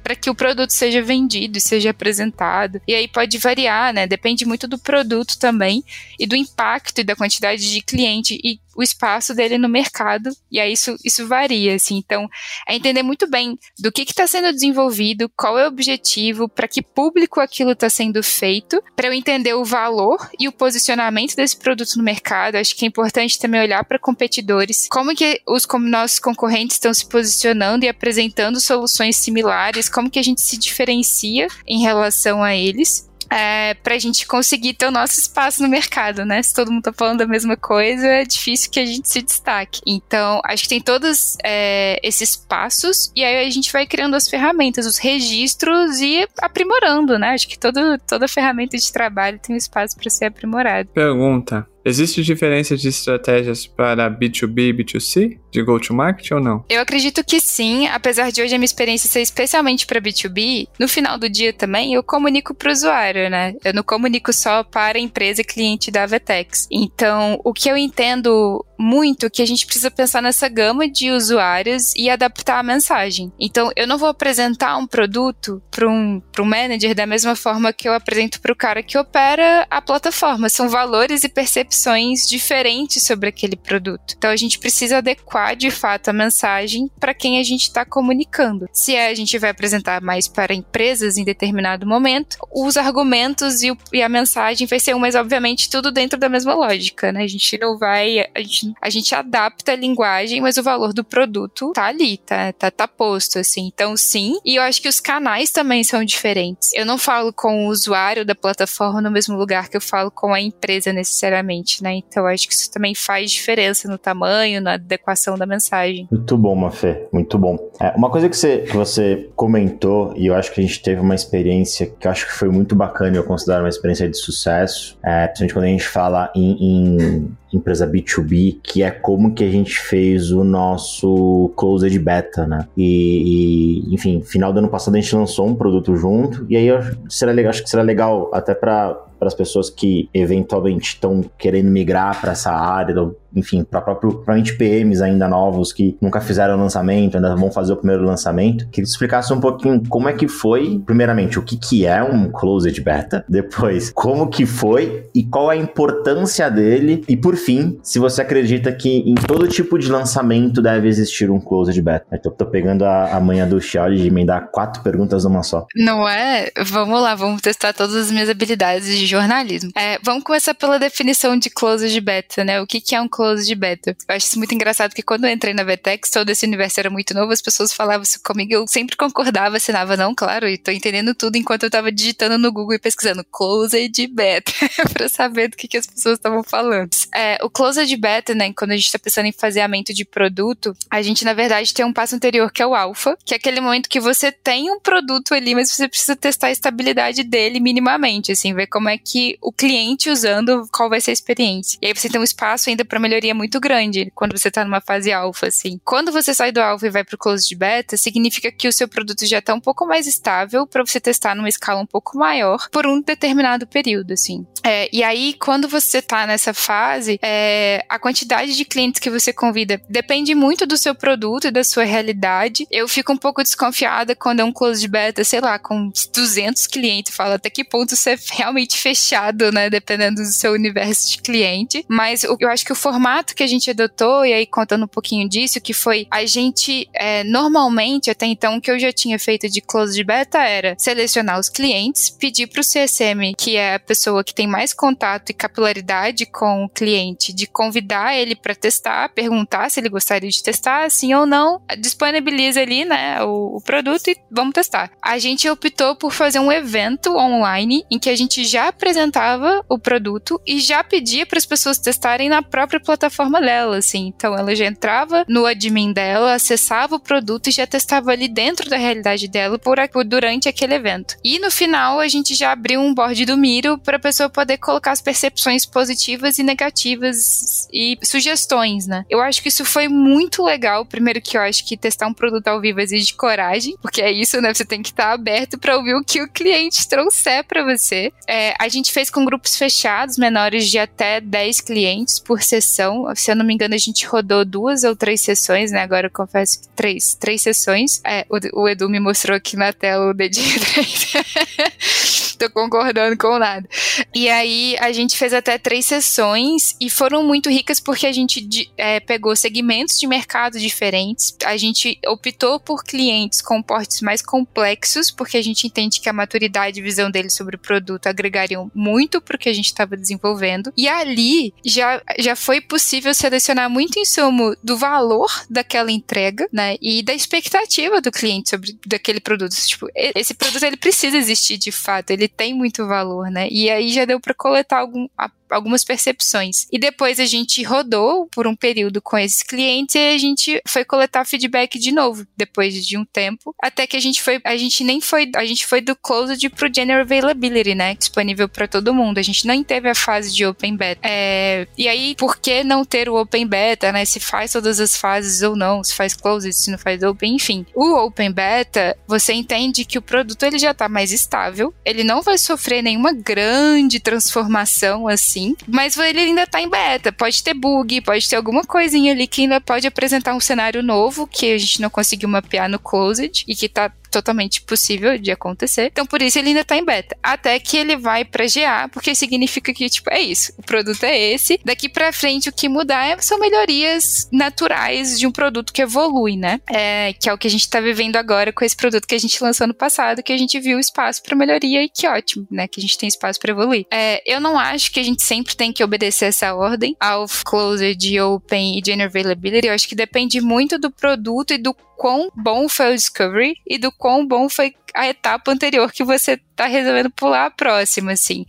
para 0.04 0.16
que 0.16 0.30
o 0.30 0.36
produto 0.36 0.72
seja 0.72 1.02
vendido 1.02 1.58
e 1.58 1.62
seja 1.62 1.92
apresentado. 1.92 2.82
E 2.88 2.94
aí 2.94 3.08
pode 3.08 3.38
variar, 3.38 3.94
né? 3.94 4.08
Depende 4.08 4.46
muito 4.46 4.68
do 4.68 4.78
produto 4.78 5.38
também 5.38 5.84
e 6.18 6.26
do 6.26 6.36
impacto 6.36 7.00
e 7.00 7.04
da 7.04 7.16
quantidade 7.16 7.72
de 7.72 7.82
cliente 7.82 8.40
e 8.44 8.60
o 8.80 8.84
espaço 8.84 9.36
dele 9.36 9.58
no 9.58 9.68
mercado, 9.68 10.30
e 10.50 10.58
aí 10.58 10.72
isso, 10.72 10.96
isso 11.04 11.28
varia, 11.28 11.76
assim. 11.76 11.98
Então, 11.98 12.30
é 12.66 12.78
entender 12.78 13.04
muito 13.04 13.28
bem 13.28 13.60
do 13.78 13.92
que 13.92 14.04
está 14.04 14.26
sendo 14.26 14.54
desenvolvido, 14.54 15.30
qual 15.36 15.60
é 15.60 15.66
o 15.66 15.68
objetivo, 15.68 16.48
para 16.48 16.66
que 16.66 16.82
público 16.82 17.42
aquilo 17.42 17.72
está 17.72 17.90
sendo 17.90 18.24
feito, 18.24 18.82
para 18.96 19.08
eu 19.08 19.14
entender 19.14 19.54
o 19.54 19.66
valor 19.66 20.30
e 20.40 20.48
o 20.48 20.52
posicionamento 20.54 21.36
desse 21.36 21.58
produto 21.58 21.98
no 21.98 22.04
mercado. 22.04 22.56
Acho 22.56 22.74
que 22.74 22.86
é 22.86 22.88
importante 22.88 23.38
também 23.38 23.60
olhar 23.60 23.84
para 23.84 24.00
competidores, 24.00 24.88
como 24.90 25.14
que 25.14 25.42
os 25.46 25.66
como 25.66 25.86
nossos 25.86 26.20
concorrentes 26.20 26.78
estão 26.78 26.94
se 26.94 27.06
posicionando 27.06 27.84
e 27.84 27.90
apresentando 27.90 28.62
soluções 28.62 29.18
similares, 29.18 29.89
como 29.90 30.10
que 30.10 30.20
a 30.20 30.24
gente 30.24 30.42
se 30.42 30.58
diferencia 30.58 31.48
em 31.68 31.82
relação 31.82 32.44
a 32.44 32.56
eles 32.56 33.10
é, 33.30 33.76
para 33.76 33.96
a 33.96 34.00
gente 34.00 34.26
conseguir 34.26 34.74
ter 34.74 34.88
o 34.88 34.92
nosso 34.92 35.20
espaço 35.20 35.62
no 35.62 35.70
mercado, 35.70 36.26
né? 36.26 36.42
Se 36.42 36.54
todo 36.54 36.72
mundo 36.72 36.84
tá 36.84 36.94
falando 36.94 37.22
a 37.22 37.28
mesma 37.28 37.56
coisa, 37.56 38.08
é 38.08 38.26
difícil 38.26 38.72
que 38.72 38.80
a 38.80 38.86
gente 38.86 39.08
se 39.08 39.22
destaque. 39.22 39.82
Então, 39.86 40.42
acho 40.46 40.64
que 40.64 40.70
tem 40.70 40.82
todos 40.82 41.38
é, 41.44 42.00
esses 42.04 42.36
passos 42.36 43.12
e 43.16 43.24
aí 43.24 43.46
a 43.46 43.50
gente 43.50 43.72
vai 43.72 43.86
criando 43.86 44.16
as 44.16 44.28
ferramentas, 44.28 44.86
os 44.86 44.98
registros 44.98 46.00
e 46.02 46.28
aprimorando, 46.42 47.18
né? 47.20 47.30
Acho 47.30 47.48
que 47.48 47.60
todo, 47.60 47.98
toda 48.08 48.28
ferramenta 48.28 48.78
de 48.78 48.92
trabalho 48.92 49.40
tem 49.40 49.56
um 49.56 49.58
espaço 49.58 49.96
para 49.96 50.10
ser 50.10 50.26
aprimorado. 50.26 50.90
Pergunta: 50.90 51.68
existe 51.86 52.24
diferença 52.24 52.76
de 52.76 52.88
estratégias 52.88 53.68
para 53.68 54.10
B2B 54.10 54.70
e 54.70 54.74
B2C? 54.74 55.40
De 55.52 55.62
go-to-market 55.62 56.32
ou 56.32 56.40
não? 56.40 56.64
Eu 56.70 56.82
acredito 56.82 57.24
que 57.24 57.40
sim, 57.40 57.88
apesar 57.88 58.32
de 58.32 58.42
hoje 58.42 58.54
a 58.54 58.58
minha 58.58 58.66
experiência 58.66 59.10
ser 59.10 59.22
especialmente 59.22 59.86
para 59.86 60.02
B2B, 60.02 60.68
no 60.80 60.88
final 60.88 61.18
do 61.18 61.30
dia 61.30 61.54
também 61.54 61.94
eu 61.94 62.04
comunico 62.04 62.54
para 62.54 62.70
o 62.70 62.72
usuário, 62.72 63.30
né? 63.30 63.54
Eu 63.64 63.74
não 63.74 63.84
comunico 63.84 64.32
só 64.32 64.64
para 64.64 64.98
a 64.98 65.02
empresa 65.02 65.44
cliente 65.44 65.92
da 65.92 66.06
Vetex. 66.06 66.68
Então, 66.72 67.40
o 67.44 67.54
que 67.54 67.70
eu 67.70 67.78
entendo 67.78 68.66
muito 68.78 69.26
é 69.26 69.30
que 69.30 69.42
a 69.42 69.46
gente 69.46 69.66
precisa 69.66 69.92
pensar 69.92 70.22
nessa 70.22 70.48
gama 70.48 70.90
de 70.90 71.12
usuários 71.12 71.94
e 71.96 72.10
adaptar 72.10 72.60
a 72.60 72.64
mensagem. 72.64 73.32
Então, 73.38 73.72
eu 73.76 73.86
não 73.86 73.98
vou 73.98 74.08
apresentar 74.08 74.78
um 74.78 74.88
produto 74.88 75.62
para 75.70 75.88
um, 75.88 76.22
um 76.40 76.46
manager 76.46 76.96
da 76.96 77.06
mesma 77.06 77.36
forma 77.36 77.74
que 77.74 77.90
eu 77.90 77.94
apresento 77.94 78.40
para 78.40 78.54
o 78.54 78.56
cara 78.56 78.82
que 78.82 78.98
opera 78.98 79.68
a 79.70 79.82
plataforma. 79.82 80.48
São 80.48 80.70
valores 80.70 81.24
e 81.24 81.30
percepções 81.30 82.28
diferentes 82.28 83.04
sobre 83.04 83.30
aquele 83.30 83.58
produto. 83.58 84.16
Então, 84.18 84.30
a 84.30 84.36
gente 84.36 84.58
precisa 84.58 85.00
adequar 85.00 85.39
de 85.56 85.72
fato 85.72 86.10
a 86.10 86.14
mensagem 86.14 86.90
para 87.00 87.14
quem 87.14 87.40
a 87.40 87.44
gente 87.44 87.64
está 87.64 87.86
comunicando. 87.86 88.68
Se 88.72 88.96
a 88.96 89.14
gente 89.14 89.38
vai 89.38 89.50
apresentar 89.50 90.02
mais 90.02 90.28
para 90.28 90.54
empresas 90.54 91.18
em 91.18 91.24
determinado 91.24 91.86
momento, 91.86 92.38
os 92.52 92.78
argumentos 92.78 93.62
e, 93.64 93.72
o, 93.72 93.78
e 93.94 94.02
a 94.02 94.10
mensagem 94.10 94.68
vai 94.68 94.80
ser 94.80 94.96
um, 94.96 95.00
mas 95.00 95.16
obviamente 95.16 95.70
tudo 95.70 95.92
dentro 95.92 96.20
da 96.20 96.30
mesma 96.30 96.54
lógica, 96.54 97.12
né? 97.12 97.24
A 97.24 97.28
gente 97.28 97.58
não 97.58 97.78
vai. 97.78 98.20
A 98.36 98.40
gente 98.40 98.74
a 98.82 98.90
gente 98.90 99.14
adapta 99.14 99.74
a 99.74 99.76
linguagem, 99.76 100.42
mas 100.42 100.58
o 100.58 100.64
valor 100.64 100.94
do 100.94 101.04
produto 101.04 101.72
tá 101.74 101.86
ali, 101.86 102.18
tá, 102.18 102.52
tá, 102.54 102.72
tá 102.72 102.88
posto, 102.88 103.40
assim. 103.40 103.68
Então, 103.68 103.96
sim. 103.96 104.38
E 104.44 104.56
eu 104.56 104.64
acho 104.64 104.82
que 104.82 104.88
os 104.88 105.00
canais 105.00 105.52
também 105.52 105.84
são 105.84 106.04
diferentes. 106.04 106.74
Eu 106.74 106.86
não 106.86 106.98
falo 106.98 107.32
com 107.34 107.66
o 107.66 107.70
usuário 107.70 108.26
da 108.26 108.36
plataforma 108.36 109.02
no 109.02 109.12
mesmo 109.12 109.38
lugar 109.38 109.70
que 109.70 109.78
eu 109.78 109.82
falo 109.82 110.10
com 110.10 110.34
a 110.34 110.42
empresa 110.42 110.92
necessariamente, 110.94 111.84
né? 111.84 111.94
Então, 111.94 112.26
acho 112.26 112.48
que 112.48 112.54
isso 112.54 112.72
também 112.72 112.96
faz 112.96 113.32
diferença 113.32 113.88
no 113.88 113.98
tamanho, 113.98 114.62
na 114.62 114.74
adequação 114.74 115.29
da 115.38 115.46
mensagem. 115.46 116.08
Muito 116.12 116.38
bom, 116.38 116.56
Mafê. 116.56 117.08
Muito 117.12 117.38
bom. 117.38 117.58
É, 117.80 117.92
uma 117.96 118.10
coisa 118.10 118.30
que 118.30 118.38
você, 118.38 118.60
que 118.60 118.76
você 118.76 119.30
comentou, 119.36 120.14
e 120.16 120.28
eu 120.28 120.36
acho 120.36 120.54
que 120.54 120.60
a 120.60 120.64
gente 120.64 120.82
teve 120.82 121.02
uma 121.02 121.16
experiência 121.16 121.88
que 121.88 122.08
eu 122.08 122.12
acho 122.12 122.28
que 122.28 122.34
foi 122.34 122.50
muito 122.50 122.76
bacana, 122.76 123.18
eu 123.18 123.24
considero 123.24 123.64
uma 123.64 123.70
experiência 123.70 124.10
de 124.10 124.18
sucesso, 124.18 124.98
é, 125.04 125.28
principalmente 125.28 125.54
quando 125.54 125.66
a 125.66 125.68
gente 125.68 125.88
fala 125.88 126.32
em, 126.36 126.58
em 126.60 127.38
empresa 127.54 127.88
B2B, 127.88 128.60
que 128.62 128.84
é 128.84 128.92
como 128.92 129.34
que 129.34 129.44
a 129.44 129.50
gente 129.50 129.80
fez 129.80 130.32
o 130.32 130.44
nosso 130.44 131.52
closed 131.56 131.98
beta, 132.00 132.46
né? 132.46 132.68
E, 132.78 133.84
e 133.88 133.94
enfim, 133.94 134.22
final 134.22 134.54
do 134.54 134.60
ano 134.60 134.70
passado 134.70 134.96
a 134.96 135.00
gente 135.00 135.16
lançou 135.16 135.48
um 135.48 135.56
produto 135.56 135.96
junto, 135.96 136.46
e 136.50 136.56
aí 136.56 136.68
será 137.10 137.32
legal, 137.32 137.50
acho 137.50 137.64
que 137.64 137.70
será 137.70 137.82
legal 137.82 138.30
até 138.34 138.54
para 138.54 139.09
para 139.20 139.28
as 139.28 139.36
pessoas 139.36 139.70
que 139.70 140.10
eventualmente 140.14 140.94
estão 140.94 141.22
querendo 141.38 141.70
migrar 141.70 142.20
para 142.20 142.32
essa 142.32 142.52
área, 142.52 142.96
enfim, 143.36 143.64
para 143.64 143.82
próprio 143.82 144.12
provavelmente 144.12 144.56
PMs 144.58 145.02
ainda 145.02 145.28
novos 145.28 145.72
que 145.72 145.98
nunca 146.02 146.20
fizeram 146.20 146.58
lançamento, 146.58 147.16
ainda 147.16 147.36
vão 147.36 147.52
fazer 147.52 147.74
o 147.74 147.78
primeiro 147.78 148.04
lançamento, 148.04 148.68
que 148.70 148.82
explicasse 148.82 149.32
um 149.34 149.40
pouquinho 149.40 149.84
como 149.88 150.10
é 150.10 150.14
que 150.14 150.28
foi, 150.28 150.82
primeiramente, 150.86 151.38
o 151.38 151.44
que 151.44 151.58
que 151.58 151.86
é 151.86 152.02
um 152.02 152.32
closed 152.32 152.80
beta, 152.82 153.24
depois 153.30 153.92
como 153.92 154.28
que 154.28 154.46
foi 154.46 155.06
e 155.14 155.24
qual 155.24 155.50
a 155.50 155.56
importância 155.56 156.50
dele 156.50 157.04
e 157.08 157.16
por 157.16 157.36
fim, 157.36 157.78
se 157.84 158.00
você 158.00 158.22
acredita 158.22 158.72
que 158.72 158.90
em 158.90 159.16
todo 159.16 159.48
tipo 159.48 159.78
de 159.78 159.90
lançamento 159.90 160.62
deve 160.62 160.88
existir 160.88 161.30
um 161.30 161.40
closed 161.40 161.80
beta. 161.82 162.06
Eu 162.12 162.20
tô, 162.20 162.32
tô 162.32 162.46
pegando 162.46 162.86
a, 162.86 163.16
a 163.16 163.20
manhã 163.20 163.48
do 163.48 163.62
Xiaoli 163.62 163.98
de 163.98 164.08
emendar 164.08 164.50
quatro 164.52 164.82
perguntas 164.82 165.24
numa 165.24 165.44
só. 165.44 165.66
Não 165.76 166.08
é? 166.08 166.50
Vamos 166.66 167.02
lá, 167.02 167.16
vamos 167.16 167.42
testar 167.42 167.74
todas 167.74 167.96
as 167.96 168.12
minhas 168.12 168.30
habilidades 168.30 168.98
de 168.98 169.06
jornalismo. 169.10 169.72
É, 169.76 170.00
vamos 170.04 170.24
começar 170.24 170.54
pela 170.54 170.80
definição 170.80 171.38
de 171.38 171.50
closed 171.50 172.00
beta, 172.02 172.44
né? 172.44 172.62
O 172.62 172.68
que 172.68 172.80
que 172.80 172.96
é 172.96 173.02
um 173.02 173.08
close 173.08 173.46
de 173.46 173.56
beta. 173.56 173.96
Eu 174.08 174.16
acho 174.16 174.28
isso 174.28 174.38
muito 174.38 174.54
engraçado, 174.54 174.90
porque 174.90 175.02
quando 175.02 175.26
eu 175.26 175.32
entrei 175.32 175.54
na 175.54 175.64
Vetex, 175.64 176.10
todo 176.10 176.30
esse 176.30 176.46
universo 176.46 176.80
era 176.80 176.90
muito 176.90 177.14
novo, 177.14 177.32
as 177.32 177.42
pessoas 177.42 177.74
falavam 177.74 178.04
isso 178.04 178.20
comigo, 178.24 178.54
eu 178.54 178.68
sempre 178.68 178.96
concordava, 178.96 179.58
assinava, 179.58 179.98
não, 179.98 180.14
claro, 180.14 180.48
e 180.48 180.58
tô 180.58 180.72
entendendo 180.72 181.14
tudo 181.16 181.36
enquanto 181.36 181.64
eu 181.64 181.70
tava 181.70 181.92
digitando 181.92 182.38
no 182.38 182.52
Google 182.52 182.76
e 182.76 182.80
pesquisando 182.80 183.24
close 183.24 183.88
de 183.90 184.08
beta, 184.08 184.52
pra 184.94 185.10
saber 185.10 185.50
do 185.50 185.58
que, 185.58 185.68
que 185.68 185.78
as 185.78 185.88
pessoas 185.88 186.18
estavam 186.18 186.44
falando. 186.44 186.90
É, 187.14 187.38
o 187.42 187.50
close 187.50 187.86
de 187.86 187.98
beta, 187.98 188.36
né, 188.36 188.54
quando 188.54 188.72
a 188.72 188.78
gente 188.78 188.92
tá 188.92 189.00
pensando 189.00 189.26
em 189.26 189.32
faseamento 189.32 189.94
de 189.94 190.06
produto, 190.06 190.76
a 190.90 191.02
gente, 191.02 191.26
na 191.26 191.34
verdade, 191.34 191.74
tem 191.74 191.86
um 191.86 191.94
passo 191.94 192.16
anterior 192.16 192.52
que 192.52 192.62
é 192.62 192.68
o 192.68 192.76
alpha, 192.76 193.18
que 193.26 193.34
é 193.34 193.38
aquele 193.38 193.62
momento 193.62 193.90
que 193.90 194.00
você 194.00 194.32
tem 194.32 194.72
um 194.72 194.80
produto 194.80 195.34
ali, 195.34 195.56
mas 195.56 195.72
você 195.72 195.88
precisa 195.88 196.16
testar 196.16 196.48
a 196.48 196.52
estabilidade 196.52 197.24
dele 197.24 197.60
minimamente, 197.60 198.32
assim, 198.32 198.54
ver 198.54 198.68
como 198.68 198.90
é 198.90 198.98
que 199.04 199.38
o 199.42 199.52
cliente 199.52 200.10
usando, 200.10 200.68
qual 200.72 200.90
vai 200.90 201.02
ser 201.02 201.12
a 201.12 201.14
experiência. 201.14 201.78
E 201.82 201.88
aí 201.88 201.94
você 201.94 202.10
tem 202.10 202.20
um 202.20 202.24
espaço 202.24 202.70
ainda 202.70 202.86
para 202.86 203.00
melhoria 203.00 203.34
muito 203.34 203.60
grande 203.60 204.12
quando 204.16 204.38
você 204.38 204.50
está 204.50 204.64
numa 204.64 204.82
fase 204.82 205.12
alfa, 205.12 205.48
assim. 205.48 205.80
Quando 205.84 206.12
você 206.12 206.34
sai 206.34 206.52
do 206.52 206.62
alfa 206.62 206.88
e 206.88 206.90
vai 206.90 207.04
para 207.04 207.16
o 207.16 207.18
close 207.18 207.48
de 207.48 207.56
beta, 207.56 207.98
significa 207.98 208.52
que 208.52 208.68
o 208.68 208.74
seu 208.74 208.88
produto 208.88 209.26
já 209.26 209.40
está 209.40 209.54
um 209.54 209.60
pouco 209.60 209.86
mais 209.86 210.08
estável 210.08 210.68
para 210.68 210.86
você 210.86 211.00
testar 211.00 211.36
numa 211.36 211.50
escala 211.50 211.82
um 211.82 211.86
pouco 211.86 212.18
maior 212.18 212.70
por 212.72 212.86
um 212.86 213.02
determinado 213.02 213.66
período, 213.68 214.14
assim. 214.14 214.46
É, 214.64 214.90
e 214.92 215.04
aí, 215.04 215.34
quando 215.34 215.68
você 215.68 216.00
está 216.00 216.28
nessa 216.28 216.54
fase, 216.54 217.20
é, 217.22 217.84
a 217.88 217.98
quantidade 217.98 218.56
de 218.56 218.66
clientes 218.66 219.00
que 219.00 219.10
você 219.10 219.32
convida 219.32 219.82
depende 219.90 220.36
muito 220.36 220.66
do 220.66 220.78
seu 220.78 220.94
produto 220.94 221.48
e 221.48 221.52
da 221.52 221.64
sua 221.64 221.84
realidade. 221.84 222.68
Eu 222.70 222.88
fico 222.88 223.14
um 223.14 223.18
pouco 223.18 223.42
desconfiada 223.42 224.16
quando 224.16 224.42
é 224.42 224.44
um 224.44 224.52
close 224.52 224.82
de 224.82 224.88
beta, 224.88 225.24
sei 225.24 225.40
lá, 225.40 225.58
com 225.58 225.90
200 226.14 226.68
clientes, 226.68 227.16
fala 227.16 227.36
até 227.36 227.50
que 227.50 227.64
ponto 227.64 227.96
você 227.96 228.12
é 228.12 228.18
realmente 228.32 228.78
fechado, 228.90 229.52
né, 229.52 229.70
dependendo 229.70 230.22
do 230.22 230.28
seu 230.28 230.54
universo 230.54 231.12
de 231.12 231.22
cliente. 231.22 231.86
Mas 231.88 232.24
eu 232.24 232.38
acho 232.50 232.66
que 232.66 232.72
o 232.72 232.76
formato 232.76 233.36
que 233.36 233.44
a 233.44 233.48
gente 233.48 233.70
adotou, 233.70 234.26
e 234.26 234.34
aí 234.34 234.46
contando 234.48 234.86
um 234.86 234.88
pouquinho 234.88 235.30
disso, 235.30 235.62
que 235.62 235.74
foi 235.74 236.08
a 236.10 236.26
gente, 236.26 236.90
é, 236.94 237.24
normalmente, 237.24 238.10
até 238.10 238.26
então, 238.26 238.58
o 238.58 238.62
que 238.62 238.72
eu 238.72 238.80
já 238.80 238.92
tinha 238.92 239.20
feito 239.20 239.48
de 239.48 239.62
close 239.62 239.94
de 239.94 240.04
beta 240.04 240.40
era 240.40 240.76
selecionar 240.78 241.40
os 241.40 241.50
clientes, 241.50 242.10
pedir 242.10 242.48
para 242.48 242.62
o 242.62 242.64
CSM, 242.64 243.34
que 243.38 243.56
é 243.56 243.76
a 243.76 243.80
pessoa 243.80 244.24
que 244.24 244.34
tem 244.34 244.48
mais 244.48 244.74
contato 244.74 245.30
e 245.30 245.34
capilaridade 245.34 246.26
com 246.26 246.66
o 246.66 246.70
cliente, 246.70 247.32
de 247.32 247.46
convidar 247.46 248.16
ele 248.16 248.36
para 248.36 248.56
testar, 248.56 249.10
perguntar 249.10 249.70
se 249.70 249.80
ele 249.80 249.90
gostaria 249.90 250.30
de 250.30 250.42
testar, 250.42 250.90
sim 250.90 251.14
ou 251.14 251.26
não, 251.26 251.62
disponibiliza 251.78 252.62
ali, 252.62 252.86
né, 252.86 253.22
o, 253.24 253.58
o 253.58 253.62
produto 253.62 254.08
e 254.10 254.18
vamos 254.32 254.54
testar. 254.54 254.92
A 255.02 255.20
gente 255.20 255.50
optou 255.50 255.96
por 255.96 256.12
fazer 256.12 256.40
um 256.40 256.52
evento 256.52 257.16
online 257.16 257.86
em 257.92 258.00
que 258.00 258.10
a 258.10 258.16
gente 258.16 258.44
já 258.44 258.72
apresentava 258.80 259.64
o 259.68 259.78
produto 259.78 260.42
e 260.48 260.60
já 260.62 260.82
pedia 260.82 261.26
para 261.26 261.38
as 261.38 261.46
pessoas 261.46 261.78
testarem 261.78 262.30
na 262.30 262.42
própria 262.42 262.80
plataforma 262.80 263.42
dela, 263.42 263.78
assim. 263.78 264.08
Então 264.08 264.34
ela 264.38 264.56
já 264.56 264.66
entrava 264.66 265.26
no 265.28 265.46
admin 265.46 265.92
dela, 265.92 266.34
acessava 266.34 266.96
o 266.96 267.00
produto 267.00 267.48
e 267.48 267.52
já 267.52 267.68
testava 267.68 268.12
ali 268.12 268.30
dentro 268.30 268.70
da 268.70 268.78
realidade 268.78 269.28
dela 269.28 269.60
por, 269.60 269.78
durante 270.06 270.48
aquele 270.48 270.76
evento. 270.76 271.18
E 271.22 271.40
no 271.40 271.52
final 271.52 272.00
a 272.00 272.08
gente 272.08 272.34
já 272.34 272.54
abriu 272.54 272.80
um 272.80 272.94
board 272.94 273.26
do 273.26 273.38
Miro 273.38 273.78
para 273.78 273.98
a 273.98 274.00
pessoa 274.00 274.30
poder 274.30 274.58
colocar 274.58 274.92
as 274.92 275.02
percepções 275.02 275.66
positivas 275.66 276.40
e 276.40 276.44
negativas 276.44 277.68
e 277.74 277.98
sugestões, 278.02 278.88
né? 278.88 279.04
Eu 279.10 279.20
acho 279.20 279.42
que 279.42 279.50
isso 279.50 279.66
foi 279.66 279.90
muito 279.90 280.42
legal. 280.44 280.86
Primeiro 280.86 281.22
que 281.22 281.38
eu 281.38 281.42
acho 281.42 281.68
que 281.68 281.76
testar 281.76 282.08
um 282.08 282.14
produto 282.14 282.48
ao 282.48 282.62
vivo 282.62 282.80
exige 282.80 283.14
coragem, 283.14 283.76
porque 283.82 284.02
é 284.02 284.12
isso, 284.12 284.40
né? 284.40 284.54
Você 284.54 284.64
tem 284.64 284.82
que 284.82 284.90
estar 284.90 285.12
aberto 285.12 285.58
para 285.58 285.76
ouvir 285.76 285.96
o 285.96 286.04
que 286.04 286.22
o 286.22 286.30
cliente 286.30 286.88
trouxer 286.88 287.44
para 287.44 287.64
você. 287.64 288.14
É, 288.26 288.54
a 288.58 288.69
gente 288.70 288.92
fez 288.92 289.10
com 289.10 289.26
grupos 289.26 289.56
fechados, 289.56 290.18
menores 290.18 290.70
de 290.70 290.80
até 290.80 291.20
10 291.20 291.62
clientes 291.62 292.20
por 292.20 292.42
sessão. 292.42 293.06
Se 293.16 293.32
eu 293.32 293.36
não 293.36 293.46
me 293.46 293.54
engano, 293.54 293.76
a 293.76 293.78
gente 293.78 294.06
rodou 294.06 294.46
duas 294.46 294.84
ou 294.84 294.96
três 294.96 295.22
sessões, 295.22 295.72
né? 295.72 295.82
Agora 295.82 296.08
eu 296.08 296.12
confesso 296.12 296.62
que 296.62 296.68
três, 296.70 297.16
três 297.16 297.42
sessões. 297.42 298.02
É, 298.06 298.26
o, 298.30 298.62
o 298.62 298.70
Edu 298.70 298.90
me 298.90 299.00
mostrou 299.00 299.36
aqui 299.36 299.56
na 299.58 299.74
tela 299.74 300.12
o 300.12 300.14
dedinho 300.14 300.60
Tô 302.40 302.50
concordando 302.50 303.18
com 303.18 303.38
nada. 303.38 303.68
E 304.16 304.30
aí 304.30 304.78
a 304.80 304.94
gente 304.94 305.18
fez 305.18 305.34
até 305.34 305.58
três 305.58 305.86
sessões 305.86 306.74
e 306.80 306.90
foram 306.90 307.22
muito 307.22 307.50
ricas 307.50 307.82
porque 307.82 308.08
a 308.08 308.14
gente 308.14 308.72
é, 308.78 309.02
pegou 309.02 309.36
segmentos 309.36 310.00
de 310.00 310.08
mercado 310.08 310.58
diferentes. 310.58 311.36
A 311.44 311.58
gente 311.58 312.00
optou 312.08 312.58
por 312.58 312.82
clientes 312.86 313.42
com 313.42 313.62
portes 313.62 314.02
mais 314.02 314.22
complexos, 314.22 315.12
porque 315.12 315.36
a 315.36 315.42
gente 315.42 315.68
entende 315.68 316.00
que 316.00 316.08
a 316.08 316.14
maturidade 316.14 316.80
e 316.80 316.82
visão 316.82 317.12
deles 317.12 317.34
sobre 317.34 317.58
o 317.58 317.60
produto 317.60 318.08
agregariam 318.08 318.72
muito 318.74 319.20
pro 319.20 319.38
que 319.38 319.50
a 319.50 319.54
gente 319.54 319.66
estava 319.66 319.98
desenvolvendo. 319.98 320.72
E 320.78 320.88
ali 320.88 321.54
já, 321.66 322.02
já 322.20 322.38
foi 322.38 322.62
possível 322.62 323.14
selecionar 323.14 323.70
muito 323.70 324.00
insumo 324.00 324.56
do 324.64 324.78
valor 324.78 325.30
daquela 325.50 325.92
entrega, 325.92 326.48
né? 326.54 326.78
E 326.82 327.04
da 327.04 327.14
expectativa 327.14 328.00
do 328.00 328.12
cliente 328.12 328.52
sobre 328.52 328.78
daquele 328.86 329.20
produto. 329.20 329.54
Tipo, 329.54 329.88
esse 329.94 330.34
produto 330.34 330.64
ele 330.64 330.78
precisa 330.78 331.18
existir 331.18 331.58
de 331.58 331.72
fato, 331.72 332.12
ele 332.12 332.29
tem 332.30 332.54
muito 332.54 332.86
valor, 332.88 333.30
né? 333.30 333.48
E 333.50 333.70
aí 333.70 333.90
já 333.90 334.06
deu 334.06 334.20
para 334.20 334.34
coletar 334.34 334.80
algum, 334.80 335.08
algumas 335.50 335.84
percepções. 335.84 336.68
E 336.72 336.80
depois 336.80 337.20
a 337.20 337.26
gente 337.26 337.64
rodou 337.64 338.28
por 338.28 338.48
um 338.48 338.56
período 338.56 339.02
com 339.02 339.18
esses 339.18 339.44
clientes 339.44 339.96
e 339.96 340.16
a 340.16 340.18
gente 340.18 340.62
foi 340.68 340.84
coletar 340.84 341.26
feedback 341.26 341.80
de 341.80 341.92
novo, 341.92 342.26
depois 342.36 342.86
de 342.86 342.98
um 342.98 343.06
tempo, 343.06 343.56
até 343.62 343.88
que 343.88 343.98
a 343.98 344.02
gente 344.02 344.22
foi, 344.22 344.40
a 344.44 344.58
gente 344.58 344.84
nem 344.84 345.02
foi, 345.02 345.30
a 345.36 345.46
gente 345.46 345.66
foi 345.66 345.82
do 345.82 345.96
closed 345.96 346.50
pro 346.50 346.74
general 346.74 347.02
availability, 347.02 347.76
né, 347.76 347.96
disponível 347.96 348.48
para 348.48 348.68
todo 348.68 348.94
mundo. 348.94 349.18
A 349.18 349.24
gente 349.24 349.46
não 349.46 349.64
teve 349.64 349.90
a 349.90 349.96
fase 349.96 350.34
de 350.34 350.46
open 350.46 350.76
beta. 350.76 351.02
É, 351.04 351.68
e 351.78 351.88
aí, 351.88 352.16
por 352.16 352.38
que 352.38 352.64
não 352.64 352.84
ter 352.84 353.08
o 353.08 353.16
open 353.16 353.46
beta, 353.46 353.92
né? 353.92 354.06
Se 354.06 354.20
faz 354.20 354.52
todas 354.52 354.80
as 354.80 354.96
fases 354.96 355.42
ou 355.42 355.56
não, 355.56 355.84
se 355.84 355.94
faz 355.94 356.14
closed, 356.14 356.54
se 356.54 356.72
não 356.72 356.78
faz 356.78 357.04
open, 357.04 357.36
enfim. 357.36 357.66
O 357.76 357.96
open 357.96 358.32
beta, 358.32 358.98
você 359.08 359.34
entende 359.34 359.86
que 359.86 359.98
o 359.98 360.02
produto 360.02 360.44
ele 360.44 360.58
já 360.58 360.74
tá 360.74 360.90
mais 360.90 361.12
estável, 361.12 361.74
ele 361.86 362.04
não 362.04 362.22
vai 362.22 362.38
sofrer 362.38 362.82
nenhuma 362.82 363.14
grande 363.14 364.00
transformação 364.00 365.08
assim, 365.08 365.39
mas 365.68 365.98
ele 365.98 366.20
ainda 366.20 366.48
tá 366.48 366.62
em 366.62 366.70
beta. 366.70 367.12
Pode 367.12 367.44
ter 367.44 367.54
bug, 367.54 368.02
pode 368.02 368.28
ter 368.28 368.36
alguma 368.36 368.64
coisinha 368.64 369.14
ali 369.14 369.28
que 369.28 369.42
ainda 369.42 369.62
pode 369.62 369.88
apresentar 369.88 370.34
um 370.34 370.40
cenário 370.40 370.82
novo 370.84 371.28
que 371.28 371.54
a 371.54 371.58
gente 371.58 371.82
não 371.82 371.90
conseguiu 371.90 372.30
mapear 372.30 372.70
no 372.70 372.80
closed 372.80 373.44
e 373.48 373.56
que 373.56 373.70
tá 373.70 373.92
totalmente 374.10 374.62
possível 374.62 375.18
de 375.18 375.32
acontecer. 375.32 375.90
Então, 375.92 376.06
por 376.06 376.22
isso 376.22 376.38
ele 376.40 376.50
ainda 376.50 376.66
tá 376.66 376.76
em 376.76 376.86
beta. 376.86 377.18
Até 377.22 377.60
que 377.60 377.78
ele 377.78 377.96
vai 377.96 378.26
para 378.26 378.46
GA, 378.46 378.90
porque 378.92 379.14
significa 379.16 379.74
que, 379.74 379.90
tipo, 379.90 380.10
é 380.10 380.20
isso. 380.20 380.54
O 380.58 380.64
produto 380.64 381.04
é 381.04 381.18
esse. 381.18 381.60
Daqui 381.64 381.90
para 381.90 382.12
frente, 382.12 382.50
o 382.50 382.54
que 382.54 382.70
mudar 382.70 383.06
é, 383.06 383.18
são 383.22 383.40
melhorias 383.40 384.28
naturais 384.32 385.20
de 385.20 385.28
um 385.28 385.32
produto 385.32 385.74
que 385.74 385.82
evolui, 385.82 386.36
né? 386.36 386.60
É, 386.70 387.14
que 387.14 387.30
é 387.30 387.34
o 387.34 387.38
que 387.38 387.48
a 387.48 387.52
gente 387.52 387.70
tá 387.70 387.80
vivendo 387.80 388.16
agora 388.16 388.52
com 388.52 388.64
esse 388.66 388.76
produto 388.76 389.08
que 389.08 389.16
a 389.16 389.20
gente 389.20 389.42
lançou 389.44 389.68
no 389.68 389.74
passado, 389.74 390.24
que 390.24 390.34
a 390.34 390.38
gente 390.38 390.60
viu 390.60 390.80
espaço 390.80 391.22
para 391.22 391.36
melhoria 391.36 391.84
e 391.84 391.90
que 391.90 392.08
ótimo, 392.08 392.48
né? 392.50 392.68
Que 392.68 392.80
a 392.80 392.84
gente 392.84 392.98
tem 392.98 393.08
espaço 393.08 393.40
para 393.40 393.52
evoluir. 393.52 393.86
É, 393.92 394.22
eu 394.26 394.40
não 394.40 394.58
acho 394.58 394.92
que 394.92 395.00
a 395.00 395.04
gente 395.04 395.24
sempre 395.24 395.56
tem 395.56 395.72
que 395.72 395.84
obedecer 395.84 396.26
essa 396.26 396.54
ordem 396.54 396.96
ao 397.00 397.26
Closed, 397.46 398.20
Open 398.20 398.78
e 398.78 398.82
General 398.86 399.10
Availability. 399.10 399.68
Eu 399.68 399.74
acho 399.74 399.88
que 399.88 399.96
depende 399.96 400.42
muito 400.42 400.78
do 400.78 400.92
produto 400.92 401.54
e 401.54 401.58
do 401.58 401.76
quão 402.00 402.32
bom 402.34 402.70
foi 402.70 402.94
o 402.94 402.96
Discovery 402.96 403.56
e 403.68 403.78
do 403.78 403.92
quão 403.92 404.26
bom 404.26 404.48
foi 404.48 404.74
a 404.96 405.08
etapa 405.08 405.52
anterior 405.52 405.92
que 405.92 406.04
você 406.04 406.40
tá 406.56 406.66
resolvendo 406.66 407.10
pular 407.10 407.46
a 407.46 407.52
próxima, 407.52 408.12
assim. 408.12 408.46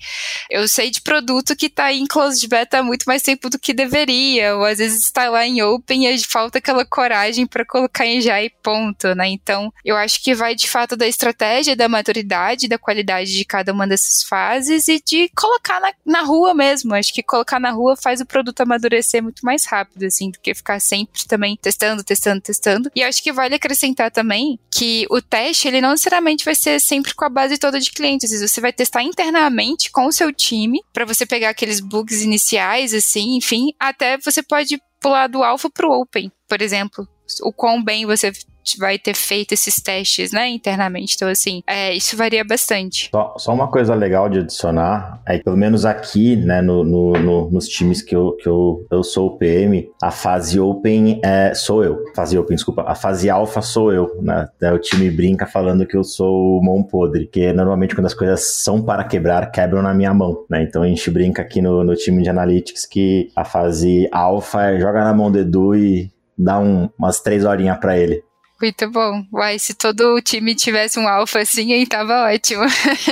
Eu 0.51 0.67
sei 0.67 0.91
de 0.91 1.01
produto 1.01 1.55
que 1.55 1.69
tá 1.69 1.93
em 1.93 2.07
closed 2.07 2.47
beta 2.49 2.79
há 2.79 2.83
muito 2.83 3.05
mais 3.05 3.23
tempo 3.23 3.49
do 3.49 3.59
que 3.59 3.73
deveria, 3.73 4.57
ou 4.57 4.65
às 4.65 4.79
vezes 4.79 5.05
está 5.05 5.29
lá 5.29 5.47
em 5.47 5.63
open 5.63 6.07
e 6.07 6.19
falta 6.19 6.59
aquela 6.59 6.85
coragem 6.85 7.47
para 7.47 7.65
colocar 7.65 8.05
em 8.05 8.21
já 8.21 8.43
e 8.43 8.51
ponto, 8.51 9.15
né? 9.15 9.29
Então, 9.29 9.73
eu 9.85 9.97
acho 9.97 10.23
que 10.23 10.35
vai 10.35 10.55
de 10.55 10.69
fato 10.69 10.97
da 10.97 11.07
estratégia, 11.07 11.77
da 11.77 11.89
maturidade, 11.89 12.69
da 12.69 12.79
qualidade 12.79 13.33
de 13.33 13.45
cada 13.45 13.73
uma 13.73 13.87
dessas 13.87 14.25
fases 14.25 14.89
e 14.89 15.01
de 15.01 15.31
colocar 15.37 15.81
na, 15.81 15.93
na 16.05 16.23
rua 16.23 16.53
mesmo. 16.53 16.95
Acho 16.95 17.15
que 17.15 17.23
colocar 17.23 17.61
na 17.61 17.71
rua 17.71 17.97
faz 17.97 18.21
o 18.21 18.27
produto 18.27 18.61
amadurecer 18.61 19.23
muito 19.23 19.45
mais 19.45 19.65
rápido, 19.67 20.05
assim, 20.05 20.31
do 20.31 20.41
que 20.41 20.53
ficar 20.53 20.81
sempre 20.81 21.25
também 21.29 21.57
testando, 21.61 22.03
testando, 22.03 22.41
testando. 22.41 22.91
E 22.95 23.05
acho 23.05 23.23
que 23.23 23.33
vale 23.41 23.55
acrescentar 23.55 24.11
também 24.11 24.59
que 24.71 25.07
o 25.11 25.21
teste, 25.23 25.67
ele 25.67 25.81
não 25.81 25.93
necessariamente 25.93 26.45
vai 26.45 26.55
ser 26.55 26.79
sempre 26.81 27.15
com 27.15 27.25
a 27.25 27.29
base 27.29 27.57
toda 27.59 27.81
de 27.81 27.91
clientes. 27.91 28.39
Você 28.39 28.61
vai 28.61 28.73
testar 28.73 29.03
internamente 29.03 29.91
com 29.91 30.07
o 30.07 30.13
seu 30.13 30.33
time 30.33 30.81
para 30.93 31.07
você 31.07 31.25
pegar 31.25 31.51
aqueles 31.51 31.81
bugs 31.81 32.23
iniciais, 32.23 32.93
assim, 32.93 33.37
enfim, 33.37 33.73
até 33.79 34.19
você 34.19 34.43
pode 34.43 34.79
pular 35.01 35.27
do 35.27 35.43
alpha 35.43 35.71
pro 35.71 35.91
open, 35.91 36.31
por 36.47 36.61
exemplo. 36.61 37.09
O 37.43 37.53
quão 37.53 37.83
bem 37.83 38.05
você 38.05 38.33
vai 38.79 38.99
ter 38.99 39.15
feito 39.15 39.53
esses 39.53 39.77
testes, 39.77 40.33
né, 40.33 40.49
internamente. 40.49 41.15
Então, 41.17 41.29
assim, 41.29 41.63
é, 41.67 41.95
isso 41.95 42.17
varia 42.17 42.45
bastante. 42.45 43.09
Só, 43.11 43.35
só, 43.39 43.53
uma 43.53 43.69
coisa 43.69 43.95
legal 43.95 44.29
de 44.29 44.41
adicionar 44.41 45.21
é 45.27 45.39
que, 45.39 45.45
pelo 45.45 45.57
menos 45.57 45.85
aqui, 45.85 46.37
né, 46.37 46.61
no, 46.63 46.85
no, 46.85 47.13
no, 47.13 47.51
nos 47.51 47.69
times 47.69 48.03
que, 48.03 48.15
eu, 48.15 48.33
que 48.33 48.49
eu, 48.49 48.87
eu 48.91 49.03
sou 49.03 49.29
o 49.29 49.37
PM, 49.37 49.91
a 50.03 50.11
fase 50.11 50.59
open 50.59 51.21
é, 51.23 51.53
sou 51.55 51.85
eu. 51.85 52.05
Fase 52.15 52.39
open, 52.39 52.55
desculpa. 52.55 52.85
A 52.87 52.95
fase 52.95 53.29
alpha 53.29 53.63
sou 53.63 53.93
eu, 53.93 54.19
né? 54.23 54.49
O 54.73 54.79
time 54.79 55.11
brinca 55.11 55.47
falando 55.47 55.87
que 55.87 55.97
eu 55.97 56.05
sou 56.05 56.59
o 56.59 56.63
mão 56.63 56.83
podre, 56.83 57.27
que 57.27 57.53
normalmente 57.53 57.95
quando 57.95 58.07
as 58.07 58.15
coisas 58.15 58.63
são 58.63 58.83
para 58.83 59.05
quebrar, 59.05 59.51
quebram 59.51 59.83
na 59.83 59.95
minha 59.95 60.13
mão, 60.13 60.45
né? 60.49 60.63
Então 60.63 60.83
a 60.83 60.87
gente 60.87 61.11
brinca 61.11 61.43
aqui 61.43 61.61
no, 61.61 61.85
no 61.85 61.95
time 61.95 62.23
de 62.23 62.31
analytics 62.31 62.87
que 62.87 63.31
a 63.35 63.45
fase 63.45 64.09
alpha 64.13 64.71
é 64.71 64.81
joga 64.81 65.05
na 65.05 65.13
mão 65.13 65.31
do 65.31 65.39
Edu 65.39 65.75
e 65.75 66.11
dá 66.37 66.59
um, 66.59 66.89
umas 66.99 67.21
três 67.21 67.45
horinhas 67.45 67.79
para 67.79 67.99
ele. 67.99 68.23
Muito 68.61 68.91
bom. 68.91 69.25
Uai, 69.33 69.59
se 69.59 69.75
todo 69.75 70.15
o 70.15 70.21
time 70.21 70.55
tivesse 70.55 70.99
um 70.99 71.09
alfa 71.09 71.41
assim, 71.41 71.73
aí 71.73 71.87
tava 71.87 72.33
ótimo. 72.33 72.65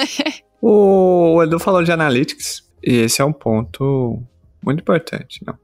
o 0.61 1.43
Edu 1.43 1.59
falou 1.59 1.83
de 1.83 1.91
analytics, 1.91 2.63
e 2.85 2.97
esse 2.97 3.23
é 3.23 3.25
um 3.25 3.33
ponto 3.33 4.23
muito 4.63 4.81
importante, 4.81 5.43
não? 5.47 5.59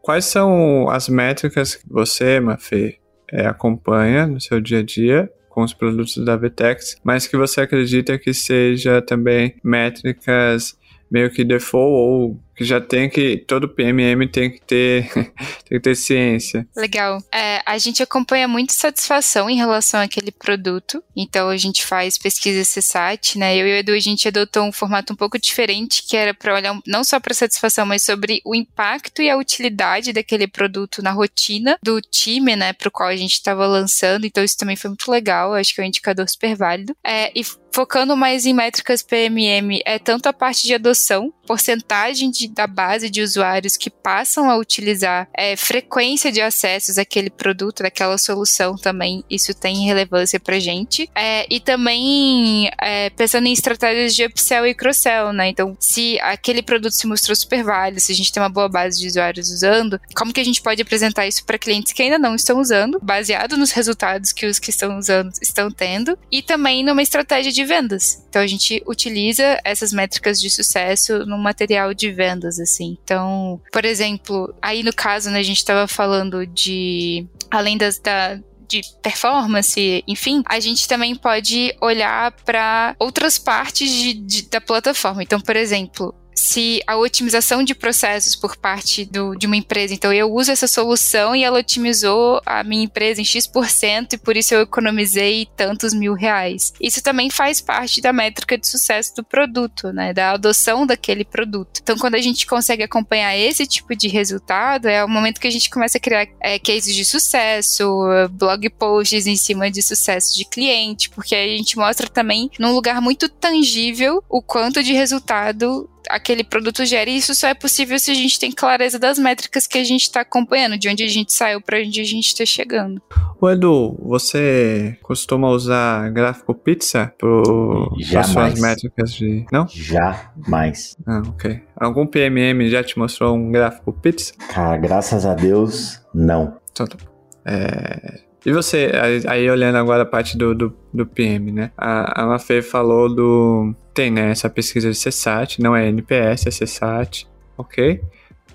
Quais 0.00 0.24
são 0.24 0.88
as 0.88 1.08
métricas 1.08 1.74
que 1.74 1.84
você, 1.88 2.40
Mafê, 2.40 2.98
é, 3.30 3.46
acompanha 3.46 4.26
no 4.26 4.40
seu 4.40 4.60
dia 4.60 4.78
a 4.78 4.82
dia 4.82 5.30
com 5.48 5.62
os 5.62 5.74
produtos 5.74 6.16
da 6.24 6.36
Vtex, 6.36 6.96
mas 7.02 7.26
que 7.26 7.36
você 7.36 7.60
acredita 7.60 8.18
que 8.18 8.32
seja 8.32 9.02
também 9.02 9.56
métricas 9.62 10.78
meio 11.10 11.30
que 11.30 11.44
default 11.44 11.92
ou 11.92 12.40
que 12.58 12.64
já 12.64 12.80
tem 12.80 13.08
que 13.08 13.36
todo 13.36 13.68
PMM 13.68 14.26
tem 14.26 14.50
que 14.50 14.60
ter 14.60 15.08
tem 15.14 15.78
que 15.78 15.80
ter 15.80 15.94
ciência. 15.94 16.66
Legal. 16.76 17.22
É, 17.32 17.62
a 17.64 17.78
gente 17.78 18.02
acompanha 18.02 18.48
muito 18.48 18.72
satisfação 18.72 19.48
em 19.48 19.56
relação 19.56 20.00
àquele 20.00 20.32
produto. 20.32 21.02
Então 21.16 21.48
a 21.48 21.56
gente 21.56 21.86
faz 21.86 22.18
pesquisa 22.18 22.68
CSAT, 22.68 23.38
né? 23.38 23.56
Eu 23.56 23.68
e 23.68 23.72
o 23.72 23.76
Edu 23.76 23.92
a 23.92 24.00
gente 24.00 24.26
adotou 24.26 24.64
um 24.64 24.72
formato 24.72 25.12
um 25.12 25.16
pouco 25.16 25.38
diferente 25.38 26.02
que 26.02 26.16
era 26.16 26.34
para 26.34 26.52
olhar 26.52 26.76
não 26.84 27.04
só 27.04 27.20
para 27.20 27.32
satisfação, 27.32 27.86
mas 27.86 28.02
sobre 28.02 28.42
o 28.44 28.56
impacto 28.56 29.22
e 29.22 29.30
a 29.30 29.36
utilidade 29.36 30.12
daquele 30.12 30.48
produto 30.48 31.00
na 31.00 31.12
rotina 31.12 31.78
do 31.80 32.00
time, 32.00 32.56
né? 32.56 32.72
Para 32.72 32.88
o 32.88 32.90
qual 32.90 33.08
a 33.08 33.16
gente 33.16 33.34
estava 33.34 33.68
lançando. 33.68 34.26
Então 34.26 34.42
isso 34.42 34.58
também 34.58 34.74
foi 34.74 34.90
muito 34.90 35.08
legal. 35.08 35.54
Acho 35.54 35.72
que 35.72 35.80
é 35.80 35.84
um 35.84 35.86
indicador 35.86 36.28
super 36.28 36.56
válido. 36.56 36.96
É, 37.04 37.30
e 37.38 37.44
focando 37.72 38.16
mais 38.16 38.44
em 38.44 38.52
métricas 38.52 39.02
PMM, 39.02 39.80
é 39.84 39.98
tanto 40.00 40.28
a 40.28 40.32
parte 40.32 40.66
de 40.66 40.74
adoção, 40.74 41.32
porcentagem 41.48 42.30
de 42.30 42.46
da 42.46 42.66
base 42.66 43.08
de 43.08 43.22
usuários 43.22 43.78
que 43.78 43.88
passam 43.88 44.50
a 44.50 44.56
utilizar 44.58 45.26
é, 45.32 45.56
frequência 45.56 46.30
de 46.30 46.42
acessos 46.42 46.98
àquele 46.98 47.30
produto, 47.30 47.82
daquela 47.82 48.18
solução 48.18 48.76
também, 48.76 49.24
isso 49.30 49.54
tem 49.54 49.86
relevância 49.86 50.38
pra 50.38 50.58
gente. 50.58 51.08
É, 51.14 51.46
e 51.48 51.58
também 51.58 52.68
é, 52.78 53.08
pensando 53.10 53.46
em 53.46 53.52
estratégias 53.52 54.14
de 54.14 54.26
upsell 54.26 54.66
e 54.66 54.74
cross-sell, 54.74 55.32
né? 55.32 55.48
Então, 55.48 55.74
se 55.80 56.20
aquele 56.20 56.62
produto 56.62 56.92
se 56.92 57.06
mostrou 57.06 57.34
super 57.34 57.64
válido, 57.64 58.00
se 58.00 58.12
a 58.12 58.14
gente 58.14 58.30
tem 58.30 58.42
uma 58.42 58.50
boa 58.50 58.68
base 58.68 59.00
de 59.00 59.06
usuários 59.06 59.50
usando, 59.50 59.98
como 60.14 60.32
que 60.32 60.40
a 60.40 60.44
gente 60.44 60.60
pode 60.60 60.82
apresentar 60.82 61.26
isso 61.26 61.44
para 61.46 61.56
clientes 61.56 61.94
que 61.94 62.02
ainda 62.02 62.18
não 62.18 62.34
estão 62.34 62.60
usando, 62.60 62.98
baseado 63.00 63.56
nos 63.56 63.70
resultados 63.70 64.32
que 64.32 64.44
os 64.44 64.58
que 64.58 64.68
estão 64.68 64.98
usando 64.98 65.32
estão 65.40 65.70
tendo, 65.70 66.18
e 66.30 66.42
também 66.42 66.84
numa 66.84 67.02
estratégia 67.02 67.50
de 67.50 67.64
vendas. 67.64 68.22
Então, 68.28 68.42
a 68.42 68.46
gente 68.46 68.82
utiliza 68.86 69.58
essas 69.64 69.92
métricas 69.92 70.38
de 70.38 70.50
sucesso 70.50 71.24
material 71.38 71.94
de 71.94 72.10
vendas 72.10 72.28
vendas, 72.28 72.58
assim. 72.58 72.96
Então, 73.02 73.60
por 73.72 73.84
exemplo, 73.84 74.54
aí 74.62 74.82
no 74.82 74.92
caso, 74.92 75.30
né, 75.30 75.40
a 75.40 75.42
gente 75.42 75.58
estava 75.58 75.86
falando 75.86 76.46
de. 76.46 77.26
Além 77.50 77.78
das, 77.78 77.98
da, 77.98 78.38
de 78.68 78.82
performance, 79.02 80.04
enfim, 80.06 80.42
a 80.46 80.60
gente 80.60 80.86
também 80.86 81.14
pode 81.14 81.74
olhar 81.80 82.32
para 82.44 82.94
outras 82.98 83.38
partes 83.38 83.90
de, 83.90 84.12
de, 84.14 84.42
da 84.48 84.60
plataforma. 84.60 85.22
Então, 85.22 85.40
por 85.40 85.56
exemplo, 85.56 86.14
se 86.48 86.82
a 86.86 86.96
otimização 86.96 87.62
de 87.62 87.74
processos 87.74 88.34
por 88.34 88.56
parte 88.56 89.04
do, 89.04 89.34
de 89.36 89.46
uma 89.46 89.56
empresa, 89.56 89.92
então 89.92 90.10
eu 90.12 90.32
uso 90.32 90.50
essa 90.50 90.66
solução 90.66 91.36
e 91.36 91.44
ela 91.44 91.58
otimizou 91.58 92.40
a 92.46 92.64
minha 92.64 92.84
empresa 92.84 93.20
em 93.20 93.24
X% 93.24 94.14
e 94.14 94.18
por 94.18 94.34
isso 94.34 94.54
eu 94.54 94.62
economizei 94.62 95.46
tantos 95.54 95.92
mil 95.92 96.14
reais. 96.14 96.72
Isso 96.80 97.02
também 97.02 97.28
faz 97.28 97.60
parte 97.60 98.00
da 98.00 98.14
métrica 98.14 98.56
de 98.56 98.66
sucesso 98.66 99.14
do 99.14 99.22
produto, 99.22 99.92
né? 99.92 100.14
Da 100.14 100.30
adoção 100.30 100.86
daquele 100.86 101.22
produto. 101.22 101.80
Então, 101.82 101.98
quando 101.98 102.14
a 102.14 102.20
gente 102.20 102.46
consegue 102.46 102.82
acompanhar 102.82 103.36
esse 103.36 103.66
tipo 103.66 103.94
de 103.94 104.08
resultado, 104.08 104.88
é 104.88 105.04
o 105.04 105.08
momento 105.08 105.40
que 105.40 105.46
a 105.46 105.52
gente 105.52 105.68
começa 105.68 105.98
a 105.98 106.00
criar 106.00 106.26
é, 106.40 106.58
cases 106.58 106.94
de 106.94 107.04
sucesso, 107.04 107.86
blog 108.30 108.70
posts 108.70 109.26
em 109.26 109.36
cima 109.36 109.70
de 109.70 109.82
sucesso 109.82 110.34
de 110.34 110.46
cliente, 110.46 111.10
porque 111.10 111.34
a 111.34 111.46
gente 111.46 111.76
mostra 111.76 112.08
também 112.08 112.50
num 112.58 112.72
lugar 112.72 113.02
muito 113.02 113.28
tangível 113.28 114.24
o 114.30 114.40
quanto 114.40 114.82
de 114.82 114.94
resultado 114.94 115.88
aquele 116.08 116.44
produto 116.44 116.84
gera. 116.84 117.08
E 117.08 117.16
isso 117.16 117.34
só 117.34 117.48
é 117.48 117.54
possível 117.54 117.98
se 117.98 118.10
a 118.10 118.14
gente 118.14 118.38
tem 118.38 118.52
clareza 118.52 118.98
das 118.98 119.18
métricas 119.18 119.66
que 119.66 119.78
a 119.78 119.84
gente 119.84 120.02
está 120.02 120.20
acompanhando, 120.20 120.78
de 120.78 120.88
onde 120.88 121.02
a 121.02 121.08
gente 121.08 121.32
saiu 121.32 121.60
para 121.60 121.78
onde 121.78 122.00
a 122.00 122.04
gente 122.04 122.28
está 122.28 122.44
chegando. 122.44 123.00
O 123.40 123.48
Edu, 123.48 123.96
você 124.02 124.96
costuma 125.02 125.48
usar 125.48 126.10
gráfico 126.10 126.54
pizza 126.54 127.12
para 127.18 128.24
suas 128.24 128.60
métricas 128.60 129.12
de. 129.12 129.46
Não? 129.52 129.66
Jamais. 129.68 130.96
Ah, 131.06 131.22
ok. 131.26 131.62
Algum 131.76 132.06
PMM 132.06 132.68
já 132.68 132.82
te 132.82 132.98
mostrou 132.98 133.36
um 133.36 133.50
gráfico 133.50 133.92
pizza? 133.92 134.34
Cara, 134.52 134.76
graças 134.76 135.24
a 135.24 135.34
Deus, 135.34 136.00
não. 136.12 136.58
Então, 136.72 136.86
tá 136.86 136.96
é, 137.44 138.20
e 138.48 138.52
você, 138.52 138.90
aí 139.28 139.50
olhando 139.50 139.76
agora 139.76 140.04
a 140.04 140.06
parte 140.06 140.38
do, 140.38 140.54
do, 140.54 140.74
do 140.90 141.04
PM, 141.04 141.52
né? 141.52 141.70
A, 141.76 142.22
a 142.22 142.26
Mafê 142.26 142.62
falou 142.62 143.14
do. 143.14 143.74
Tem, 143.92 144.10
né? 144.10 144.30
Essa 144.30 144.48
pesquisa 144.48 144.90
de 144.90 144.98
CSAT, 144.98 145.60
não 145.60 145.76
é 145.76 145.86
NPS, 145.88 146.46
é 146.46 146.50
CSAT. 146.50 147.28
ok? 147.58 148.00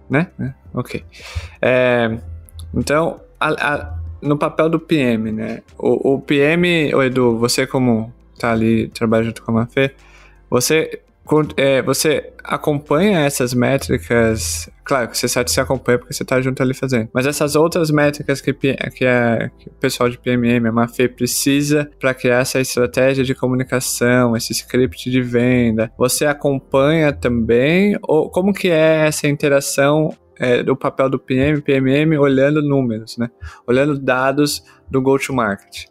Né? 0.10 0.32
É, 0.40 0.54
ok. 0.74 1.06
É, 1.62 2.18
então, 2.74 3.22
a, 3.40 3.50
a, 3.50 4.00
no 4.20 4.36
papel 4.36 4.68
do 4.68 4.80
PM, 4.80 5.32
né? 5.32 5.62
O, 5.78 6.16
o 6.16 6.22
PM, 6.22 6.96
o 6.96 7.04
Edu, 7.04 7.38
você 7.38 7.68
como 7.68 8.12
tá 8.40 8.52
ali, 8.52 8.88
trabalha 8.88 9.26
junto 9.26 9.44
com 9.44 9.52
a 9.52 9.54
Mafê, 9.54 9.94
você 10.50 11.02
você 11.86 12.34
acompanha 12.44 13.22
essas 13.22 13.54
métricas. 13.54 14.70
Claro 14.84 15.08
que 15.08 15.18
você 15.18 15.28
você 15.28 15.62
acompanha 15.62 15.98
porque 15.98 16.14
você 16.14 16.24
está 16.24 16.42
junto 16.42 16.62
ali 16.62 16.74
fazendo. 16.74 17.10
Mas 17.14 17.26
essas 17.26 17.56
outras 17.56 17.90
métricas 17.90 18.42
que, 18.42 18.54
que, 18.54 19.06
é, 19.06 19.50
que 19.58 19.70
o 19.70 19.74
pessoal 19.80 20.10
de 20.10 20.18
PMM, 20.18 20.68
a 20.68 20.72
Mafê, 20.72 21.08
precisa 21.08 21.90
para 22.00 22.14
criar 22.14 22.40
essa 22.40 22.60
estratégia 22.60 23.24
de 23.24 23.34
comunicação, 23.34 24.36
esse 24.36 24.52
script 24.52 25.10
de 25.10 25.22
venda, 25.22 25.92
você 25.98 26.26
acompanha 26.26 27.14
também? 27.14 27.98
Ou 28.04 28.30
como 28.30 28.54
que 28.54 28.70
é 28.70 29.08
essa 29.08 29.28
interação 29.28 30.10
é, 30.38 30.62
do 30.62 30.76
papel 30.76 31.10
do 31.10 31.20
PM, 31.20 31.62
PMM, 31.62 32.18
olhando 32.18 32.62
números, 32.62 33.18
né? 33.18 33.30
Olhando 33.66 33.98
dados 33.98 34.64
do 34.90 35.02
go-to-market? 35.02 35.86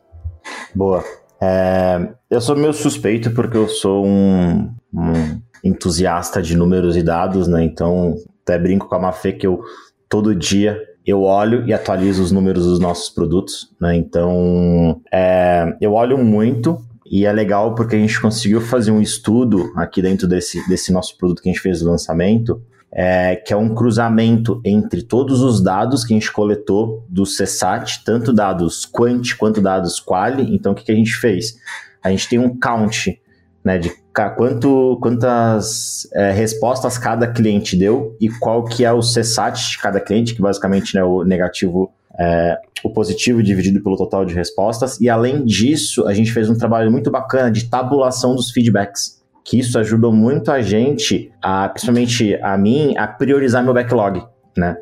Boa. 0.74 1.21
É, 1.44 2.08
eu 2.30 2.40
sou 2.40 2.54
meio 2.54 2.72
suspeito 2.72 3.32
porque 3.32 3.56
eu 3.56 3.66
sou 3.66 4.06
um, 4.06 4.72
um, 4.94 5.40
entusiasta 5.64 6.40
de 6.40 6.56
números 6.56 6.96
e 6.96 7.02
dados, 7.02 7.48
né? 7.48 7.64
Então, 7.64 8.14
até 8.44 8.56
brinco 8.56 8.88
com 8.88 8.94
a 8.94 9.00
Mafê 9.00 9.32
que 9.32 9.44
eu 9.44 9.60
todo 10.08 10.36
dia 10.36 10.78
eu 11.04 11.22
olho 11.22 11.66
e 11.66 11.72
atualizo 11.72 12.22
os 12.22 12.30
números 12.30 12.64
dos 12.64 12.78
nossos 12.78 13.10
produtos, 13.10 13.74
né? 13.80 13.96
Então, 13.96 15.00
é, 15.12 15.76
eu 15.80 15.94
olho 15.94 16.16
muito 16.16 16.80
e 17.04 17.26
é 17.26 17.32
legal 17.32 17.74
porque 17.74 17.96
a 17.96 17.98
gente 17.98 18.20
conseguiu 18.20 18.60
fazer 18.60 18.92
um 18.92 19.00
estudo 19.00 19.72
aqui 19.74 20.00
dentro 20.00 20.28
desse, 20.28 20.64
desse 20.68 20.92
nosso 20.92 21.18
produto 21.18 21.42
que 21.42 21.48
a 21.48 21.52
gente 21.52 21.60
fez 21.60 21.82
o 21.82 21.90
lançamento, 21.90 22.62
é, 22.92 23.36
que 23.36 23.54
é 23.54 23.56
um 23.56 23.74
cruzamento 23.74 24.60
entre 24.64 25.02
todos 25.02 25.40
os 25.40 25.62
dados 25.62 26.04
que 26.04 26.12
a 26.12 26.16
gente 26.16 26.30
coletou 26.30 27.04
do 27.08 27.24
CSAT, 27.24 28.04
tanto 28.04 28.32
dados 28.32 28.84
quant 28.84 29.34
quanto 29.38 29.62
dados 29.62 29.98
quali. 29.98 30.54
Então, 30.54 30.72
o 30.72 30.74
que, 30.74 30.84
que 30.84 30.92
a 30.92 30.94
gente 30.96 31.14
fez? 31.14 31.56
A 32.02 32.10
gente 32.10 32.28
tem 32.28 32.38
um 32.38 32.58
count 32.58 33.18
né, 33.64 33.78
de 33.78 33.90
quanto, 34.36 34.98
quantas 35.00 36.06
é, 36.12 36.32
respostas 36.32 36.98
cada 36.98 37.26
cliente 37.26 37.76
deu 37.76 38.14
e 38.20 38.28
qual 38.28 38.64
que 38.64 38.84
é 38.84 38.92
o 38.92 39.00
CSAT 39.00 39.70
de 39.70 39.78
cada 39.78 39.98
cliente, 39.98 40.34
que 40.34 40.42
basicamente 40.42 40.94
é 40.94 41.00
né, 41.00 41.06
o 41.06 41.24
negativo, 41.24 41.90
é, 42.18 42.58
o 42.84 42.90
positivo 42.90 43.42
dividido 43.42 43.82
pelo 43.82 43.96
total 43.96 44.26
de 44.26 44.34
respostas. 44.34 45.00
E 45.00 45.08
além 45.08 45.46
disso, 45.46 46.06
a 46.06 46.12
gente 46.12 46.30
fez 46.30 46.50
um 46.50 46.58
trabalho 46.58 46.90
muito 46.90 47.10
bacana 47.10 47.50
de 47.50 47.70
tabulação 47.70 48.34
dos 48.34 48.50
feedbacks 48.50 49.21
que 49.44 49.58
isso 49.58 49.78
ajudou 49.78 50.12
muito 50.12 50.50
a 50.50 50.60
gente, 50.60 51.32
a, 51.42 51.68
principalmente 51.68 52.34
a 52.42 52.56
mim, 52.56 52.94
a 52.96 53.06
priorizar 53.06 53.62
meu 53.62 53.74
backlog, 53.74 54.22
né? 54.56 54.76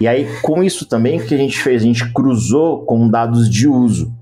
E 0.00 0.08
aí, 0.08 0.26
com 0.40 0.62
isso 0.62 0.88
também, 0.88 1.20
o 1.20 1.26
que 1.26 1.34
a 1.34 1.38
gente 1.38 1.58
fez? 1.62 1.82
A 1.82 1.84
gente 1.84 2.10
cruzou 2.12 2.86
com 2.86 3.08
dados 3.08 3.50
de 3.50 3.68
uso 3.68 4.12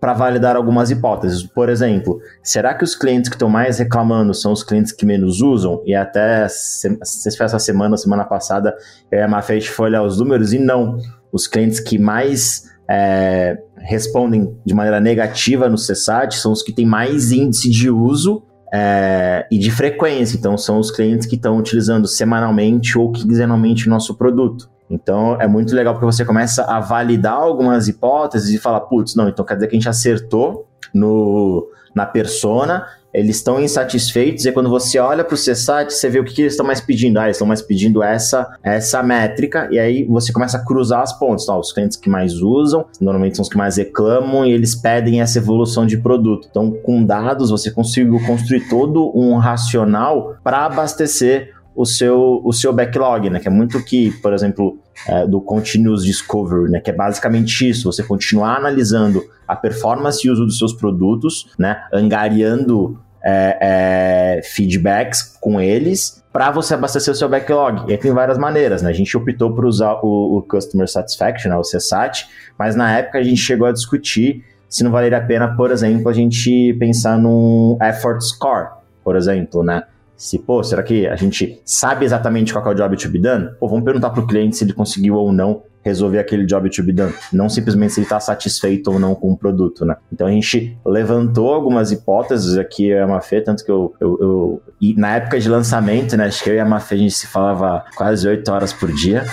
para 0.00 0.14
validar 0.14 0.56
algumas 0.56 0.90
hipóteses. 0.90 1.42
Por 1.42 1.68
exemplo, 1.68 2.20
será 2.42 2.72
que 2.74 2.84
os 2.84 2.94
clientes 2.94 3.28
que 3.28 3.36
estão 3.36 3.48
mais 3.48 3.78
reclamando 3.78 4.32
são 4.32 4.52
os 4.52 4.62
clientes 4.62 4.92
que 4.92 5.04
menos 5.04 5.42
usam? 5.42 5.82
E 5.84 5.94
até 5.94 6.44
essa 6.44 7.58
semana, 7.58 7.96
semana 7.96 8.24
passada, 8.24 8.74
eu 9.10 9.18
e 9.18 9.22
a 9.22 9.28
Mafei 9.28 9.60
foi 9.60 9.86
olhar 9.86 10.02
os 10.02 10.18
números 10.18 10.52
e 10.52 10.58
não. 10.58 10.98
Os 11.30 11.46
clientes 11.46 11.80
que 11.80 11.98
mais 11.98 12.64
é, 12.88 13.58
respondem 13.76 14.56
de 14.64 14.74
maneira 14.74 15.00
negativa 15.00 15.68
no 15.68 15.76
CSAT 15.76 16.36
são 16.36 16.52
os 16.52 16.62
que 16.62 16.72
têm 16.72 16.86
mais 16.86 17.30
índice 17.30 17.70
de 17.70 17.90
uso 17.90 18.42
é, 18.76 19.46
e 19.50 19.58
de 19.58 19.70
frequência. 19.70 20.36
Então, 20.36 20.58
são 20.58 20.78
os 20.78 20.90
clientes 20.90 21.26
que 21.26 21.36
estão 21.36 21.56
utilizando 21.56 22.06
semanalmente 22.06 22.98
ou 22.98 23.10
quinzenalmente 23.10 23.86
o 23.86 23.90
nosso 23.90 24.14
produto. 24.14 24.68
Então, 24.90 25.40
é 25.40 25.48
muito 25.48 25.74
legal 25.74 25.94
porque 25.94 26.06
você 26.06 26.24
começa 26.24 26.64
a 26.64 26.78
validar 26.78 27.34
algumas 27.34 27.88
hipóteses 27.88 28.54
e 28.54 28.58
fala, 28.58 28.80
putz, 28.80 29.14
não, 29.16 29.28
então 29.28 29.44
quer 29.44 29.54
dizer 29.54 29.68
que 29.68 29.74
a 29.74 29.78
gente 29.78 29.88
acertou 29.88 30.68
no, 30.94 31.66
na 31.94 32.06
persona 32.06 32.86
eles 33.16 33.36
estão 33.36 33.58
insatisfeitos 33.58 34.44
e 34.44 34.52
quando 34.52 34.68
você 34.68 34.98
olha 34.98 35.24
para 35.24 35.34
o 35.34 35.38
CSAT, 35.38 35.90
você 35.90 36.10
vê 36.10 36.20
o 36.20 36.24
que, 36.24 36.34
que 36.34 36.42
eles 36.42 36.52
estão 36.52 36.66
mais 36.66 36.82
pedindo. 36.82 37.18
Ah, 37.18 37.24
eles 37.24 37.36
estão 37.36 37.48
mais 37.48 37.62
pedindo 37.62 38.02
essa, 38.02 38.46
essa 38.62 39.02
métrica 39.02 39.68
e 39.72 39.78
aí 39.78 40.04
você 40.04 40.34
começa 40.34 40.58
a 40.58 40.64
cruzar 40.64 41.00
as 41.00 41.18
pontes. 41.18 41.44
Então, 41.44 41.58
os 41.58 41.72
clientes 41.72 41.96
que 41.96 42.10
mais 42.10 42.34
usam, 42.42 42.84
normalmente 43.00 43.36
são 43.36 43.42
os 43.42 43.48
que 43.48 43.56
mais 43.56 43.78
reclamam 43.78 44.44
e 44.44 44.52
eles 44.52 44.74
pedem 44.74 45.22
essa 45.22 45.38
evolução 45.38 45.86
de 45.86 45.96
produto. 45.96 46.46
Então, 46.50 46.70
com 46.70 47.02
dados, 47.02 47.48
você 47.48 47.70
conseguiu 47.70 48.20
construir 48.26 48.68
todo 48.68 49.10
um 49.18 49.38
racional 49.38 50.36
para 50.44 50.66
abastecer 50.66 51.54
o 51.74 51.86
seu, 51.86 52.42
o 52.44 52.52
seu 52.52 52.72
backlog, 52.72 53.30
né? 53.30 53.40
Que 53.40 53.48
é 53.48 53.50
muito 53.50 53.82
que, 53.82 54.10
por 54.22 54.34
exemplo, 54.34 54.78
é, 55.06 55.26
do 55.26 55.40
Continuous 55.40 56.04
Discovery, 56.04 56.70
né? 56.70 56.80
Que 56.80 56.90
é 56.90 56.94
basicamente 56.94 57.68
isso, 57.68 57.90
você 57.90 58.02
continuar 58.02 58.56
analisando 58.56 59.22
a 59.46 59.54
performance 59.54 60.26
e 60.26 60.30
uso 60.30 60.44
dos 60.44 60.58
seus 60.58 60.72
produtos, 60.72 61.50
né? 61.58 61.82
Angariando 61.92 62.98
é, 63.26 64.36
é, 64.38 64.42
feedbacks 64.42 65.36
com 65.40 65.60
eles 65.60 66.22
para 66.32 66.52
você 66.52 66.74
abastecer 66.74 67.12
o 67.12 67.16
seu 67.16 67.28
backlog. 67.28 67.92
E 67.92 67.98
tem 67.98 68.12
várias 68.12 68.38
maneiras, 68.38 68.82
né? 68.82 68.90
A 68.90 68.92
gente 68.92 69.16
optou 69.16 69.52
por 69.52 69.64
usar 69.64 69.94
o, 70.02 70.38
o 70.38 70.42
Customer 70.42 70.88
Satisfaction, 70.88 71.50
né? 71.50 71.56
o 71.56 71.62
CSAT, 71.62 72.28
mas 72.56 72.76
na 72.76 72.98
época 72.98 73.18
a 73.18 73.22
gente 73.22 73.40
chegou 73.40 73.66
a 73.66 73.72
discutir 73.72 74.44
se 74.68 74.84
não 74.84 74.90
valeria 74.90 75.18
a 75.18 75.20
pena, 75.20 75.56
por 75.56 75.70
exemplo, 75.70 76.08
a 76.08 76.12
gente 76.12 76.74
pensar 76.78 77.18
num 77.18 77.78
effort 77.80 78.20
score, 78.20 78.68
por 79.02 79.16
exemplo, 79.16 79.62
né? 79.62 79.82
Se, 80.16 80.38
pô, 80.38 80.62
será 80.64 80.82
que 80.82 81.06
a 81.06 81.16
gente 81.16 81.60
sabe 81.64 82.04
exatamente 82.04 82.52
qual 82.52 82.66
é 82.66 82.70
o 82.70 82.74
job 82.74 82.96
to 82.96 83.08
be 83.08 83.18
done? 83.18 83.50
Pô, 83.60 83.68
vamos 83.68 83.84
perguntar 83.84 84.10
para 84.10 84.20
o 84.20 84.26
cliente 84.26 84.56
se 84.56 84.64
ele 84.64 84.72
conseguiu 84.72 85.14
ou 85.14 85.32
não 85.32 85.62
resolver 85.86 86.18
aquele 86.18 86.44
job 86.44 86.68
to 86.68 86.82
be 86.82 86.92
done, 86.92 87.14
não 87.32 87.48
simplesmente 87.48 87.92
se 87.92 88.00
ele 88.00 88.06
está 88.06 88.18
satisfeito 88.18 88.90
ou 88.90 88.98
não 88.98 89.14
com 89.14 89.30
o 89.30 89.36
produto, 89.36 89.84
né? 89.84 89.96
Então 90.12 90.26
a 90.26 90.30
gente 90.32 90.76
levantou 90.84 91.54
algumas 91.54 91.92
hipóteses 91.92 92.58
aqui, 92.58 92.88
eu 92.88 92.98
e 92.98 93.00
a 93.00 93.06
Mafê, 93.06 93.40
tanto 93.40 93.64
que 93.64 93.70
eu, 93.70 93.94
eu, 94.00 94.18
eu 94.20 94.62
na 94.96 95.14
época 95.14 95.38
de 95.38 95.48
lançamento, 95.48 96.16
né, 96.16 96.24
acho 96.24 96.42
que 96.42 96.50
eu 96.50 96.56
e 96.56 96.58
a 96.58 96.64
Mafê 96.64 96.96
a 96.96 96.98
gente 96.98 97.14
se 97.14 97.28
falava 97.28 97.84
quase 97.94 98.26
oito 98.26 98.50
horas 98.50 98.72
por 98.72 98.90
dia, 98.90 99.24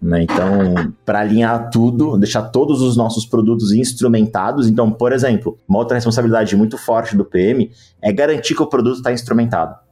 né? 0.00 0.22
Então, 0.22 0.94
para 1.04 1.20
alinhar 1.20 1.68
tudo, 1.68 2.16
deixar 2.16 2.42
todos 2.44 2.80
os 2.80 2.96
nossos 2.96 3.26
produtos 3.26 3.72
instrumentados. 3.72 4.66
Então, 4.66 4.90
por 4.90 5.12
exemplo, 5.12 5.58
uma 5.68 5.78
outra 5.78 5.96
responsabilidade 5.96 6.56
muito 6.56 6.78
forte 6.78 7.14
do 7.14 7.24
PM 7.24 7.70
é 8.00 8.10
garantir 8.10 8.54
que 8.54 8.62
o 8.62 8.66
produto 8.66 8.96
está 8.96 9.12
instrumentado. 9.12 9.87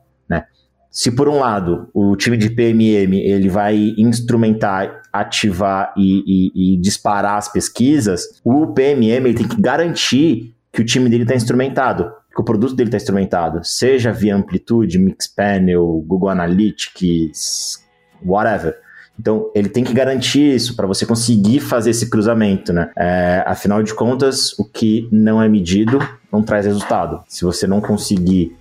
Se 0.97 1.11
por 1.11 1.29
um 1.29 1.41
lado 1.41 1.91
o 1.93 2.17
time 2.17 2.39
de 2.39 2.49
PMM 2.49 3.13
ele 3.21 3.51
vai 3.51 3.93
instrumentar, 3.99 5.03
ativar 5.13 5.93
e, 5.95 6.23
e, 6.27 6.73
e 6.75 6.77
disparar 6.79 7.37
as 7.37 7.53
pesquisas, 7.53 8.41
o 8.43 8.69
PMM 8.69 9.35
tem 9.35 9.47
que 9.47 9.61
garantir 9.61 10.55
que 10.73 10.81
o 10.81 10.85
time 10.87 11.11
dele 11.11 11.25
está 11.25 11.35
instrumentado, 11.35 12.11
que 12.35 12.41
o 12.41 12.45
produto 12.45 12.75
dele 12.75 12.89
está 12.89 12.97
instrumentado, 12.97 13.61
seja 13.63 14.11
via 14.11 14.35
Amplitude, 14.35 14.99
Mixpanel, 14.99 16.03
Google 16.07 16.31
Analytics, 16.31 17.85
whatever. 18.25 18.75
Então, 19.21 19.51
ele 19.55 19.69
tem 19.69 19.85
que 19.85 19.93
garantir 19.93 20.55
isso 20.55 20.75
para 20.75 20.87
você 20.87 21.05
conseguir 21.05 21.61
fazer 21.61 21.91
esse 21.91 22.09
cruzamento, 22.09 22.73
né? 22.73 22.91
É, 22.97 23.45
afinal 23.47 23.83
de 23.83 23.93
contas, 23.95 24.59
o 24.59 24.65
que 24.65 25.07
não 25.13 25.43
é 25.43 25.49
medido 25.49 25.99
não 26.33 26.43
traz 26.43 26.65
resultado. 26.65 27.23
Se 27.29 27.45
você 27.45 27.67
não 27.67 27.83
conseguir 27.83 28.57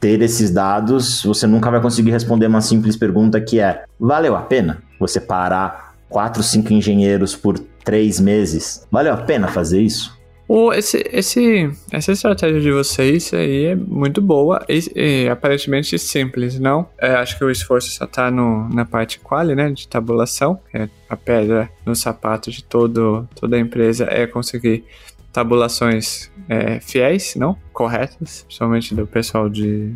ter 0.00 0.22
esses 0.22 0.50
dados, 0.50 1.22
você 1.22 1.46
nunca 1.46 1.70
vai 1.70 1.80
conseguir 1.80 2.10
responder 2.10 2.46
uma 2.46 2.62
simples 2.62 2.96
pergunta 2.96 3.40
que 3.40 3.60
é: 3.60 3.84
valeu 3.98 4.34
a 4.34 4.40
pena 4.40 4.82
você 4.98 5.20
parar 5.20 5.94
quatro, 6.08 6.42
cinco 6.42 6.72
engenheiros 6.72 7.36
por 7.36 7.58
três 7.84 8.18
meses? 8.18 8.86
Valeu 8.90 9.12
a 9.12 9.18
pena 9.18 9.46
fazer 9.46 9.80
isso? 9.80 10.18
O, 10.52 10.72
esse, 10.72 11.08
esse, 11.12 11.70
essa 11.92 12.10
estratégia 12.10 12.60
de 12.60 12.72
vocês 12.72 13.32
aí 13.32 13.66
é 13.66 13.76
muito 13.76 14.20
boa 14.20 14.60
e, 14.68 14.80
e 14.96 15.28
aparentemente 15.28 15.96
simples, 15.96 16.58
não? 16.58 16.88
É, 17.00 17.12
acho 17.12 17.38
que 17.38 17.44
o 17.44 17.50
esforço 17.52 17.88
só 17.92 18.04
está 18.04 18.32
na 18.32 18.84
parte 18.84 19.20
quali, 19.20 19.54
né, 19.54 19.70
de 19.70 19.86
tabulação, 19.86 20.58
é 20.74 20.88
a 21.08 21.16
pedra 21.16 21.70
no 21.86 21.94
sapato 21.94 22.50
de 22.50 22.64
todo, 22.64 23.28
toda 23.36 23.54
a 23.54 23.60
empresa, 23.60 24.08
é 24.10 24.26
conseguir 24.26 24.84
tabulações 25.32 26.30
é, 26.48 26.80
fiéis, 26.80 27.34
não? 27.36 27.56
Corretas, 27.72 28.42
principalmente 28.42 28.94
do 28.94 29.06
pessoal 29.06 29.48
de, 29.48 29.94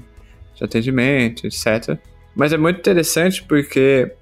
de 0.54 0.64
atendimento, 0.64 1.46
etc. 1.46 1.98
Mas 2.34 2.52
é 2.52 2.56
muito 2.56 2.78
interessante 2.78 3.42
porque 3.42 4.12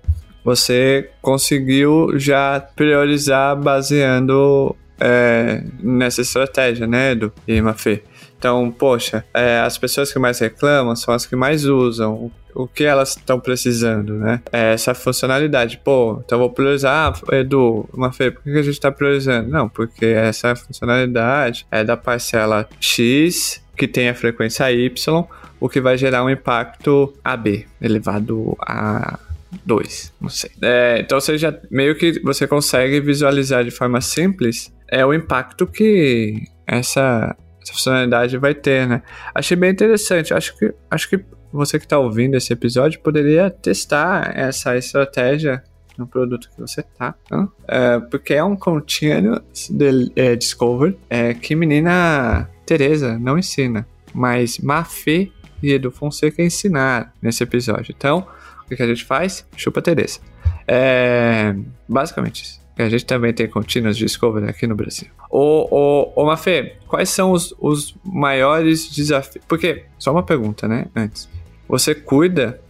você 0.44 1.11
conseguiu 1.20 2.18
já 2.18 2.61
priorizar 2.61 3.57
baseando 3.57 4.75
é, 5.03 5.62
nessa 5.81 6.21
estratégia, 6.21 6.87
né, 6.87 7.12
Edu 7.12 7.33
e 7.47 7.61
Mafê? 7.61 8.03
Então, 8.38 8.71
poxa, 8.73 9.25
é, 9.35 9.61
as 9.61 9.79
pessoas 9.79 10.12
que 10.12 10.19
mais 10.19 10.38
reclamam 10.38 10.97
são 10.97 11.15
as 11.15 11.27
que 11.27 11.37
mais 11.37 11.65
usam 11.65 12.31
o 12.55 12.67
que 12.67 12.85
elas 12.85 13.11
estão 13.11 13.41
precisando, 13.41 14.15
né? 14.15 14.43
É 14.53 14.73
essa 14.75 14.95
funcionalidade. 14.95 15.81
Pô, 15.83 16.21
então 16.25 16.38
vou 16.38 16.51
priorizar, 16.51 17.15
ah, 17.15 17.37
Edu, 17.37 17.88
feira, 18.12 18.33
por 18.33 18.43
que 18.43 18.51
a 18.51 18.62
gente 18.62 18.71
está 18.71 18.91
priorizando? 18.91 19.49
Não, 19.49 19.69
porque 19.69 20.07
essa 20.07 20.55
funcionalidade 20.55 21.67
é 21.71 21.85
da 21.85 21.97
parcela 21.97 22.69
X 22.81 23.62
que 23.77 23.88
tem 23.88 24.09
a 24.09 24.15
frequência 24.15 24.71
Y, 24.71 25.25
o 25.59 25.69
que 25.69 25.81
vai 25.81 25.97
gerar 25.97 26.25
um 26.25 26.31
impacto 26.31 27.12
AB 27.25 27.67
elevado 27.81 28.57
a 28.61 29.19
dois, 29.65 30.12
não 30.21 30.29
sei. 30.29 30.51
É, 30.61 30.99
então 31.01 31.21
você 31.21 31.38
já 31.38 31.55
meio 31.71 31.95
que 31.95 32.21
você 32.21 32.47
consegue 32.47 33.01
visualizar 33.01 33.65
de 33.65 33.71
forma 33.71 34.01
simples 34.01 34.73
é 34.92 35.07
o 35.07 35.14
impacto 35.14 35.66
que 35.66 36.44
essa, 36.66 37.35
essa 37.62 37.72
funcionalidade 37.72 38.37
vai 38.37 38.55
ter, 38.55 38.87
né? 38.87 39.02
Achei 39.35 39.57
bem 39.57 39.70
interessante. 39.70 40.35
Acho 40.35 40.55
que, 40.55 40.75
acho 40.90 41.08
que 41.08 41.25
você 41.50 41.79
que 41.79 41.87
está 41.87 41.98
ouvindo 41.98 42.37
esse 42.37 42.52
episódio 42.52 43.00
poderia 43.00 43.48
testar 43.50 44.38
essa 44.38 44.77
estratégia 44.77 45.64
no 45.96 46.06
produto 46.06 46.50
que 46.50 46.60
você 46.60 46.83
tá, 46.83 47.14
né? 47.31 47.48
é, 47.69 48.00
porque 48.00 48.35
é 48.35 48.44
um 48.44 48.54
continuous 48.54 49.69
de, 49.71 50.12
é, 50.14 50.37
discover 50.37 50.96
é, 51.08 51.33
que 51.33 51.54
menina 51.54 52.48
Teresa 52.67 53.19
não 53.19 53.38
ensina, 53.38 53.87
mas 54.12 54.58
Mafê 54.58 55.33
e 55.62 55.73
Edu 55.73 55.90
Fonseca 55.90 56.42
ensinaram 56.42 57.08
nesse 57.21 57.42
episódio. 57.42 57.94
Então, 57.96 58.27
o 58.64 58.69
que, 58.69 58.77
que 58.77 58.83
a 58.83 58.87
gente 58.87 59.04
faz? 59.04 59.46
Chupa 59.56 59.81
Teresa. 59.81 60.21
É, 60.67 61.54
basicamente 61.88 62.42
isso. 62.42 62.62
A 62.79 62.88
gente 62.88 63.04
também 63.04 63.33
tem 63.33 63.48
continuous 63.48 63.96
discovery 63.96 64.48
aqui 64.48 64.66
no 64.66 64.75
Brasil. 64.75 65.08
Ô, 65.31 65.68
ô, 65.70 66.12
ô 66.16 66.27
Mafê, 66.27 66.77
quais 66.87 67.10
são 67.10 67.33
os, 67.33 67.54
os 67.58 67.94
maiores 68.02 68.90
desafios? 68.90 69.44
Porque, 69.46 69.85
só 69.98 70.10
uma 70.10 70.23
pergunta, 70.23 70.66
né? 70.66 70.87
Antes. 70.96 71.29
Você 71.68 71.94
cuida 71.94 72.60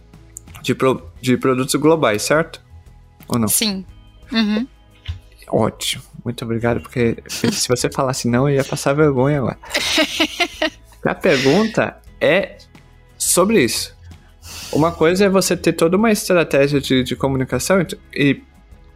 de, 0.61 0.75
pro, 0.75 1.01
de 1.21 1.37
produtos 1.37 1.73
globais, 1.75 2.21
certo? 2.21 2.61
Ou 3.27 3.39
não? 3.39 3.47
Sim. 3.47 3.85
Uhum. 4.31 4.67
Ótimo. 5.47 6.03
Muito 6.23 6.43
obrigado, 6.43 6.81
porque 6.81 7.17
se 7.27 7.67
você 7.67 7.89
falasse 7.89 8.27
não, 8.27 8.49
eu 8.49 8.55
ia 8.55 8.63
passar 8.63 8.93
vergonha 8.93 9.39
agora. 9.39 9.57
A 11.03 11.13
pergunta 11.13 12.01
é 12.19 12.57
sobre 13.17 13.61
isso. 13.61 13.95
Uma 14.71 14.91
coisa 14.91 15.25
é 15.25 15.29
você 15.29 15.55
ter 15.55 15.73
toda 15.73 15.97
uma 15.97 16.11
estratégia 16.11 16.79
de, 16.79 17.03
de 17.03 17.15
comunicação 17.15 17.85
e 18.13 18.41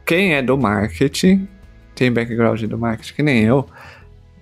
quem 0.07 0.33
é 0.33 0.41
do 0.41 0.57
marketing, 0.57 1.47
tem 1.93 2.11
background 2.11 2.63
do 2.63 2.77
marketing, 2.77 3.13
que 3.13 3.21
nem 3.21 3.43
eu, 3.43 3.67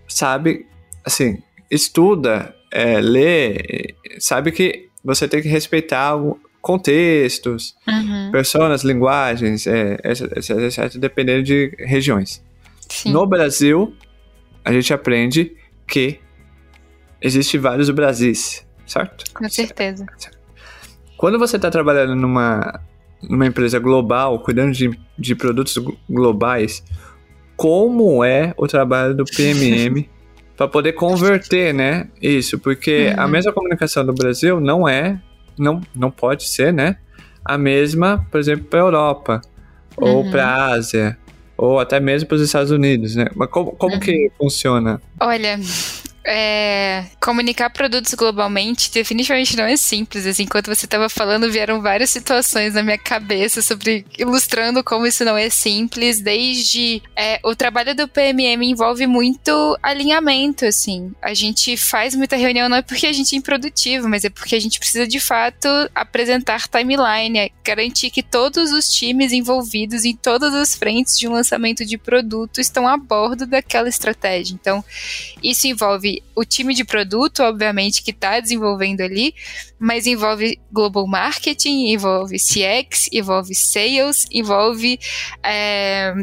sabe, 0.08 0.68
assim, 1.04 1.42
estuda, 1.72 2.56
é, 2.72 3.02
lê, 3.02 3.96
sabe 4.20 4.52
que 4.52 4.90
você 5.04 5.28
tem 5.28 5.42
que 5.42 5.48
respeitar 5.48 6.14
contextos, 6.62 7.76
uhum. 7.88 8.32
personas, 8.32 8.84
linguagens, 8.84 9.66
é, 9.66 9.98
etc, 10.04 10.98
dependendo 10.98 11.42
de 11.42 11.76
regiões. 11.80 12.44
Sim. 12.88 13.12
No 13.12 13.26
Brasil, 13.26 13.96
a 14.64 14.72
gente 14.72 14.94
aprende 14.94 15.56
que 15.88 16.20
existe 17.20 17.58
vários 17.58 17.90
Brasis, 17.90 18.64
certo? 18.86 19.32
Com 19.34 19.50
certeza. 19.50 20.06
Quando 21.18 21.40
você 21.40 21.56
está 21.56 21.72
trabalhando 21.72 22.16
numa, 22.16 22.82
numa 23.30 23.46
empresa 23.46 23.80
global, 23.80 24.40
cuidando 24.40 24.72
de, 24.72 24.98
de 25.18 25.36
produtos 25.36 25.78
globais, 26.10 26.84
como 27.56 28.24
é 28.24 28.54
o 28.58 28.68
trabalho 28.68 29.16
do 29.16 29.26
PMM 29.26 30.08
para 30.58 30.68
poder 30.68 30.94
converter, 30.94 31.74
né? 31.74 32.08
Isso, 32.22 32.60
porque 32.60 33.14
uhum. 33.16 33.24
a 33.24 33.28
mesma 33.28 33.52
comunicação 33.52 34.06
do 34.06 34.14
Brasil 34.14 34.60
não 34.60 34.88
é 34.88 35.20
não, 35.58 35.82
não 35.96 36.12
pode 36.12 36.48
ser, 36.48 36.74
né? 36.74 36.98
A 37.44 37.58
mesma, 37.58 38.26
por 38.32 38.40
exemplo, 38.40 38.66
para 38.66 38.80
a 38.80 38.84
Europa, 38.84 39.42
uhum. 39.98 40.16
ou 40.16 40.32
para 40.32 40.46
a 40.46 40.66
Ásia, 40.74 41.18
ou 41.58 41.80
até 41.80 42.00
mesmo 42.00 42.28
para 42.28 42.36
os 42.36 42.42
Estados 42.42 42.72
Unidos, 42.72 43.16
né? 43.16 43.28
Mas 43.36 43.50
como, 43.50 43.72
como 43.72 43.94
uhum. 43.94 44.00
que 44.00 44.32
funciona? 44.38 45.02
Olha, 45.20 45.60
é, 46.26 47.06
comunicar 47.22 47.70
produtos 47.70 48.14
globalmente 48.16 48.92
definitivamente 48.92 49.56
não 49.56 49.66
é 49.66 49.78
simples. 49.78 50.26
Assim, 50.26 50.44
enquanto 50.44 50.68
você 50.68 50.86
estava 50.86 51.08
falando, 51.08 51.52
vieram 51.52 51.82
várias 51.82 52.10
situações 52.10 52.74
na 52.74 52.82
minha 52.82 52.98
cabeça 52.98 53.62
sobre 53.62 54.06
ilustrando 54.18 54.84
como 54.84 55.06
isso 55.06 55.24
não 55.24 55.38
é 55.38 55.50
simples. 55.50 56.20
Desde 56.20 57.02
é, 57.16 57.40
o 57.44 57.56
trabalho 57.56 57.94
do 57.96 58.08
PMM 58.08 58.64
envolve 58.64 59.06
muito 59.06 59.78
alinhamento. 59.84 60.66
Assim, 60.66 61.12
a 61.22 61.34
gente 61.34 61.78
faz 61.78 62.16
muita 62.16 62.36
reunião 62.36 62.68
não 62.68 62.78
é 62.78 62.82
porque 62.82 63.06
a 63.06 63.14
gente 63.14 63.36
é 63.36 63.38
improdutivo, 63.38 64.10
mas 64.10 64.26
é 64.26 64.30
porque 64.30 64.56
a 64.56 64.60
gente 64.60 64.80
precisa 64.80 65.08
de 65.08 65.20
fato 65.20 65.68
apresentar 65.94 66.68
timeline, 66.68 67.38
é 67.38 67.50
garantir 67.64 68.10
que 68.10 68.24
todos 68.24 68.72
os 68.72 68.90
times 68.90 69.32
envolvidos 69.32 70.06
em 70.06 70.16
todas 70.16 70.54
as 70.54 70.74
frentes 70.74 71.20
de 71.20 71.28
um 71.28 71.34
lançamento 71.34 71.86
de 71.86 71.98
produto 71.98 72.60
estão 72.60 72.88
a 72.88 72.98
bordo 72.98 73.46
daquela 73.46 73.88
estratégia. 73.88 74.56
Então, 74.56 74.84
isso 75.44 75.68
envolve 75.68 76.15
o 76.36 76.44
time 76.44 76.74
de 76.74 76.84
produto, 76.84 77.42
obviamente, 77.42 78.04
que 78.04 78.12
está 78.12 78.40
desenvolvendo 78.40 79.02
ali, 79.02 79.34
mas 79.80 80.06
envolve 80.06 80.60
global 80.72 81.08
marketing, 81.08 81.88
envolve 81.88 82.38
CX, 82.38 83.10
envolve 83.12 83.54
sales, 83.56 84.26
envolve. 84.32 85.00
É, 85.44 86.14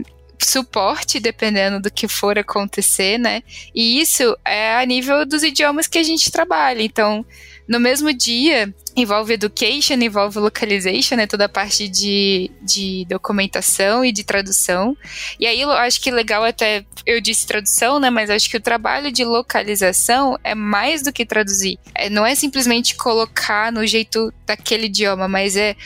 suporte, 0.44 1.20
dependendo 1.20 1.80
do 1.80 1.90
que 1.90 2.08
for 2.08 2.38
acontecer, 2.38 3.18
né? 3.18 3.42
E 3.74 4.00
isso 4.00 4.36
é 4.44 4.74
a 4.74 4.84
nível 4.84 5.24
dos 5.24 5.42
idiomas 5.42 5.86
que 5.86 5.98
a 5.98 6.02
gente 6.02 6.32
trabalha. 6.32 6.82
Então, 6.82 7.24
no 7.68 7.78
mesmo 7.78 8.12
dia, 8.12 8.74
envolve 8.96 9.32
education, 9.32 9.94
envolve 9.94 10.38
localization, 10.38 11.16
né, 11.16 11.26
toda 11.26 11.46
a 11.46 11.48
parte 11.48 11.88
de, 11.88 12.50
de 12.60 13.06
documentação 13.08 14.04
e 14.04 14.12
de 14.12 14.24
tradução. 14.24 14.96
E 15.38 15.46
aí 15.46 15.60
eu 15.60 15.70
acho 15.70 16.00
que 16.00 16.10
legal 16.10 16.44
até, 16.44 16.84
eu 17.06 17.20
disse 17.20 17.46
tradução, 17.46 17.98
né, 17.98 18.10
mas 18.10 18.30
acho 18.30 18.50
que 18.50 18.56
o 18.56 18.60
trabalho 18.60 19.10
de 19.10 19.24
localização 19.24 20.38
é 20.42 20.54
mais 20.54 21.02
do 21.02 21.12
que 21.12 21.24
traduzir. 21.24 21.78
É, 21.94 22.10
não 22.10 22.26
é 22.26 22.34
simplesmente 22.34 22.96
colocar 22.96 23.72
no 23.72 23.86
jeito 23.86 24.32
daquele 24.46 24.86
idioma, 24.86 25.28
mas 25.28 25.56
é 25.56 25.76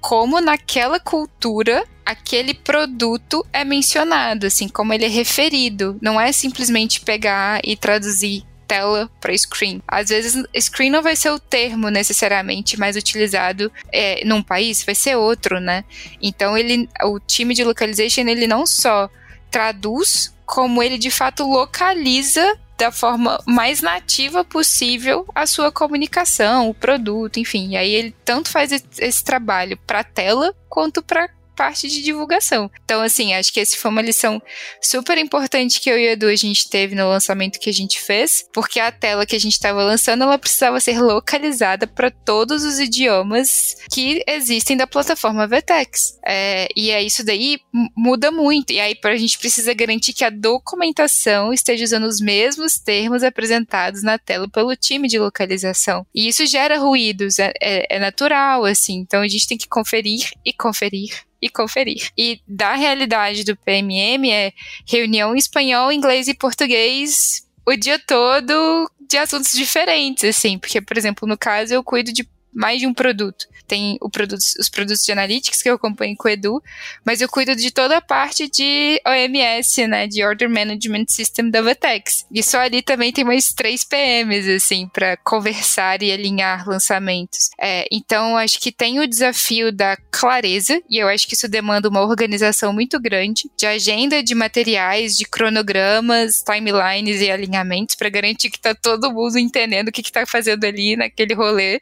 como 0.00 0.40
naquela 0.40 1.00
cultura 1.00 1.84
aquele 2.04 2.54
produto 2.54 3.44
é 3.52 3.64
mencionado, 3.64 4.46
assim, 4.46 4.68
como 4.68 4.92
ele 4.92 5.04
é 5.04 5.08
referido. 5.08 5.98
Não 6.00 6.20
é 6.20 6.30
simplesmente 6.30 7.00
pegar 7.00 7.60
e 7.64 7.76
traduzir 7.76 8.44
tela 8.66 9.10
para 9.20 9.36
screen. 9.36 9.82
Às 9.86 10.08
vezes, 10.08 10.42
screen 10.60 10.90
não 10.90 11.02
vai 11.02 11.16
ser 11.16 11.30
o 11.30 11.38
termo 11.38 11.88
necessariamente 11.88 12.78
mais 12.78 12.96
utilizado 12.96 13.70
é, 13.92 14.24
num 14.24 14.42
país, 14.42 14.82
vai 14.82 14.94
ser 14.94 15.16
outro, 15.16 15.60
né? 15.60 15.84
Então, 16.20 16.56
ele, 16.56 16.88
o 17.04 17.18
time 17.18 17.54
de 17.54 17.64
localization, 17.64 18.22
ele 18.22 18.46
não 18.46 18.66
só 18.66 19.10
traduz, 19.50 20.34
como 20.44 20.82
ele 20.82 20.98
de 20.98 21.10
fato 21.10 21.44
localiza 21.44 22.58
da 22.76 22.92
forma 22.92 23.42
mais 23.46 23.80
nativa 23.80 24.44
possível 24.44 25.26
a 25.34 25.46
sua 25.46 25.72
comunicação, 25.72 26.68
o 26.68 26.74
produto, 26.74 27.40
enfim. 27.40 27.70
E 27.70 27.76
aí 27.76 27.90
ele 27.90 28.14
tanto 28.24 28.50
faz 28.50 28.70
esse 28.98 29.24
trabalho 29.24 29.78
para 29.86 30.04
tela 30.04 30.54
quanto 30.68 31.02
para 31.02 31.30
parte 31.56 31.88
de 31.88 32.02
divulgação. 32.02 32.70
Então, 32.84 33.02
assim, 33.02 33.34
acho 33.34 33.52
que 33.52 33.58
essa 33.58 33.76
foi 33.76 33.90
uma 33.90 34.02
lição 34.02 34.40
super 34.80 35.18
importante 35.18 35.80
que 35.80 35.90
eu 35.90 35.98
e 35.98 36.06
o 36.06 36.10
Edu 36.10 36.26
a 36.26 36.36
gente 36.36 36.68
teve 36.68 36.94
no 36.94 37.08
lançamento 37.08 37.58
que 37.58 37.70
a 37.70 37.72
gente 37.72 38.00
fez, 38.00 38.44
porque 38.52 38.78
a 38.78 38.92
tela 38.92 39.26
que 39.26 39.34
a 39.34 39.40
gente 39.40 39.54
estava 39.54 39.82
lançando, 39.82 40.22
ela 40.22 40.38
precisava 40.38 40.78
ser 40.78 41.00
localizada 41.00 41.86
para 41.86 42.10
todos 42.10 42.64
os 42.64 42.78
idiomas 42.78 43.76
que 43.90 44.22
existem 44.26 44.76
da 44.76 44.86
plataforma 44.86 45.46
Vetex. 45.46 46.18
É, 46.24 46.68
e 46.76 46.90
é 46.90 47.02
isso 47.02 47.24
daí 47.24 47.58
muda 47.96 48.30
muito. 48.30 48.72
E 48.72 48.80
aí, 48.80 48.96
a 49.02 49.16
gente 49.16 49.38
precisa 49.38 49.72
garantir 49.72 50.12
que 50.12 50.24
a 50.24 50.30
documentação 50.30 51.52
esteja 51.52 51.84
usando 51.84 52.04
os 52.04 52.20
mesmos 52.20 52.74
termos 52.74 53.22
apresentados 53.22 54.02
na 54.02 54.18
tela 54.18 54.48
pelo 54.48 54.76
time 54.76 55.08
de 55.08 55.18
localização. 55.18 56.06
E 56.14 56.28
isso 56.28 56.44
gera 56.46 56.78
ruídos, 56.78 57.38
é, 57.38 57.52
é, 57.60 57.96
é 57.96 57.98
natural, 57.98 58.64
assim. 58.64 58.96
Então, 58.96 59.22
a 59.22 59.28
gente 59.28 59.48
tem 59.48 59.56
que 59.56 59.68
conferir 59.68 60.28
e 60.44 60.52
conferir 60.52 61.25
e 61.40 61.48
conferir. 61.48 62.10
E 62.16 62.40
da 62.46 62.74
realidade 62.74 63.44
do 63.44 63.56
PMM 63.56 64.30
é 64.30 64.52
reunião 64.86 65.34
em 65.34 65.38
espanhol, 65.38 65.92
inglês 65.92 66.28
e 66.28 66.34
português 66.34 67.46
o 67.66 67.76
dia 67.76 67.98
todo 67.98 68.90
de 69.00 69.18
assuntos 69.18 69.52
diferentes, 69.52 70.24
assim, 70.24 70.58
porque, 70.58 70.80
por 70.80 70.96
exemplo, 70.96 71.28
no 71.28 71.36
caso 71.36 71.74
eu 71.74 71.82
cuido 71.82 72.12
de 72.12 72.28
mais 72.56 72.80
de 72.80 72.86
um 72.86 72.94
produto. 72.94 73.46
Tem 73.68 73.98
produto, 74.12 74.40
os 74.58 74.68
produtos 74.68 75.04
de 75.04 75.12
analytics 75.12 75.62
que 75.62 75.68
eu 75.68 75.74
acompanho 75.74 76.16
com 76.16 76.28
o 76.28 76.30
Edu, 76.30 76.62
mas 77.04 77.20
eu 77.20 77.28
cuido 77.28 77.54
de 77.54 77.70
toda 77.70 77.98
a 77.98 78.00
parte 78.00 78.48
de 78.48 79.00
OMS, 79.06 79.86
né, 79.86 80.06
de 80.06 80.24
Order 80.24 80.48
Management 80.48 81.06
System 81.08 81.50
da 81.50 81.60
Vatex. 81.60 82.24
E 82.32 82.42
só 82.42 82.60
ali 82.60 82.80
também 82.80 83.12
tem 83.12 83.24
mais 83.24 83.52
três 83.52 83.84
PMs, 83.84 84.48
assim, 84.48 84.88
para 84.88 85.16
conversar 85.18 86.02
e 86.02 86.10
alinhar 86.10 86.66
lançamentos. 86.66 87.50
É, 87.60 87.86
então, 87.90 88.36
acho 88.36 88.58
que 88.60 88.72
tem 88.72 89.00
o 89.00 89.06
desafio 89.06 89.70
da 89.70 89.96
clareza, 90.10 90.80
e 90.88 90.98
eu 90.98 91.08
acho 91.08 91.26
que 91.26 91.34
isso 91.34 91.48
demanda 91.48 91.88
uma 91.88 92.00
organização 92.00 92.72
muito 92.72 92.98
grande, 92.98 93.50
de 93.56 93.66
agenda 93.66 94.22
de 94.22 94.34
materiais, 94.34 95.16
de 95.16 95.24
cronogramas, 95.24 96.42
timelines 96.42 97.20
e 97.20 97.30
alinhamentos, 97.30 97.96
para 97.96 98.08
garantir 98.08 98.48
que 98.48 98.60
tá 98.60 98.74
todo 98.74 99.12
mundo 99.12 99.38
entendendo 99.38 99.88
o 99.88 99.92
que, 99.92 100.02
que 100.02 100.12
tá 100.12 100.24
fazendo 100.24 100.64
ali 100.64 100.96
naquele 100.96 101.34
rolê. 101.34 101.80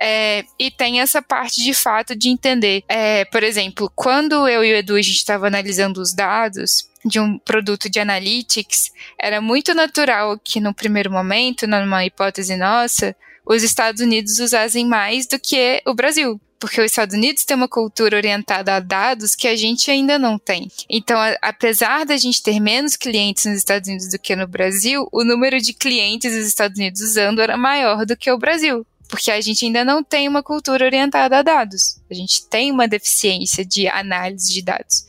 É, 0.00 0.44
e 0.58 0.70
tem 0.70 1.00
essa 1.00 1.20
parte 1.20 1.62
de 1.62 1.74
fato 1.74 2.16
de 2.16 2.28
entender. 2.30 2.82
É, 2.88 3.24
por 3.26 3.42
exemplo, 3.42 3.92
quando 3.94 4.48
eu 4.48 4.64
e 4.64 4.72
o 4.72 4.76
Edu 4.76 4.94
a 4.96 5.02
gente 5.02 5.16
estava 5.16 5.46
analisando 5.46 6.00
os 6.00 6.14
dados, 6.14 6.88
de 7.04 7.18
um 7.18 7.38
produto 7.38 7.88
de 7.88 7.98
analytics, 7.98 8.90
era 9.18 9.40
muito 9.40 9.74
natural 9.74 10.38
que 10.38 10.60
no 10.60 10.74
primeiro 10.74 11.10
momento, 11.10 11.66
numa 11.66 12.04
hipótese 12.04 12.56
nossa, 12.56 13.16
os 13.44 13.62
Estados 13.62 14.00
Unidos 14.00 14.38
usassem 14.38 14.86
mais 14.86 15.26
do 15.26 15.38
que 15.38 15.82
o 15.86 15.94
Brasil 15.94 16.40
porque 16.60 16.78
os 16.78 16.90
Estados 16.90 17.16
Unidos 17.16 17.42
têm 17.42 17.56
uma 17.56 17.66
cultura 17.66 18.18
orientada 18.18 18.76
a 18.76 18.80
dados 18.80 19.34
que 19.34 19.48
a 19.48 19.56
gente 19.56 19.90
ainda 19.90 20.18
não 20.18 20.38
tem. 20.38 20.70
Então, 20.90 21.18
a, 21.18 21.34
apesar 21.40 22.04
da 22.04 22.18
gente 22.18 22.42
ter 22.42 22.60
menos 22.60 22.96
clientes 22.96 23.46
nos 23.46 23.56
Estados 23.56 23.88
Unidos 23.88 24.10
do 24.10 24.18
que 24.18 24.36
no 24.36 24.46
Brasil, 24.46 25.08
o 25.10 25.24
número 25.24 25.58
de 25.58 25.72
clientes 25.72 26.36
dos 26.36 26.46
Estados 26.46 26.78
Unidos 26.78 27.00
usando 27.00 27.40
era 27.40 27.56
maior 27.56 28.04
do 28.04 28.14
que 28.14 28.30
o 28.30 28.36
Brasil 28.36 28.86
porque 29.10 29.30
a 29.30 29.40
gente 29.40 29.64
ainda 29.64 29.84
não 29.84 30.02
tem 30.02 30.28
uma 30.28 30.42
cultura 30.42 30.84
orientada 30.84 31.38
a 31.38 31.42
dados. 31.42 32.00
A 32.10 32.14
gente 32.14 32.46
tem 32.46 32.70
uma 32.70 32.86
deficiência 32.86 33.64
de 33.64 33.88
análise 33.88 34.52
de 34.52 34.62
dados, 34.62 35.04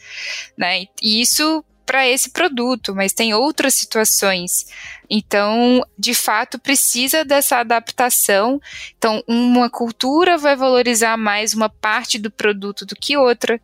né? 0.58 0.86
E 1.02 1.22
isso 1.22 1.64
para 1.86 2.08
esse 2.08 2.30
produto, 2.30 2.96
mas 2.96 3.12
tem 3.12 3.34
outras 3.34 3.74
situações. 3.74 4.66
Então, 5.10 5.86
de 6.00 6.14
fato, 6.14 6.58
precisa 6.58 7.26
dessa 7.26 7.58
adaptação. 7.58 8.62
Então, 8.98 9.22
uma 9.28 9.70
cultura 9.70 10.38
vai 10.38 10.56
valorizar 10.56 11.18
mais 11.18 11.54
uma 11.54 11.68
parte 11.68 12.18
do 12.18 12.32
produto 12.32 12.86
do 12.86 12.96
que 12.96 13.18
outra. 13.18 13.60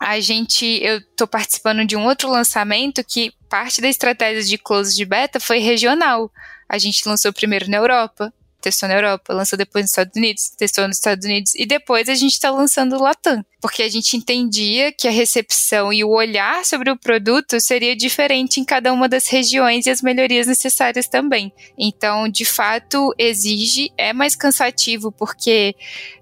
A 0.00 0.18
gente, 0.18 0.66
eu 0.82 0.98
estou 0.98 1.28
participando 1.28 1.86
de 1.86 1.94
um 1.96 2.04
outro 2.06 2.28
lançamento 2.28 3.04
que 3.04 3.32
parte 3.48 3.80
da 3.80 3.88
estratégia 3.88 4.42
de 4.42 4.58
close 4.58 4.96
de 4.96 5.04
beta 5.04 5.38
foi 5.38 5.58
regional. 5.58 6.30
A 6.68 6.76
gente 6.76 7.08
lançou 7.08 7.32
primeiro 7.32 7.70
na 7.70 7.76
Europa, 7.76 8.32
testou 8.60 8.88
na 8.88 8.96
Europa, 8.96 9.32
lançou 9.32 9.56
depois 9.56 9.84
nos 9.84 9.90
Estados 9.90 10.16
Unidos, 10.16 10.50
testou 10.56 10.86
nos 10.86 10.96
Estados 10.96 11.24
Unidos 11.24 11.54
e 11.54 11.66
depois 11.66 12.08
a 12.08 12.14
gente 12.14 12.32
está 12.32 12.50
lançando 12.50 12.96
o 12.96 13.02
Latam, 13.02 13.44
porque 13.60 13.82
a 13.82 13.88
gente 13.88 14.16
entendia 14.16 14.92
que 14.92 15.06
a 15.06 15.10
recepção 15.10 15.92
e 15.92 16.02
o 16.02 16.10
olhar 16.10 16.64
sobre 16.64 16.90
o 16.90 16.96
produto 16.96 17.60
seria 17.60 17.94
diferente 17.94 18.60
em 18.60 18.64
cada 18.64 18.92
uma 18.92 19.08
das 19.08 19.26
regiões 19.28 19.86
e 19.86 19.90
as 19.90 20.02
melhorias 20.02 20.46
necessárias 20.46 21.06
também. 21.06 21.52
Então, 21.78 22.28
de 22.28 22.44
fato, 22.44 23.14
exige, 23.18 23.92
é 23.96 24.12
mais 24.12 24.34
cansativo 24.34 25.12
porque 25.12 25.74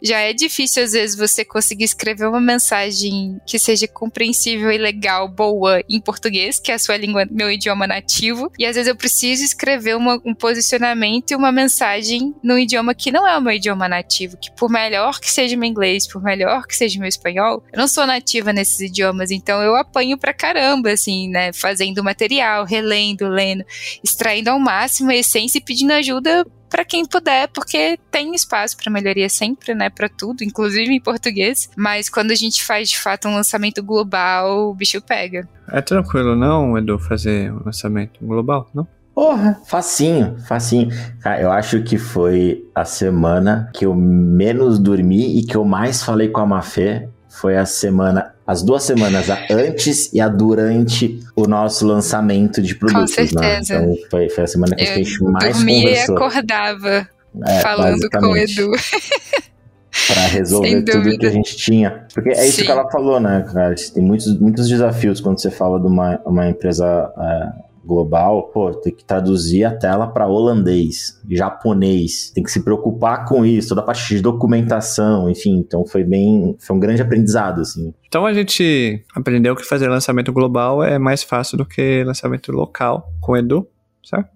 já 0.02 0.18
é 0.20 0.32
difícil 0.32 0.82
às 0.82 0.92
vezes 0.92 1.16
você 1.16 1.44
conseguir 1.44 1.84
escrever 1.84 2.26
uma 2.26 2.40
mensagem 2.40 3.40
que 3.46 3.58
seja 3.58 3.86
compreensível 3.86 4.70
e 4.70 4.78
legal, 4.78 5.28
boa 5.28 5.82
em 5.88 6.00
português, 6.00 6.58
que 6.58 6.72
é 6.72 6.74
a 6.74 6.78
sua 6.78 6.96
língua, 6.96 7.26
meu 7.30 7.50
idioma 7.50 7.86
nativo, 7.86 8.50
e 8.58 8.66
às 8.66 8.74
vezes 8.74 8.88
eu 8.88 8.96
preciso 8.96 9.44
escrever 9.44 9.96
uma, 9.96 10.20
um 10.24 10.34
posicionamento 10.34 11.30
e 11.30 11.36
uma 11.36 11.52
mensagem 11.52 12.27
num 12.42 12.58
idioma 12.58 12.94
que 12.94 13.10
não 13.10 13.26
é 13.26 13.36
o 13.36 13.40
meu 13.40 13.52
idioma 13.52 13.88
nativo, 13.88 14.36
que 14.36 14.50
por 14.52 14.70
melhor 14.70 15.20
que 15.20 15.30
seja 15.30 15.56
meu 15.56 15.68
inglês, 15.68 16.06
por 16.06 16.22
melhor 16.22 16.66
que 16.66 16.76
seja 16.76 16.98
meu 16.98 17.08
espanhol, 17.08 17.62
eu 17.72 17.78
não 17.78 17.88
sou 17.88 18.06
nativa 18.06 18.52
nesses 18.52 18.80
idiomas, 18.80 19.30
então 19.30 19.62
eu 19.62 19.76
apanho 19.76 20.18
pra 20.18 20.32
caramba, 20.32 20.90
assim, 20.90 21.28
né, 21.28 21.52
fazendo 21.52 22.02
material, 22.04 22.64
relendo, 22.64 23.28
lendo, 23.28 23.64
extraindo 24.02 24.50
ao 24.50 24.58
máximo 24.58 25.10
a 25.10 25.16
essência 25.16 25.58
e 25.58 25.62
pedindo 25.62 25.92
ajuda 25.92 26.46
para 26.68 26.84
quem 26.84 27.04
puder, 27.04 27.48
porque 27.48 27.98
tem 28.10 28.34
espaço 28.34 28.76
para 28.76 28.92
melhoria 28.92 29.28
sempre, 29.28 29.74
né, 29.74 29.90
para 29.90 30.08
tudo, 30.08 30.44
inclusive 30.44 30.92
em 30.92 31.00
português. 31.00 31.70
Mas 31.76 32.08
quando 32.08 32.30
a 32.30 32.34
gente 32.34 32.64
faz 32.64 32.90
de 32.90 32.98
fato 32.98 33.28
um 33.28 33.34
lançamento 33.34 33.82
global, 33.82 34.70
o 34.70 34.74
bicho 34.74 35.00
pega. 35.00 35.48
É 35.70 35.80
tranquilo, 35.80 36.36
não, 36.36 36.76
Edu, 36.76 36.98
fazer 36.98 37.52
um 37.52 37.62
lançamento 37.64 38.18
global, 38.24 38.70
não? 38.74 38.86
Porra, 39.18 39.60
facinho, 39.64 40.36
facinho. 40.46 40.90
Cara, 41.20 41.42
eu 41.42 41.50
acho 41.50 41.82
que 41.82 41.98
foi 41.98 42.64
a 42.72 42.84
semana 42.84 43.68
que 43.74 43.84
eu 43.84 43.92
menos 43.92 44.78
dormi 44.78 45.40
e 45.40 45.42
que 45.44 45.56
eu 45.56 45.64
mais 45.64 46.04
falei 46.04 46.28
com 46.28 46.40
a 46.40 46.46
Mafê. 46.46 47.08
Foi 47.28 47.56
a 47.56 47.66
semana, 47.66 48.32
as 48.46 48.62
duas 48.62 48.84
semanas, 48.84 49.28
a 49.28 49.36
antes 49.50 50.12
e 50.12 50.20
a 50.20 50.28
durante 50.28 51.18
o 51.34 51.48
nosso 51.48 51.84
lançamento 51.84 52.62
de 52.62 52.76
produtos. 52.76 53.12
Com 53.16 53.22
né? 53.22 53.26
certeza. 53.26 53.80
Né? 53.80 53.92
Então 53.92 54.08
foi, 54.08 54.28
foi 54.28 54.44
a 54.44 54.46
semana 54.46 54.76
que 54.76 54.84
eu 54.84 54.92
a 54.92 54.94
gente 54.94 55.24
mais 55.24 55.56
dormia 55.56 55.82
conversou. 55.82 56.14
e 56.14 56.16
acordava 56.16 57.08
é, 57.44 57.60
falando 57.60 58.08
com 58.08 58.24
o 58.24 58.36
Edu. 58.36 58.70
para 60.06 60.22
resolver 60.28 60.82
tudo 60.82 61.18
que 61.18 61.26
a 61.26 61.30
gente 61.30 61.56
tinha. 61.56 62.06
Porque 62.14 62.30
é 62.30 62.46
isso 62.46 62.58
Sim. 62.58 62.66
que 62.66 62.70
ela 62.70 62.88
falou, 62.88 63.18
né, 63.18 63.44
cara? 63.52 63.74
Tem 63.92 64.02
muitos, 64.02 64.38
muitos 64.38 64.68
desafios 64.68 65.20
quando 65.20 65.40
você 65.40 65.50
fala 65.50 65.80
de 65.80 65.88
uma, 65.88 66.20
uma 66.24 66.48
empresa 66.48 67.12
é, 67.18 67.67
global, 67.88 68.50
pô, 68.52 68.70
tem 68.70 68.94
que 68.94 69.02
traduzir 69.02 69.64
a 69.64 69.74
tela 69.74 70.06
para 70.06 70.28
holandês, 70.28 71.18
japonês, 71.28 72.30
tem 72.34 72.44
que 72.44 72.50
se 72.50 72.62
preocupar 72.62 73.24
com 73.24 73.46
isso, 73.46 73.70
toda 73.70 73.80
a 73.80 73.84
parte 73.84 74.14
de 74.14 74.20
documentação, 74.20 75.30
enfim, 75.30 75.56
então 75.56 75.86
foi 75.86 76.04
bem, 76.04 76.54
foi 76.60 76.76
um 76.76 76.78
grande 76.78 77.00
aprendizado, 77.00 77.62
assim. 77.62 77.94
Então 78.06 78.26
a 78.26 78.34
gente 78.34 79.02
aprendeu 79.14 79.56
que 79.56 79.64
fazer 79.64 79.88
lançamento 79.88 80.30
global 80.32 80.84
é 80.84 80.98
mais 80.98 81.22
fácil 81.22 81.56
do 81.56 81.64
que 81.64 82.04
lançamento 82.04 82.52
local 82.52 83.10
com 83.22 83.34
Edu, 83.34 83.66
certo? 84.04 84.28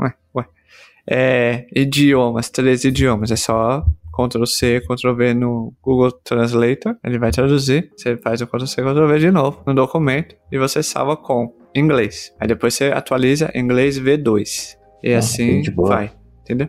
Ué, 0.00 0.14
ué. 0.36 0.46
É, 1.04 1.66
idiomas, 1.74 2.50
três 2.50 2.84
idiomas, 2.84 3.32
é 3.32 3.36
só 3.36 3.84
Ctrl 4.12 4.46
C, 4.46 4.80
Ctrl 4.80 5.14
V 5.14 5.34
no 5.34 5.74
Google 5.82 6.12
Translator, 6.12 6.96
ele 7.02 7.18
vai 7.18 7.32
traduzir, 7.32 7.90
você 7.96 8.16
faz 8.16 8.40
o 8.40 8.46
Ctrl 8.46 8.66
C, 8.66 8.80
Ctrl 8.80 9.08
V 9.08 9.18
de 9.18 9.30
novo 9.32 9.60
no 9.66 9.74
documento 9.74 10.36
e 10.52 10.58
você 10.58 10.84
salva 10.84 11.16
com 11.16 11.61
inglês. 11.74 12.32
Aí 12.38 12.48
depois 12.48 12.74
você 12.74 12.86
atualiza 12.86 13.50
inglês 13.54 13.98
V2. 13.98 14.76
E 15.02 15.14
ah, 15.14 15.18
assim 15.18 15.62
vai. 15.74 16.12
Entendeu? 16.42 16.68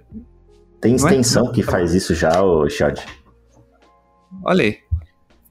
Tem 0.81 0.93
é? 0.93 0.95
extensão 0.95 1.49
é? 1.49 1.51
que 1.51 1.63
faz 1.63 1.93
isso 1.93 2.13
já, 2.13 2.41
ô 2.41 2.67
Shad? 2.69 2.99
Olha 4.43 4.63
aí. 4.63 4.77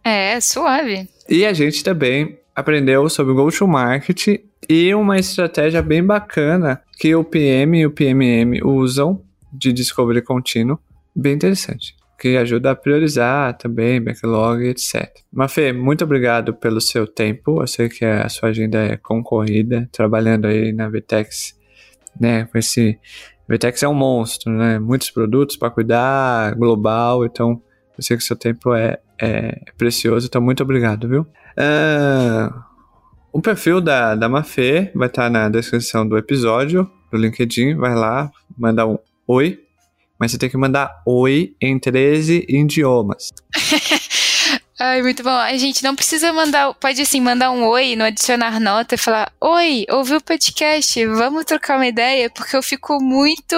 É, 0.04 0.40
suave. 0.40 1.08
E 1.28 1.46
a 1.46 1.52
gente 1.52 1.84
também 1.84 2.38
aprendeu 2.54 3.08
sobre 3.08 3.32
go-to-market 3.34 4.40
e 4.68 4.94
uma 4.94 5.18
estratégia 5.18 5.80
bem 5.80 6.04
bacana 6.04 6.82
que 6.98 7.14
o 7.14 7.24
PM 7.24 7.78
e 7.78 7.86
o 7.86 7.90
PMM 7.90 8.60
usam 8.64 9.22
de 9.52 9.72
discovery 9.72 10.22
contínuo. 10.22 10.78
Bem 11.14 11.34
interessante 11.34 11.94
que 12.22 12.36
ajuda 12.36 12.70
a 12.70 12.76
priorizar 12.76 13.58
também, 13.58 14.00
backlog, 14.00 14.64
etc. 14.64 15.10
Mafê, 15.32 15.72
muito 15.72 16.04
obrigado 16.04 16.54
pelo 16.54 16.80
seu 16.80 17.04
tempo. 17.04 17.60
Eu 17.60 17.66
sei 17.66 17.88
que 17.88 18.04
a 18.04 18.28
sua 18.28 18.50
agenda 18.50 18.78
é 18.78 18.96
concorrida, 18.96 19.88
trabalhando 19.90 20.46
aí 20.46 20.72
na 20.72 20.88
Vtex, 20.88 21.58
né? 22.20 22.44
Com 22.44 22.58
esse. 22.58 22.96
Vtex 23.48 23.82
é 23.82 23.88
um 23.88 23.94
monstro, 23.94 24.52
né? 24.52 24.78
Muitos 24.78 25.10
produtos 25.10 25.56
para 25.56 25.68
cuidar, 25.68 26.54
global, 26.54 27.26
então 27.26 27.60
eu 27.98 28.04
sei 28.04 28.16
que 28.16 28.22
seu 28.22 28.36
tempo 28.36 28.72
é, 28.72 29.00
é 29.20 29.58
precioso, 29.76 30.28
então 30.28 30.40
muito 30.40 30.62
obrigado, 30.62 31.08
viu? 31.08 31.22
Uh, 31.58 32.54
o 33.32 33.42
perfil 33.42 33.80
da, 33.80 34.14
da 34.14 34.28
Mafê 34.28 34.92
vai 34.94 35.08
estar 35.08 35.28
na 35.28 35.48
descrição 35.48 36.06
do 36.06 36.16
episódio, 36.16 36.88
do 37.10 37.18
LinkedIn, 37.18 37.74
vai 37.74 37.96
lá, 37.96 38.30
manda 38.56 38.86
um 38.86 38.96
oi 39.26 39.58
mas 40.22 40.30
você 40.30 40.38
tem 40.38 40.48
que 40.48 40.56
mandar 40.56 41.02
oi 41.04 41.56
em 41.60 41.76
13 41.80 42.46
idiomas. 42.48 43.30
Ai, 44.78 45.02
muito 45.02 45.20
bom. 45.20 45.30
A 45.30 45.56
gente 45.56 45.82
não 45.82 45.96
precisa 45.96 46.32
mandar, 46.32 46.72
pode 46.74 47.02
assim, 47.02 47.20
mandar 47.20 47.50
um 47.50 47.66
oi 47.66 47.96
no 47.96 48.04
adicionar 48.04 48.60
nota 48.60 48.94
e 48.94 48.98
falar: 48.98 49.32
Oi, 49.40 49.84
ouvi 49.90 50.14
o 50.14 50.20
podcast, 50.20 51.04
vamos 51.06 51.44
trocar 51.44 51.74
uma 51.74 51.88
ideia, 51.88 52.30
porque 52.30 52.54
eu 52.54 52.62
fico 52.62 53.02
muito 53.02 53.56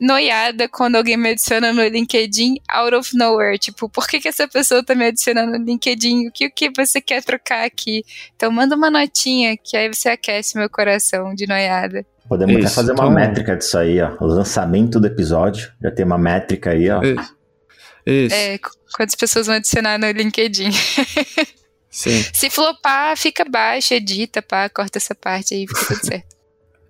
noiada 0.00 0.68
quando 0.68 0.96
alguém 0.96 1.16
me 1.16 1.30
adiciona 1.30 1.72
no 1.72 1.86
LinkedIn 1.86 2.56
out 2.68 2.92
of 2.96 3.16
nowhere. 3.16 3.56
Tipo, 3.56 3.88
por 3.88 4.08
que, 4.08 4.18
que 4.18 4.26
essa 4.26 4.48
pessoa 4.48 4.84
tá 4.84 4.96
me 4.96 5.06
adicionando 5.06 5.56
no 5.56 5.64
LinkedIn? 5.64 6.26
O 6.26 6.32
que, 6.32 6.46
o 6.46 6.50
que 6.52 6.72
você 6.76 7.00
quer 7.00 7.22
trocar 7.22 7.64
aqui? 7.64 8.02
Então 8.34 8.50
manda 8.50 8.74
uma 8.74 8.90
notinha, 8.90 9.56
que 9.56 9.76
aí 9.76 9.88
você 9.88 10.08
aquece 10.08 10.58
meu 10.58 10.68
coração 10.68 11.36
de 11.36 11.46
noiada. 11.46 12.04
Podemos 12.28 12.56
Isso, 12.56 12.66
até 12.66 12.74
fazer 12.74 12.92
uma 12.92 13.04
então... 13.04 13.14
métrica 13.14 13.56
disso 13.56 13.76
aí, 13.76 14.00
ó. 14.00 14.16
O 14.20 14.26
lançamento 14.26 14.98
do 14.98 15.06
episódio. 15.06 15.70
Já 15.82 15.90
tem 15.90 16.04
uma 16.04 16.18
métrica 16.18 16.70
aí, 16.70 16.88
ó. 16.90 17.02
Isso. 17.02 17.36
Isso. 18.06 18.34
É, 18.34 18.58
quantas 18.96 19.14
pessoas 19.14 19.46
vão 19.46 19.56
adicionar 19.56 19.98
no 19.98 20.10
LinkedIn. 20.10 20.70
Sim. 21.90 22.24
Se 22.32 22.50
flopar, 22.50 23.16
fica 23.16 23.44
baixo, 23.44 23.94
edita, 23.94 24.42
pá, 24.42 24.68
corta 24.68 24.98
essa 24.98 25.14
parte 25.14 25.54
aí, 25.54 25.66
fica 25.66 25.94
tudo 25.94 26.06
certo. 26.06 26.34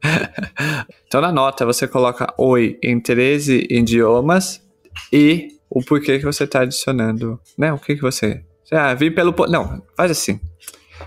então 1.07 1.21
na 1.21 1.33
nota 1.33 1.65
você 1.65 1.89
coloca 1.89 2.33
oi 2.39 2.79
em 2.83 3.01
13 3.01 3.69
idiomas 3.71 4.63
e 5.13 5.49
o 5.69 5.83
porquê 5.83 6.19
que 6.19 6.25
você 6.25 6.45
está 6.45 6.61
adicionando, 6.61 7.41
né? 7.59 7.73
O 7.73 7.79
que 7.79 7.97
que 7.97 8.03
você... 8.03 8.43
Ah, 8.71 8.95
vim 8.95 9.11
pelo... 9.11 9.35
Não, 9.49 9.83
faz 9.97 10.11
assim. 10.11 10.41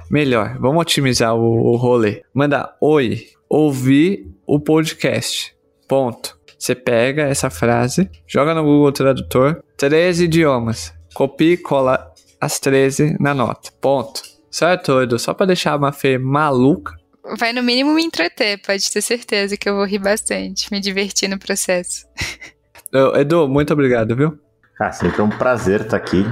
Melhor, 0.10 0.58
vamos 0.60 0.82
otimizar 0.82 1.36
o, 1.36 1.74
o 1.74 1.76
rolê. 1.76 2.22
Manda 2.34 2.76
oi 2.82 3.26
ouvir 3.50 4.28
o 4.46 4.60
podcast. 4.60 5.56
Ponto. 5.88 6.38
Você 6.58 6.74
pega 6.74 7.24
essa 7.24 7.50
frase, 7.50 8.10
joga 8.26 8.54
no 8.54 8.64
Google 8.64 8.92
Tradutor, 8.92 9.64
13 9.78 10.26
idiomas, 10.26 10.94
copia 11.14 11.54
e 11.54 11.58
cola 11.58 12.12
as 12.42 12.60
13 12.60 13.16
na 13.20 13.34
nota. 13.34 13.72
Ponto. 13.80 14.22
Certo, 14.50 15.02
Edu? 15.02 15.20
Só 15.20 15.34
pra 15.34 15.46
deixar 15.46 15.74
a 15.74 15.78
Mafê 15.78 16.18
maluca. 16.18 16.96
Vai 17.38 17.54
no 17.54 17.62
mínimo 17.62 17.94
me 17.94 18.04
entreter, 18.04 18.60
pode 18.62 18.90
ter 18.90 19.02
certeza 19.02 19.58
que 19.58 19.70
eu 19.70 19.76
vou 19.76 19.86
rir 19.86 20.00
bastante, 20.00 20.72
me 20.72 20.80
divertir 20.80 21.30
no 21.30 21.38
processo. 21.38 22.08
Edu, 23.20 23.48
muito 23.48 23.74
obrigado, 23.74 24.16
viu? 24.16 24.40
Ah, 24.80 24.92
sempre 24.92 25.22
é 25.22 25.24
um 25.24 25.30
prazer 25.30 25.82
estar 25.82 25.98
aqui. 25.98 26.24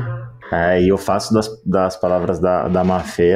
É, 0.51 0.81
e 0.81 0.89
eu 0.89 0.97
faço 0.97 1.33
das, 1.33 1.49
das 1.65 1.97
palavras 1.97 2.39
da, 2.39 2.67
da 2.67 2.83
Mafê 2.83 3.35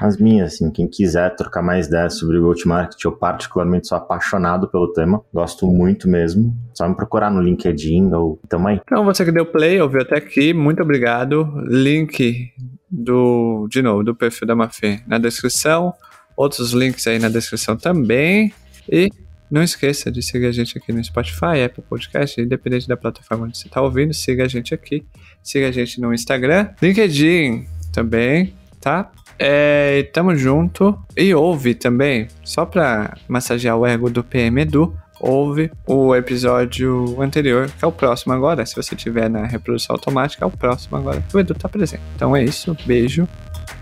as 0.00 0.16
minhas, 0.16 0.54
assim, 0.54 0.70
quem 0.70 0.88
quiser 0.88 1.34
trocar 1.36 1.62
mais 1.62 1.86
ideias 1.86 2.18
sobre 2.18 2.38
o 2.38 2.42
Go-to-Market, 2.42 3.02
eu 3.04 3.12
particularmente 3.12 3.86
sou 3.86 3.96
apaixonado 3.96 4.68
pelo 4.68 4.92
tema, 4.92 5.22
gosto 5.32 5.66
muito 5.66 6.08
mesmo, 6.08 6.54
só 6.74 6.88
me 6.88 6.96
procurar 6.96 7.30
no 7.30 7.40
LinkedIn 7.40 8.12
ou 8.12 8.40
também. 8.48 8.80
Então, 8.84 9.04
você 9.04 9.24
que 9.24 9.32
deu 9.32 9.46
play, 9.46 9.80
ouviu 9.80 10.02
até 10.02 10.16
aqui, 10.16 10.52
muito 10.52 10.82
obrigado. 10.82 11.48
Link 11.66 12.52
do, 12.90 13.68
de 13.70 13.82
novo, 13.82 14.02
do 14.02 14.14
perfil 14.14 14.46
da 14.46 14.56
Mafê 14.56 15.00
na 15.06 15.18
descrição, 15.18 15.92
outros 16.36 16.72
links 16.72 17.06
aí 17.06 17.18
na 17.18 17.28
descrição 17.28 17.76
também, 17.76 18.52
e 18.90 19.08
não 19.50 19.62
esqueça 19.62 20.10
de 20.10 20.22
seguir 20.22 20.46
a 20.46 20.52
gente 20.52 20.76
aqui 20.76 20.92
no 20.92 21.02
Spotify, 21.02 21.62
Apple 21.64 21.82
Podcast, 21.88 22.40
independente 22.40 22.86
da 22.86 22.96
plataforma 22.96 23.46
onde 23.46 23.56
você 23.56 23.66
está 23.66 23.80
ouvindo, 23.80 24.12
siga 24.12 24.44
a 24.44 24.48
gente 24.48 24.74
aqui. 24.74 25.04
Siga 25.42 25.68
a 25.68 25.72
gente 25.72 26.00
no 26.00 26.12
Instagram, 26.12 26.68
LinkedIn 26.80 27.66
também, 27.92 28.54
tá? 28.80 29.10
É, 29.38 30.02
tamo 30.12 30.34
junto. 30.36 30.98
E 31.16 31.34
ouve 31.34 31.74
também, 31.74 32.28
só 32.42 32.66
pra 32.66 33.16
massagear 33.28 33.76
o 33.76 33.86
ego 33.86 34.10
do 34.10 34.24
PM 34.24 34.60
Edu, 34.60 34.94
ouve 35.20 35.70
o 35.86 36.14
episódio 36.14 37.20
anterior, 37.22 37.70
que 37.70 37.84
é 37.84 37.88
o 37.88 37.92
próximo 37.92 38.32
agora. 38.32 38.66
Se 38.66 38.74
você 38.74 38.96
tiver 38.96 39.30
na 39.30 39.46
reprodução 39.46 39.94
automática, 39.94 40.44
é 40.44 40.48
o 40.48 40.50
próximo 40.50 40.96
agora. 40.96 41.22
O 41.32 41.38
Edu 41.38 41.54
tá 41.54 41.68
presente. 41.68 42.02
Então 42.16 42.34
é 42.34 42.42
isso. 42.42 42.76
Beijo. 42.84 43.28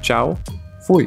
Tchau. 0.01 0.39
Fui. 0.87 1.07